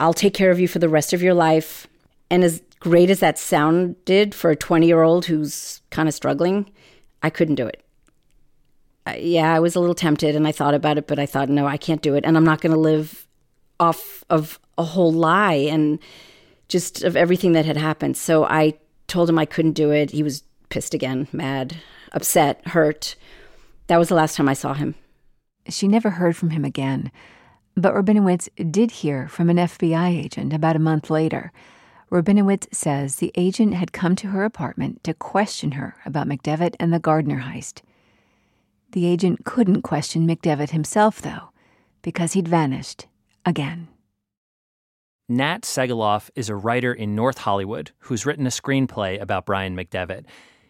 I'll 0.00 0.14
take 0.14 0.34
care 0.34 0.50
of 0.50 0.60
you 0.60 0.68
for 0.68 0.78
the 0.78 0.88
rest 0.88 1.12
of 1.12 1.22
your 1.22 1.34
life. 1.34 1.86
And 2.30 2.44
as 2.44 2.62
great 2.80 3.10
as 3.10 3.20
that 3.20 3.38
sounded 3.38 4.34
for 4.34 4.50
a 4.50 4.56
20 4.56 4.86
year 4.86 5.02
old 5.02 5.26
who's 5.26 5.80
kind 5.90 6.08
of 6.08 6.14
struggling, 6.14 6.70
I 7.22 7.30
couldn't 7.30 7.54
do 7.54 7.66
it. 7.66 7.82
I, 9.06 9.16
yeah, 9.16 9.54
I 9.54 9.60
was 9.60 9.76
a 9.76 9.80
little 9.80 9.94
tempted 9.94 10.34
and 10.34 10.46
I 10.46 10.52
thought 10.52 10.74
about 10.74 10.98
it, 10.98 11.06
but 11.06 11.18
I 11.18 11.26
thought, 11.26 11.48
no, 11.48 11.66
I 11.66 11.76
can't 11.76 12.02
do 12.02 12.14
it. 12.14 12.24
And 12.24 12.36
I'm 12.36 12.44
not 12.44 12.60
going 12.60 12.72
to 12.72 12.78
live 12.78 13.26
off 13.78 14.24
of 14.28 14.58
a 14.76 14.82
whole 14.82 15.12
lie 15.12 15.54
and 15.54 15.98
just 16.68 17.04
of 17.04 17.16
everything 17.16 17.52
that 17.52 17.64
had 17.64 17.76
happened. 17.76 18.16
So 18.16 18.44
I 18.44 18.74
told 19.06 19.28
him 19.28 19.38
I 19.38 19.46
couldn't 19.46 19.72
do 19.72 19.90
it. 19.90 20.10
He 20.10 20.22
was 20.22 20.42
pissed 20.68 20.94
again, 20.94 21.28
mad, 21.32 21.76
upset, 22.12 22.66
hurt. 22.68 23.16
That 23.86 23.98
was 23.98 24.08
the 24.08 24.14
last 24.14 24.36
time 24.36 24.48
I 24.48 24.54
saw 24.54 24.74
him. 24.74 24.94
She 25.68 25.88
never 25.88 26.10
heard 26.10 26.36
from 26.36 26.50
him 26.50 26.64
again. 26.64 27.10
But 27.76 27.94
Rabinowitz 27.94 28.48
did 28.70 28.90
hear 28.90 29.28
from 29.28 29.50
an 29.50 29.58
FBI 29.58 30.24
agent 30.24 30.52
about 30.52 30.76
a 30.76 30.80
month 30.80 31.10
later. 31.10 31.52
Rabinowitz 32.10 32.72
says 32.72 33.16
the 33.16 33.32
agent 33.34 33.74
had 33.74 33.92
come 33.92 34.16
to 34.16 34.28
her 34.28 34.44
apartment 34.44 35.04
to 35.04 35.12
question 35.12 35.72
her 35.72 35.96
about 36.06 36.28
McDevitt 36.28 36.76
and 36.80 36.92
the 36.92 37.00
Gardner 37.00 37.40
heist. 37.40 37.82
The 38.92 39.06
agent 39.06 39.44
couldn't 39.44 39.82
question 39.82 40.26
McDevitt 40.26 40.70
himself, 40.70 41.20
though, 41.20 41.50
because 42.02 42.32
he'd 42.32 42.48
vanished 42.48 43.06
again. 43.44 43.88
Nat 45.28 45.62
Segaloff 45.62 46.30
is 46.36 46.48
a 46.48 46.54
writer 46.54 46.92
in 46.92 47.16
North 47.16 47.38
Hollywood 47.38 47.90
who's 47.98 48.24
written 48.24 48.46
a 48.46 48.50
screenplay 48.50 49.20
about 49.20 49.44
Brian 49.44 49.76
McDevitt. 49.76 50.24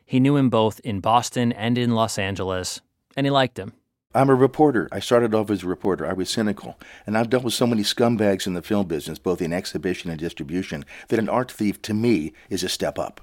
He 0.06 0.18
knew 0.18 0.36
him 0.36 0.48
both 0.48 0.80
in 0.80 1.00
Boston 1.00 1.52
and 1.52 1.76
in 1.76 1.94
Los 1.94 2.18
Angeles, 2.18 2.80
and 3.18 3.26
he 3.26 3.30
liked 3.30 3.58
him. 3.58 3.74
I'm 4.14 4.30
a 4.30 4.34
reporter. 4.34 4.88
I 4.90 4.98
started 4.98 5.34
off 5.34 5.50
as 5.50 5.62
a 5.62 5.66
reporter. 5.66 6.06
I 6.06 6.14
was 6.14 6.30
cynical. 6.30 6.78
And 7.04 7.18
I've 7.18 7.28
dealt 7.28 7.44
with 7.44 7.52
so 7.52 7.66
many 7.66 7.82
scumbags 7.82 8.46
in 8.46 8.54
the 8.54 8.62
film 8.62 8.86
business, 8.86 9.18
both 9.18 9.42
in 9.42 9.52
exhibition 9.52 10.08
and 10.10 10.18
distribution, 10.18 10.86
that 11.08 11.18
an 11.18 11.28
art 11.28 11.52
thief 11.52 11.82
to 11.82 11.92
me 11.92 12.32
is 12.48 12.64
a 12.64 12.70
step 12.70 12.98
up. 12.98 13.20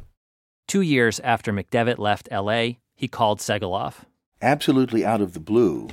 Two 0.68 0.82
years 0.82 1.20
after 1.22 1.52
McDevitt 1.52 1.98
left 1.98 2.30
LA, 2.32 2.74
he 2.96 3.08
called 3.08 3.40
Segaloff. 3.40 4.04
Absolutely 4.40 5.04
out 5.04 5.20
of 5.20 5.34
the 5.34 5.40
blue, 5.40 5.90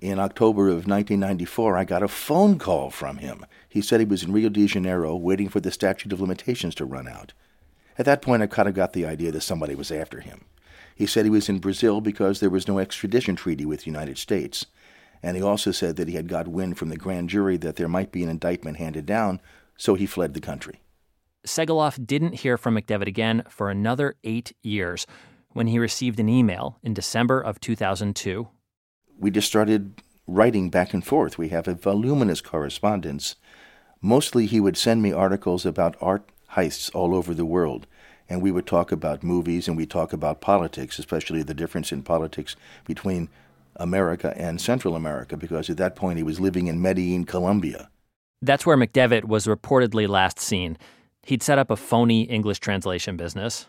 in 0.00 0.18
October 0.18 0.68
of 0.68 0.86
1994, 0.86 1.76
I 1.76 1.84
got 1.84 2.02
a 2.02 2.08
phone 2.08 2.58
call 2.58 2.90
from 2.90 3.18
him. 3.18 3.44
He 3.68 3.80
said 3.80 4.00
he 4.00 4.06
was 4.06 4.22
in 4.22 4.32
Rio 4.32 4.48
de 4.48 4.66
Janeiro 4.66 5.16
waiting 5.16 5.48
for 5.48 5.60
the 5.60 5.70
statute 5.70 6.12
of 6.12 6.20
limitations 6.20 6.74
to 6.76 6.84
run 6.84 7.08
out. 7.08 7.32
At 7.98 8.06
that 8.06 8.22
point, 8.22 8.42
I 8.42 8.46
kind 8.46 8.68
of 8.68 8.74
got 8.74 8.92
the 8.92 9.06
idea 9.06 9.32
that 9.32 9.40
somebody 9.40 9.74
was 9.74 9.90
after 9.90 10.20
him. 10.20 10.44
He 10.94 11.06
said 11.06 11.24
he 11.24 11.30
was 11.30 11.48
in 11.48 11.58
Brazil 11.58 12.00
because 12.00 12.40
there 12.40 12.50
was 12.50 12.68
no 12.68 12.78
extradition 12.78 13.36
treaty 13.36 13.66
with 13.66 13.80
the 13.80 13.90
United 13.90 14.18
States. 14.18 14.66
And 15.22 15.36
he 15.36 15.42
also 15.42 15.72
said 15.72 15.96
that 15.96 16.08
he 16.08 16.14
had 16.14 16.28
got 16.28 16.48
wind 16.48 16.78
from 16.78 16.88
the 16.88 16.96
grand 16.96 17.30
jury 17.30 17.56
that 17.58 17.76
there 17.76 17.88
might 17.88 18.12
be 18.12 18.22
an 18.22 18.28
indictment 18.28 18.76
handed 18.76 19.06
down, 19.06 19.40
so 19.76 19.94
he 19.94 20.06
fled 20.06 20.34
the 20.34 20.40
country. 20.40 20.80
Segaloff 21.46 22.04
didn't 22.04 22.40
hear 22.40 22.58
from 22.58 22.76
McDevitt 22.76 23.06
again 23.06 23.42
for 23.48 23.70
another 23.70 24.14
eight 24.24 24.52
years 24.62 25.06
when 25.52 25.68
he 25.68 25.78
received 25.78 26.20
an 26.20 26.28
email 26.28 26.78
in 26.82 26.92
December 26.92 27.40
of 27.40 27.60
2002. 27.60 28.48
We 29.18 29.30
just 29.30 29.48
started 29.48 30.02
writing 30.26 30.70
back 30.70 30.92
and 30.92 31.04
forth. 31.04 31.38
We 31.38 31.48
have 31.48 31.68
a 31.68 31.74
voluminous 31.74 32.40
correspondence. 32.40 33.36
Mostly 34.00 34.46
he 34.46 34.60
would 34.60 34.76
send 34.76 35.02
me 35.02 35.12
articles 35.12 35.64
about 35.64 35.96
art 36.00 36.28
heists 36.52 36.94
all 36.94 37.14
over 37.14 37.34
the 37.34 37.44
world 37.44 37.86
and 38.28 38.42
we 38.42 38.50
would 38.50 38.66
talk 38.66 38.92
about 38.92 39.22
movies 39.22 39.68
and 39.68 39.76
we 39.76 39.86
talk 39.86 40.12
about 40.12 40.40
politics, 40.40 40.98
especially 40.98 41.42
the 41.42 41.54
difference 41.54 41.92
in 41.92 42.02
politics 42.02 42.56
between 42.84 43.28
America 43.76 44.34
and 44.36 44.60
Central 44.60 44.96
America, 44.96 45.36
because 45.36 45.70
at 45.70 45.76
that 45.76 45.96
point 45.96 46.16
he 46.16 46.22
was 46.22 46.40
living 46.40 46.66
in 46.66 46.80
Medellin, 46.80 47.24
Colombia. 47.24 47.90
That's 48.42 48.66
where 48.66 48.76
McDevitt 48.76 49.24
was 49.24 49.46
reportedly 49.46 50.08
last 50.08 50.38
seen. 50.38 50.76
He'd 51.22 51.42
set 51.42 51.58
up 51.58 51.70
a 51.70 51.76
phony 51.76 52.22
English 52.22 52.60
translation 52.60 53.16
business. 53.16 53.66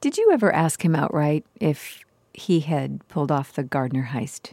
Did 0.00 0.16
you 0.18 0.30
ever 0.32 0.52
ask 0.52 0.84
him 0.84 0.94
outright 0.94 1.44
if 1.60 2.04
he 2.32 2.60
had 2.60 3.06
pulled 3.08 3.32
off 3.32 3.52
the 3.52 3.62
Gardner 3.62 4.10
heist? 4.12 4.52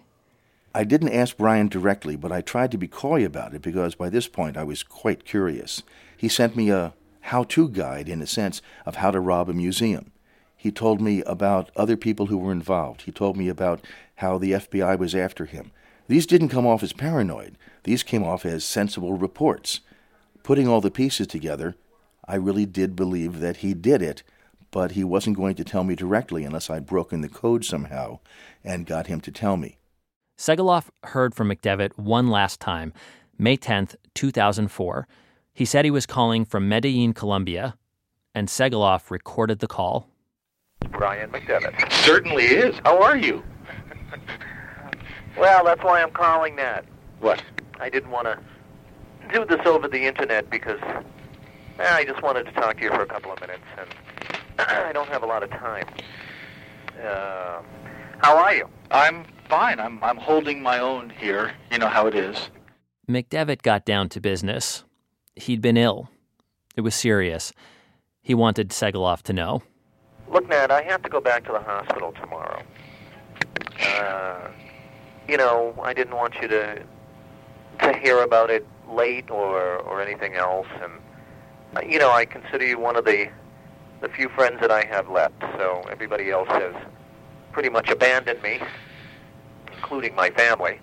I 0.74 0.86
didn't 0.86 1.14
ask 1.14 1.36
Brian 1.36 1.68
directly, 1.68 2.16
but 2.16 2.32
I 2.32 2.40
tried 2.40 2.72
to 2.72 2.78
be 2.78 2.88
coy 2.88 3.26
about 3.26 3.54
it 3.54 3.62
because 3.62 3.96
by 3.96 4.10
this 4.10 4.30
point 4.30 4.56
I 4.56 4.64
was 4.64 4.84
quite 4.84 5.26
curious. 5.26 5.84
He 6.16 6.30
sent 6.30 6.56
me 6.56 6.70
a 6.70 6.94
how 7.26 7.44
to 7.44 7.68
guide, 7.68 8.08
in 8.08 8.22
a 8.22 8.28
sense, 8.28 8.62
of 8.86 8.96
how 8.96 9.12
to 9.12 9.20
rob 9.20 9.50
a 9.50 9.54
museum. 9.54 10.12
He 10.56 10.72
told 10.72 11.02
me 11.02 11.24
about 11.24 11.72
other 11.76 11.98
people 11.98 12.28
who 12.28 12.38
were 12.38 12.52
involved. 12.54 13.02
He 13.02 13.12
told 13.12 13.36
me 13.36 13.50
about 13.50 13.86
how 14.16 14.38
the 14.38 14.54
FBI 14.54 14.98
was 14.98 15.14
after 15.14 15.46
him. 15.46 15.72
These 16.08 16.26
didn't 16.26 16.50
come 16.50 16.66
off 16.66 16.84
as 16.84 16.94
paranoid, 16.94 17.58
these 17.84 18.04
came 18.04 18.24
off 18.24 18.46
as 18.46 18.64
sensible 18.64 19.18
reports. 19.18 19.82
Putting 20.44 20.68
all 20.68 20.82
the 20.82 20.92
pieces 20.92 21.28
together, 21.28 21.76
I 22.26 22.36
really 22.36 22.66
did 22.66 22.96
believe 22.96 23.40
that 23.40 23.58
he 23.58 23.74
did 23.74 24.02
it, 24.02 24.24
but 24.72 24.92
he 24.92 25.04
wasn't 25.04 25.38
going 25.38 25.56
to 25.56 25.64
tell 25.64 25.84
me 25.84 25.96
directly 25.96 26.44
unless 26.44 26.70
I'd 26.70 26.86
broken 26.86 27.22
the 27.22 27.30
code 27.30 27.66
somehow 27.66 28.20
and 28.64 28.86
got 28.86 29.08
him 29.08 29.20
to 29.22 29.32
tell 29.32 29.58
me. 29.58 29.78
Segaloff 30.38 30.90
heard 31.04 31.36
from 31.36 31.50
McDevitt 31.50 31.98
one 31.98 32.30
last 32.30 32.60
time, 32.60 32.94
May 33.38 33.58
10, 33.58 33.90
2004. 34.14 35.08
He 35.54 35.66
said 35.66 35.86
he 35.86 35.92
was 35.92 36.06
calling 36.06 36.46
from 36.46 36.70
Medellin, 36.70 37.14
Colombia, 37.14 37.76
and 38.34 38.48
Segaloff 38.48 39.12
recorded 39.12 39.60
the 39.60 39.68
call. 39.68 40.08
Brian 40.92 41.30
McDevitt. 41.30 41.92
Certainly 41.92 42.46
is. 42.46 42.76
How 42.84 43.02
are 43.02 43.18
you? 43.18 43.44
well, 45.38 45.66
that's 45.66 45.84
why 45.84 46.02
I'm 46.02 46.12
calling 46.12 46.56
that. 46.56 46.86
What? 47.20 47.44
I 47.80 47.90
didn't 47.90 48.12
want 48.12 48.28
to 48.28 48.40
do 49.34 49.46
this 49.46 49.66
over 49.66 49.88
the 49.88 50.02
internet 50.06 50.50
because 50.50 50.80
eh, 50.82 51.04
I 51.80 52.04
just 52.04 52.22
wanted 52.22 52.46
to 52.46 52.52
talk 52.54 52.78
to 52.78 52.84
you 52.84 52.90
for 52.90 53.02
a 53.02 53.08
couple 53.08 53.32
of 53.32 53.40
minutes, 53.42 53.64
and 53.78 53.88
I 54.60 54.92
don't 54.94 55.10
have 55.10 55.24
a 55.24 55.26
lot 55.26 55.44
of 55.44 55.50
time. 55.50 55.86
Uh, 57.04 57.62
how 58.20 58.38
are 58.38 58.54
you? 58.54 58.68
I'm 58.92 59.26
fine. 59.52 59.82
I'm 59.82 60.02
I'm 60.02 60.16
holding 60.16 60.64
my 60.64 60.80
own 60.80 61.10
here. 61.10 61.52
You 61.72 61.78
know 61.78 61.90
how 61.90 62.08
it 62.08 62.16
is. 62.16 62.50
McDevitt 63.10 63.62
got 63.62 63.84
down 63.84 64.08
to 64.10 64.22
business. 64.22 64.86
He'd 65.36 65.62
been 65.62 65.76
ill. 65.76 66.10
It 66.78 66.82
was 66.82 66.96
serious. 66.96 67.52
He 68.22 68.34
wanted 68.34 68.70
Segaloff 68.70 69.24
to 69.24 69.34
know. 69.34 69.62
Look, 70.30 70.48
Nat, 70.48 70.72
I 70.72 70.84
have 70.84 71.02
to 71.04 71.10
go 71.10 71.20
back 71.20 71.44
to 71.48 71.52
the 71.52 71.60
hospital 71.60 72.14
tomorrow. 72.14 72.64
Uh, 74.00 74.48
you 75.28 75.36
know, 75.36 75.78
I 75.84 75.94
didn't 75.94 76.16
want 76.16 76.36
you 76.42 76.48
to 76.48 76.82
to 77.82 77.98
hear 77.98 78.22
about 78.22 78.50
it 78.50 78.66
late 78.90 79.30
or 79.30 79.80
or 79.80 80.02
anything 80.02 80.36
else, 80.36 80.68
and 80.82 80.94
uh, 81.76 81.82
you 81.86 82.00
know, 82.00 82.12
I 82.12 82.24
consider 82.24 82.66
you 82.66 82.80
one 82.80 82.96
of 82.96 83.04
the 83.04 83.30
the 84.00 84.08
few 84.08 84.30
friends 84.30 84.62
that 84.62 84.72
I 84.72 84.86
have 84.86 85.10
left. 85.10 85.42
So 85.58 85.84
everybody 85.92 86.32
else 86.32 86.48
has 86.48 86.74
pretty 87.52 87.70
much 87.70 87.90
abandoned 87.90 88.42
me, 88.42 88.62
including 89.92 90.16
my 90.16 90.30
family, 90.30 90.80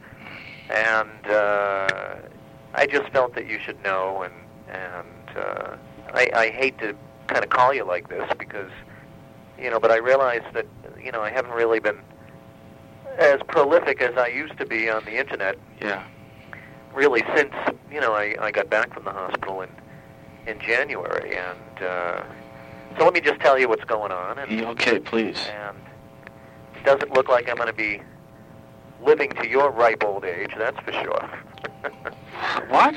and 0.69 1.27
uh, 1.27 2.17
I 2.75 2.87
just 2.87 3.09
felt 3.11 3.35
that 3.37 3.47
you 3.49 3.59
should 3.59 3.83
know, 3.83 4.23
and 4.23 4.35
and 4.69 5.39
uh, 5.39 5.77
I, 6.13 6.29
I 6.35 6.49
hate 6.51 6.79
to 6.81 6.95
kind 7.27 7.43
of 7.43 7.49
call 7.49 7.73
you 7.73 7.85
like 7.85 8.11
this 8.11 8.31
because 8.39 8.71
you 9.59 9.71
know, 9.71 9.81
but 9.81 9.91
I 9.91 9.97
realize 9.97 10.43
that 10.53 10.67
you 11.03 11.11
know 11.11 11.23
I 11.23 11.31
haven't 11.31 11.53
really 11.53 11.81
been 11.81 12.01
as 13.19 13.41
prolific 13.49 14.03
as 14.03 14.15
I 14.19 14.27
used 14.27 14.59
to 14.59 14.67
be 14.67 14.91
on 14.91 15.07
the 15.07 15.19
internet. 15.19 15.59
Yeah. 15.81 16.05
Really, 16.93 17.25
since 17.35 17.55
you 17.91 18.03
know 18.03 18.13
I, 18.13 18.35
I 18.39 18.51
got 18.51 18.69
back 18.69 18.93
from 18.93 19.05
the 19.05 19.13
hospital 19.13 19.63
in 19.63 19.71
in 20.47 20.61
January, 20.61 21.35
and 21.35 21.83
uh, 21.83 22.25
so 22.99 23.05
let 23.05 23.15
me 23.15 23.23
just 23.23 23.41
tell 23.41 23.59
you 23.59 23.71
what's 23.71 23.85
going 23.85 24.13
on. 24.13 24.39
And, 24.39 24.61
okay, 24.67 24.99
please. 24.99 25.47
And 25.49 25.79
it 26.77 26.85
doesn't 26.85 27.13
look 27.15 27.31
like 27.31 27.49
I'm 27.49 27.57
going 27.57 27.69
to 27.69 27.73
be 27.73 28.03
living 29.05 29.31
to 29.31 29.49
your 29.49 29.71
ripe 29.71 30.05
old 30.05 30.25
age. 30.25 30.53
That's 30.57 30.79
for 30.81 30.93
sure. 30.93 31.31
what? 32.69 32.95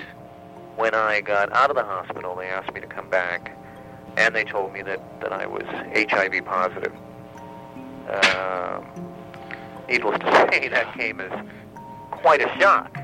When 0.76 0.96
I 0.96 1.22
got 1.22 1.52
out 1.52 1.70
of 1.70 1.76
the 1.76 1.84
hospital, 1.84 2.36
they 2.36 2.48
asked 2.48 2.74
me 2.74 2.82
to 2.82 2.88
come 2.88 3.10
back, 3.10 3.58
and 4.18 4.36
they 4.36 4.44
told 4.44 4.74
me 4.74 4.82
that, 4.84 5.22
that 5.22 5.34
I 5.34 5.46
was 5.46 5.64
HIV 5.66 6.46
positive. 6.46 6.94
Um, 8.10 9.14
needless 9.88 10.20
to 10.20 10.50
say, 10.52 10.68
that 10.70 10.94
came 10.98 11.20
as 11.20 11.46
quite 12.12 12.42
a 12.42 12.60
shock. 12.60 12.98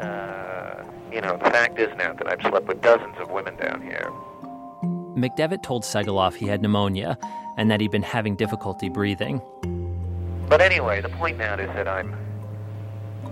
Uh, 0.00 0.84
you 1.12 1.20
know, 1.20 1.36
the 1.36 1.50
fact 1.50 1.78
is 1.78 1.88
now 1.96 2.12
that 2.12 2.28
I've 2.30 2.40
slept 2.42 2.66
with 2.66 2.82
dozens 2.82 3.16
of 3.18 3.30
women 3.30 3.56
down 3.56 3.82
here. 3.82 4.12
McDevitt 5.16 5.62
told 5.62 5.82
Segaloff 5.82 6.34
he 6.34 6.46
had 6.46 6.62
pneumonia 6.62 7.18
and 7.56 7.70
that 7.70 7.80
he'd 7.80 7.90
been 7.90 8.02
having 8.02 8.36
difficulty 8.36 8.88
breathing. 8.88 9.40
But 10.48 10.60
anyway, 10.60 11.00
the 11.00 11.10
point 11.10 11.38
now 11.38 11.54
is 11.54 11.68
that 11.74 11.86
I'm 11.86 12.14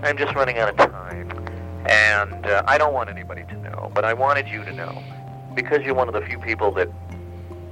I'm 0.02 0.18
just 0.18 0.34
running 0.34 0.58
out 0.58 0.68
of 0.68 0.76
time, 0.76 1.30
and 1.88 2.46
uh, 2.46 2.62
I 2.66 2.76
don't 2.76 2.92
want 2.92 3.08
anybody 3.08 3.44
to 3.44 3.56
know, 3.56 3.90
but 3.94 4.04
I 4.04 4.12
wanted 4.12 4.46
you 4.48 4.64
to 4.64 4.72
know 4.72 5.02
because 5.54 5.82
you're 5.82 5.94
one 5.94 6.08
of 6.08 6.14
the 6.14 6.20
few 6.20 6.38
people 6.38 6.70
that 6.72 6.88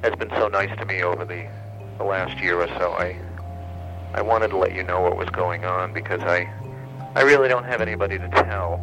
has 0.03 0.14
been 0.16 0.30
so 0.30 0.49
nice 0.49 0.74
to 0.78 0.84
me 0.86 1.03
over 1.03 1.24
the 1.24 1.47
the 1.99 2.05
last 2.05 2.42
year 2.42 2.61
or 2.61 2.68
so. 2.68 2.92
I 2.92 3.20
I 4.14 4.22
wanted 4.22 4.49
to 4.49 4.57
let 4.57 4.72
you 4.74 4.84
know 4.84 5.01
what 5.01 5.16
was 5.16 5.28
going 5.30 5.64
on 5.64 5.92
because 5.92 6.22
I, 6.22 6.49
I 7.16 7.22
really 7.22 7.49
don't 7.49 7.64
have 7.64 7.80
anybody 7.80 8.16
to 8.16 8.28
tell. 8.28 8.78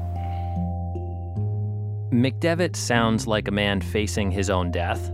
McDevitt 2.11 2.75
sounds 2.75 3.27
like 3.27 3.47
a 3.47 3.51
man 3.51 3.79
facing 3.79 4.31
his 4.31 4.49
own 4.49 4.71
death. 4.71 5.09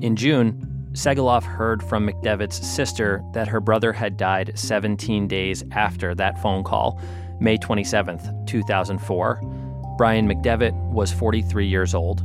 In 0.00 0.16
June, 0.16 0.67
Segaloff 0.98 1.44
heard 1.44 1.80
from 1.80 2.08
McDevitt's 2.08 2.56
sister 2.66 3.22
that 3.32 3.46
her 3.46 3.60
brother 3.60 3.92
had 3.92 4.16
died 4.16 4.50
17 4.56 5.28
days 5.28 5.62
after 5.70 6.12
that 6.16 6.42
phone 6.42 6.64
call, 6.64 7.00
May 7.38 7.56
27, 7.56 8.46
2004. 8.46 9.40
Brian 9.96 10.28
McDevitt 10.28 10.74
was 10.90 11.12
43 11.12 11.68
years 11.68 11.94
old. 11.94 12.24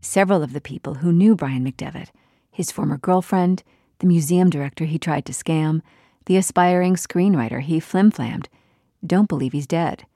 Several 0.00 0.42
of 0.42 0.54
the 0.54 0.62
people 0.62 0.94
who 0.94 1.12
knew 1.12 1.36
Brian 1.36 1.70
McDevitt, 1.70 2.08
his 2.50 2.70
former 2.72 2.96
girlfriend, 2.96 3.62
the 3.98 4.06
museum 4.06 4.48
director 4.48 4.86
he 4.86 4.98
tried 4.98 5.26
to 5.26 5.32
scam, 5.34 5.82
the 6.24 6.38
aspiring 6.38 6.94
screenwriter 6.94 7.60
he 7.60 7.80
flimflammed, 7.80 8.46
don't 9.06 9.28
believe 9.28 9.52
he's 9.52 9.66
dead. 9.66 10.06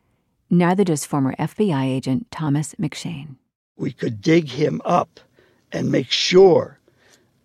Neither 0.49 0.85
does 0.85 1.05
former 1.05 1.37
FBI 1.39 1.85
agent 1.85 2.31
Thomas 2.31 2.75
McShane. 2.77 3.37
We 3.77 3.93
could 3.93 4.21
dig 4.21 4.49
him 4.49 4.81
up 4.85 5.21
and 5.73 5.91
make 5.91 6.11
sure 6.11 6.79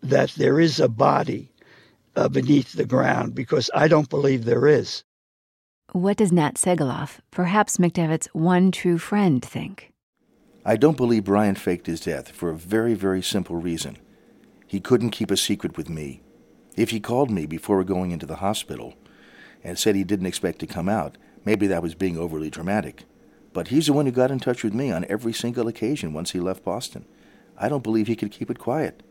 that 0.03 0.31
there 0.31 0.59
is 0.59 0.79
a 0.79 0.87
body 0.87 1.51
uh, 2.15 2.27
beneath 2.29 2.73
the 2.73 2.85
ground 2.85 3.35
because 3.35 3.69
I 3.73 3.87
don't 3.87 4.09
believe 4.09 4.45
there 4.45 4.67
is. 4.67 5.03
What 5.91 6.17
does 6.17 6.31
Nat 6.31 6.55
Segaloff, 6.55 7.19
perhaps 7.31 7.77
McDevitt's 7.77 8.27
one 8.31 8.71
true 8.71 8.97
friend, 8.97 9.43
think? 9.43 9.91
I 10.63 10.77
don't 10.77 10.95
believe 10.95 11.25
Brian 11.25 11.55
faked 11.55 11.87
his 11.87 11.99
death 11.99 12.31
for 12.31 12.49
a 12.49 12.55
very, 12.55 12.93
very 12.93 13.21
simple 13.21 13.57
reason. 13.57 13.97
He 14.67 14.79
couldn't 14.79 15.09
keep 15.09 15.31
a 15.31 15.37
secret 15.37 15.75
with 15.75 15.89
me. 15.89 16.21
If 16.77 16.91
he 16.91 16.99
called 17.01 17.29
me 17.29 17.45
before 17.45 17.83
going 17.83 18.11
into 18.11 18.25
the 18.25 18.37
hospital 18.37 18.93
and 19.63 19.77
said 19.77 19.95
he 19.95 20.05
didn't 20.05 20.27
expect 20.27 20.59
to 20.59 20.67
come 20.67 20.87
out, 20.87 21.17
maybe 21.43 21.67
that 21.67 21.83
was 21.83 21.95
being 21.95 22.17
overly 22.17 22.49
dramatic. 22.49 23.03
But 23.53 23.69
he's 23.69 23.87
the 23.87 23.93
one 23.93 24.05
who 24.05 24.11
got 24.11 24.31
in 24.31 24.39
touch 24.39 24.63
with 24.63 24.73
me 24.73 24.91
on 24.91 25.05
every 25.09 25.33
single 25.33 25.67
occasion 25.67 26.13
once 26.13 26.31
he 26.31 26.39
left 26.39 26.63
Boston. 26.63 27.05
I 27.57 27.69
don't 27.69 27.83
believe 27.83 28.07
he 28.07 28.15
could 28.15 28.31
keep 28.31 28.49
it 28.49 28.59
quiet. 28.59 29.03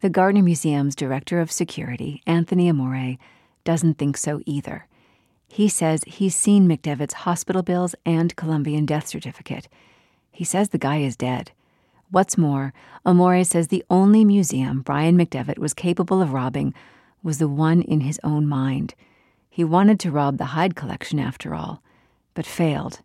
The 0.00 0.10
Gardner 0.10 0.42
Museum's 0.42 0.96
director 0.96 1.40
of 1.40 1.52
security, 1.52 2.22
Anthony 2.26 2.68
Amore, 2.68 3.18
doesn't 3.64 3.98
think 3.98 4.16
so 4.16 4.40
either. 4.46 4.86
He 5.48 5.68
says 5.68 6.02
he's 6.06 6.34
seen 6.34 6.66
McDevitt's 6.66 7.12
hospital 7.12 7.62
bills 7.62 7.94
and 8.06 8.34
Colombian 8.34 8.86
death 8.86 9.06
certificate. 9.06 9.68
He 10.30 10.44
says 10.44 10.70
the 10.70 10.78
guy 10.78 10.98
is 10.98 11.16
dead. 11.16 11.52
What's 12.10 12.38
more, 12.38 12.72
Amore 13.04 13.44
says 13.44 13.68
the 13.68 13.84
only 13.90 14.24
museum 14.24 14.82
Brian 14.82 15.16
McDevitt 15.16 15.58
was 15.58 15.74
capable 15.74 16.20
of 16.20 16.32
robbing 16.32 16.74
was 17.22 17.38
the 17.38 17.48
one 17.48 17.82
in 17.82 18.00
his 18.00 18.18
own 18.24 18.46
mind. 18.48 18.94
He 19.48 19.62
wanted 19.62 20.00
to 20.00 20.10
rob 20.10 20.38
the 20.38 20.46
Hyde 20.46 20.74
collection 20.74 21.20
after 21.20 21.54
all, 21.54 21.82
but 22.34 22.46
failed. 22.46 23.00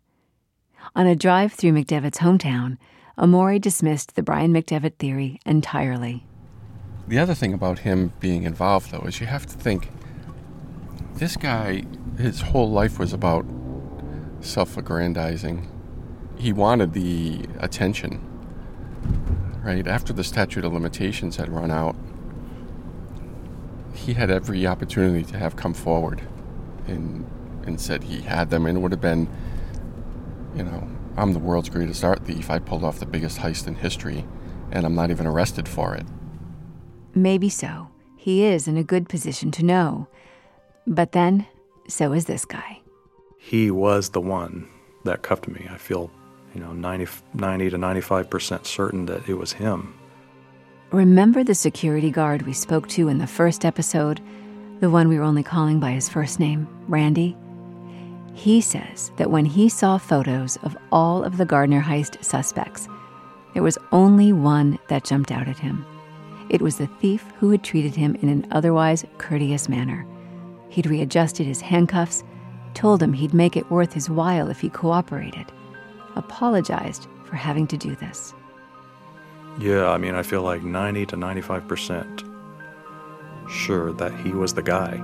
On 0.94 1.06
a 1.06 1.16
drive 1.16 1.52
through 1.52 1.72
McDevitt's 1.72 2.18
hometown, 2.18 2.78
Amore 3.16 3.58
dismissed 3.58 4.14
the 4.14 4.22
Brian 4.22 4.52
McDevitt 4.52 4.94
theory 4.98 5.40
entirely. 5.44 6.24
The 7.08 7.18
other 7.18 7.34
thing 7.34 7.52
about 7.52 7.80
him 7.80 8.12
being 8.20 8.44
involved, 8.44 8.90
though, 8.90 9.06
is 9.06 9.20
you 9.20 9.26
have 9.26 9.46
to 9.46 9.56
think 9.56 9.90
this 11.14 11.36
guy, 11.36 11.84
his 12.16 12.40
whole 12.40 12.70
life 12.70 12.98
was 12.98 13.12
about 13.12 13.44
self 14.40 14.76
aggrandizing. 14.76 15.68
He 16.36 16.52
wanted 16.52 16.92
the 16.92 17.44
attention, 17.58 18.24
right? 19.64 19.86
After 19.86 20.12
the 20.12 20.22
statute 20.22 20.64
of 20.64 20.72
limitations 20.72 21.36
had 21.36 21.48
run 21.48 21.70
out, 21.70 21.96
he 23.94 24.14
had 24.14 24.30
every 24.30 24.66
opportunity 24.66 25.24
to 25.24 25.38
have 25.38 25.56
come 25.56 25.74
forward 25.74 26.22
and, 26.86 27.26
and 27.66 27.80
said 27.80 28.04
he 28.04 28.20
had 28.20 28.50
them, 28.50 28.66
and 28.66 28.78
it 28.78 28.80
would 28.80 28.92
have 28.92 29.00
been, 29.00 29.28
you 30.54 30.62
know, 30.62 30.88
I'm 31.16 31.32
the 31.32 31.38
world's 31.38 31.68
greatest 31.68 32.04
art 32.04 32.24
thief. 32.24 32.50
I 32.50 32.58
pulled 32.58 32.84
off 32.84 33.00
the 33.00 33.06
biggest 33.06 33.38
heist 33.38 33.66
in 33.66 33.74
history, 33.74 34.24
and 34.70 34.86
I'm 34.86 34.94
not 34.94 35.10
even 35.10 35.26
arrested 35.26 35.68
for 35.68 35.94
it. 35.94 36.06
Maybe 37.14 37.48
so. 37.48 37.88
He 38.16 38.44
is 38.44 38.68
in 38.68 38.76
a 38.76 38.84
good 38.84 39.08
position 39.08 39.50
to 39.52 39.64
know. 39.64 40.08
But 40.86 41.12
then, 41.12 41.46
so 41.88 42.12
is 42.12 42.26
this 42.26 42.44
guy. 42.44 42.80
He 43.38 43.70
was 43.70 44.10
the 44.10 44.20
one 44.20 44.68
that 45.04 45.22
cuffed 45.22 45.48
me. 45.48 45.66
I 45.70 45.78
feel, 45.78 46.10
you 46.54 46.60
know, 46.60 46.72
90, 46.72 47.06
90 47.34 47.70
to 47.70 47.78
95% 47.78 48.66
certain 48.66 49.06
that 49.06 49.28
it 49.28 49.34
was 49.34 49.52
him. 49.52 49.94
Remember 50.90 51.44
the 51.44 51.54
security 51.54 52.10
guard 52.10 52.42
we 52.42 52.52
spoke 52.52 52.88
to 52.88 53.08
in 53.08 53.18
the 53.18 53.26
first 53.26 53.64
episode? 53.64 54.20
The 54.80 54.90
one 54.90 55.08
we 55.08 55.18
were 55.18 55.24
only 55.24 55.42
calling 55.42 55.80
by 55.80 55.90
his 55.90 56.08
first 56.08 56.40
name, 56.40 56.68
Randy? 56.86 57.36
He 58.38 58.60
says 58.60 59.10
that 59.16 59.32
when 59.32 59.44
he 59.44 59.68
saw 59.68 59.98
photos 59.98 60.58
of 60.58 60.76
all 60.92 61.24
of 61.24 61.38
the 61.38 61.44
Gardner 61.44 61.82
heist 61.82 62.22
suspects, 62.22 62.88
there 63.52 63.64
was 63.64 63.76
only 63.90 64.32
one 64.32 64.78
that 64.86 65.02
jumped 65.02 65.32
out 65.32 65.48
at 65.48 65.58
him. 65.58 65.84
It 66.48 66.62
was 66.62 66.78
the 66.78 66.86
thief 66.86 67.26
who 67.40 67.50
had 67.50 67.64
treated 67.64 67.96
him 67.96 68.14
in 68.22 68.28
an 68.28 68.46
otherwise 68.52 69.04
courteous 69.18 69.68
manner. 69.68 70.06
He'd 70.68 70.86
readjusted 70.86 71.48
his 71.48 71.60
handcuffs, 71.60 72.22
told 72.74 73.02
him 73.02 73.12
he'd 73.12 73.34
make 73.34 73.56
it 73.56 73.68
worth 73.72 73.92
his 73.92 74.08
while 74.08 74.50
if 74.50 74.60
he 74.60 74.68
cooperated, 74.68 75.50
apologized 76.14 77.08
for 77.24 77.34
having 77.34 77.66
to 77.66 77.76
do 77.76 77.96
this. 77.96 78.34
Yeah, 79.58 79.90
I 79.90 79.98
mean, 79.98 80.14
I 80.14 80.22
feel 80.22 80.42
like 80.42 80.62
90 80.62 81.06
to 81.06 81.16
95% 81.16 82.24
sure 83.50 83.92
that 83.94 84.14
he 84.20 84.30
was 84.30 84.54
the 84.54 84.62
guy. 84.62 85.02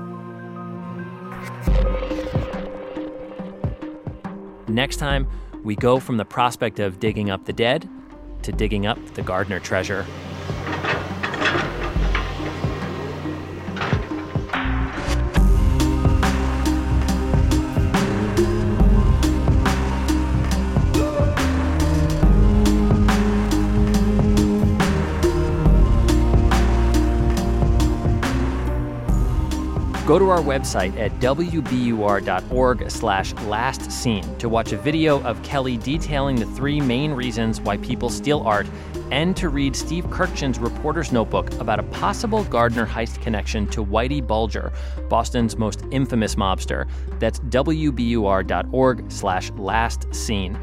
Next 4.75 4.97
time, 4.97 5.29
we 5.63 5.77
go 5.77 6.01
from 6.01 6.17
the 6.17 6.25
prospect 6.25 6.81
of 6.81 6.99
digging 6.99 7.31
up 7.31 7.45
the 7.45 7.53
dead 7.53 7.89
to 8.43 8.51
digging 8.51 8.87
up 8.87 8.99
the 9.15 9.23
Gardner 9.23 9.61
treasure. 9.61 10.05
Go 30.07 30.19
to 30.19 30.29
our 30.29 30.41
website 30.41 30.99
at 30.99 31.13
wbur.org 31.19 32.91
slash 32.91 33.33
last 33.45 33.91
seen 33.91 34.37
to 34.37 34.51
watch 34.51 34.73
a 34.73 34.77
video 34.77 35.23
of 35.23 35.43
Kelly 35.43 35.79
detailing 35.79 36.37
the 36.37 36.45
three 36.45 36.79
main 36.79 37.13
reasons 37.13 37.59
why 37.59 37.79
people 37.79 38.11
steal 38.11 38.41
art 38.41 38.67
and 39.11 39.35
to 39.35 39.49
read 39.49 39.75
Steve 39.75 40.05
Kurkjian's 40.09 40.59
reporter's 40.59 41.11
notebook 41.11 41.51
about 41.55 41.79
a 41.79 41.85
possible 41.85 42.45
Gardner 42.45 42.85
heist 42.85 43.23
connection 43.23 43.67
to 43.69 43.83
Whitey 43.83 44.25
Bulger, 44.25 44.75
Boston's 45.09 45.57
most 45.57 45.83
infamous 45.91 46.35
mobster. 46.35 46.87
That's 47.19 47.41
wbur.org 47.41 49.11
slash 49.11 49.51
last 49.53 50.15
seen. 50.15 50.59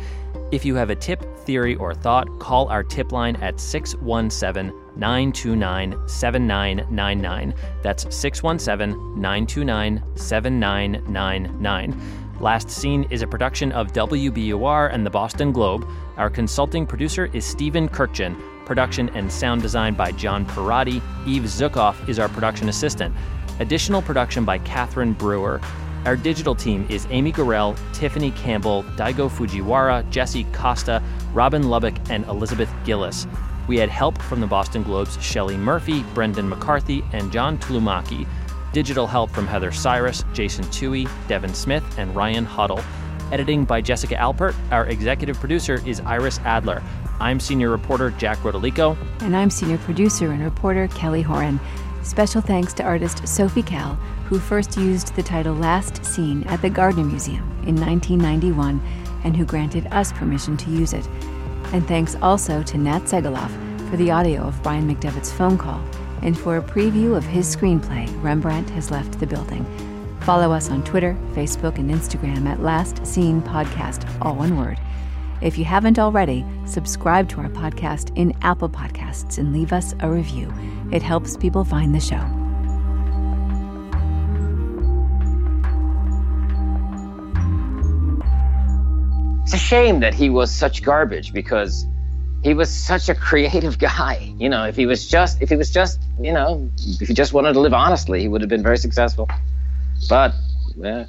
If 0.51 0.65
you 0.65 0.75
have 0.75 0.91
a 0.91 0.95
tip, 0.95 1.25
theory, 1.39 1.75
or 1.77 1.95
thought, 1.95 2.27
call 2.39 2.67
our 2.67 2.83
tip 2.83 3.11
line 3.11 3.37
at 3.37 3.59
617 3.59 4.80
929 4.95 6.07
7999. 6.07 7.53
That's 7.81 8.03
617 8.15 9.19
929 9.19 10.03
7999. 10.15 12.01
Last 12.39 12.71
Seen 12.71 13.03
is 13.11 13.21
a 13.21 13.27
production 13.27 13.71
of 13.71 13.93
WBUR 13.93 14.91
and 14.91 15.05
the 15.05 15.09
Boston 15.09 15.51
Globe. 15.51 15.87
Our 16.17 16.29
consulting 16.29 16.87
producer 16.87 17.29
is 17.33 17.45
Stephen 17.45 17.87
Kurkjian. 17.87 18.65
Production 18.65 19.09
and 19.09 19.31
sound 19.31 19.61
design 19.61 19.93
by 19.93 20.11
John 20.11 20.45
Parati. 20.45 21.01
Eve 21.27 21.43
Zuckoff 21.43 22.09
is 22.09 22.17
our 22.17 22.29
production 22.29 22.69
assistant. 22.69 23.13
Additional 23.59 24.01
production 24.01 24.43
by 24.43 24.57
Catherine 24.57 25.13
Brewer. 25.13 25.61
Our 26.05 26.15
digital 26.15 26.55
team 26.55 26.87
is 26.89 27.05
Amy 27.11 27.31
Gorel, 27.31 27.75
Tiffany 27.93 28.31
Campbell, 28.31 28.81
Daigo 28.95 29.29
Fujiwara, 29.29 30.09
Jesse 30.09 30.45
Costa, 30.45 31.03
Robin 31.31 31.69
Lubbock, 31.69 31.93
and 32.09 32.25
Elizabeth 32.25 32.73
Gillis. 32.85 33.27
We 33.67 33.77
had 33.77 33.89
help 33.89 34.21
from 34.21 34.39
the 34.39 34.47
Boston 34.47 34.83
Globe's 34.83 35.21
Shelley 35.21 35.57
Murphy, 35.57 36.03
Brendan 36.13 36.49
McCarthy, 36.49 37.03
and 37.13 37.31
John 37.31 37.57
Tlumacki. 37.57 38.27
Digital 38.73 39.07
help 39.07 39.29
from 39.31 39.47
Heather 39.47 39.71
Ciras, 39.71 40.23
Jason 40.33 40.65
Tuohey, 40.65 41.09
Devin 41.27 41.53
Smith, 41.53 41.83
and 41.97 42.15
Ryan 42.15 42.45
Huddle. 42.45 42.81
Editing 43.31 43.65
by 43.65 43.81
Jessica 43.81 44.15
Alpert. 44.15 44.55
Our 44.71 44.87
executive 44.87 45.39
producer 45.39 45.81
is 45.85 46.01
Iris 46.01 46.39
Adler. 46.39 46.81
I'm 47.19 47.39
senior 47.39 47.69
reporter 47.69 48.11
Jack 48.11 48.39
Rodolico. 48.39 48.97
And 49.21 49.35
I'm 49.35 49.49
senior 49.49 49.77
producer 49.79 50.31
and 50.31 50.43
reporter 50.43 50.87
Kelly 50.89 51.21
Horan. 51.21 51.59
Special 52.03 52.41
thanks 52.41 52.73
to 52.73 52.83
artist 52.83 53.27
Sophie 53.27 53.61
Calle, 53.61 53.95
who 54.25 54.39
first 54.39 54.75
used 54.75 55.15
the 55.15 55.23
title 55.23 55.53
Last 55.53 56.03
Seen 56.03 56.43
at 56.45 56.61
the 56.61 56.69
Gardner 56.69 57.03
Museum 57.03 57.43
in 57.67 57.75
1991 57.75 58.81
and 59.23 59.37
who 59.37 59.45
granted 59.45 59.87
us 59.91 60.11
permission 60.13 60.57
to 60.57 60.71
use 60.71 60.93
it. 60.93 61.07
And 61.73 61.87
thanks 61.87 62.15
also 62.21 62.63
to 62.63 62.77
Nat 62.77 63.01
Segaloff 63.01 63.51
for 63.89 63.97
the 63.97 64.11
audio 64.11 64.41
of 64.41 64.61
Brian 64.63 64.93
McDevitt's 64.93 65.31
phone 65.31 65.57
call 65.57 65.81
and 66.21 66.37
for 66.37 66.57
a 66.57 66.61
preview 66.61 67.15
of 67.15 67.25
his 67.25 67.53
screenplay, 67.55 68.07
Rembrandt 68.23 68.69
Has 68.71 68.91
Left 68.91 69.19
the 69.19 69.27
Building. 69.27 69.65
Follow 70.21 70.51
us 70.51 70.69
on 70.69 70.83
Twitter, 70.83 71.17
Facebook, 71.33 71.77
and 71.77 71.89
Instagram 71.89 72.45
at 72.47 72.61
Last 72.61 73.05
Seen 73.05 73.41
Podcast, 73.41 74.07
all 74.21 74.35
one 74.35 74.57
word. 74.57 74.79
If 75.41 75.57
you 75.57 75.65
haven't 75.65 75.97
already, 75.97 76.45
subscribe 76.65 77.27
to 77.29 77.41
our 77.41 77.49
podcast 77.49 78.15
in 78.15 78.37
Apple 78.43 78.69
Podcasts 78.69 79.39
and 79.39 79.51
leave 79.51 79.73
us 79.73 79.95
a 80.01 80.09
review. 80.09 80.53
It 80.91 81.01
helps 81.01 81.35
people 81.35 81.63
find 81.63 81.95
the 81.95 81.99
show. 81.99 82.40
It's 89.51 89.61
a 89.61 89.65
shame 89.65 89.99
that 89.99 90.13
he 90.13 90.29
was 90.29 90.49
such 90.49 90.81
garbage 90.81 91.33
because 91.33 91.85
he 92.41 92.53
was 92.53 92.73
such 92.73 93.09
a 93.09 93.15
creative 93.27 93.77
guy. 93.77 94.33
You 94.37 94.47
know, 94.47 94.63
if 94.63 94.77
he 94.77 94.85
was 94.85 95.09
just, 95.09 95.41
if 95.41 95.49
he 95.49 95.57
was 95.57 95.69
just, 95.69 96.01
you 96.21 96.31
know, 96.31 96.71
if 97.01 97.09
he 97.09 97.13
just 97.13 97.33
wanted 97.33 97.51
to 97.51 97.59
live 97.59 97.73
honestly, 97.73 98.21
he 98.21 98.29
would 98.29 98.39
have 98.39 98.49
been 98.49 98.63
very 98.63 98.77
successful. 98.77 99.27
But, 100.07 100.33
yeah, 100.77 101.07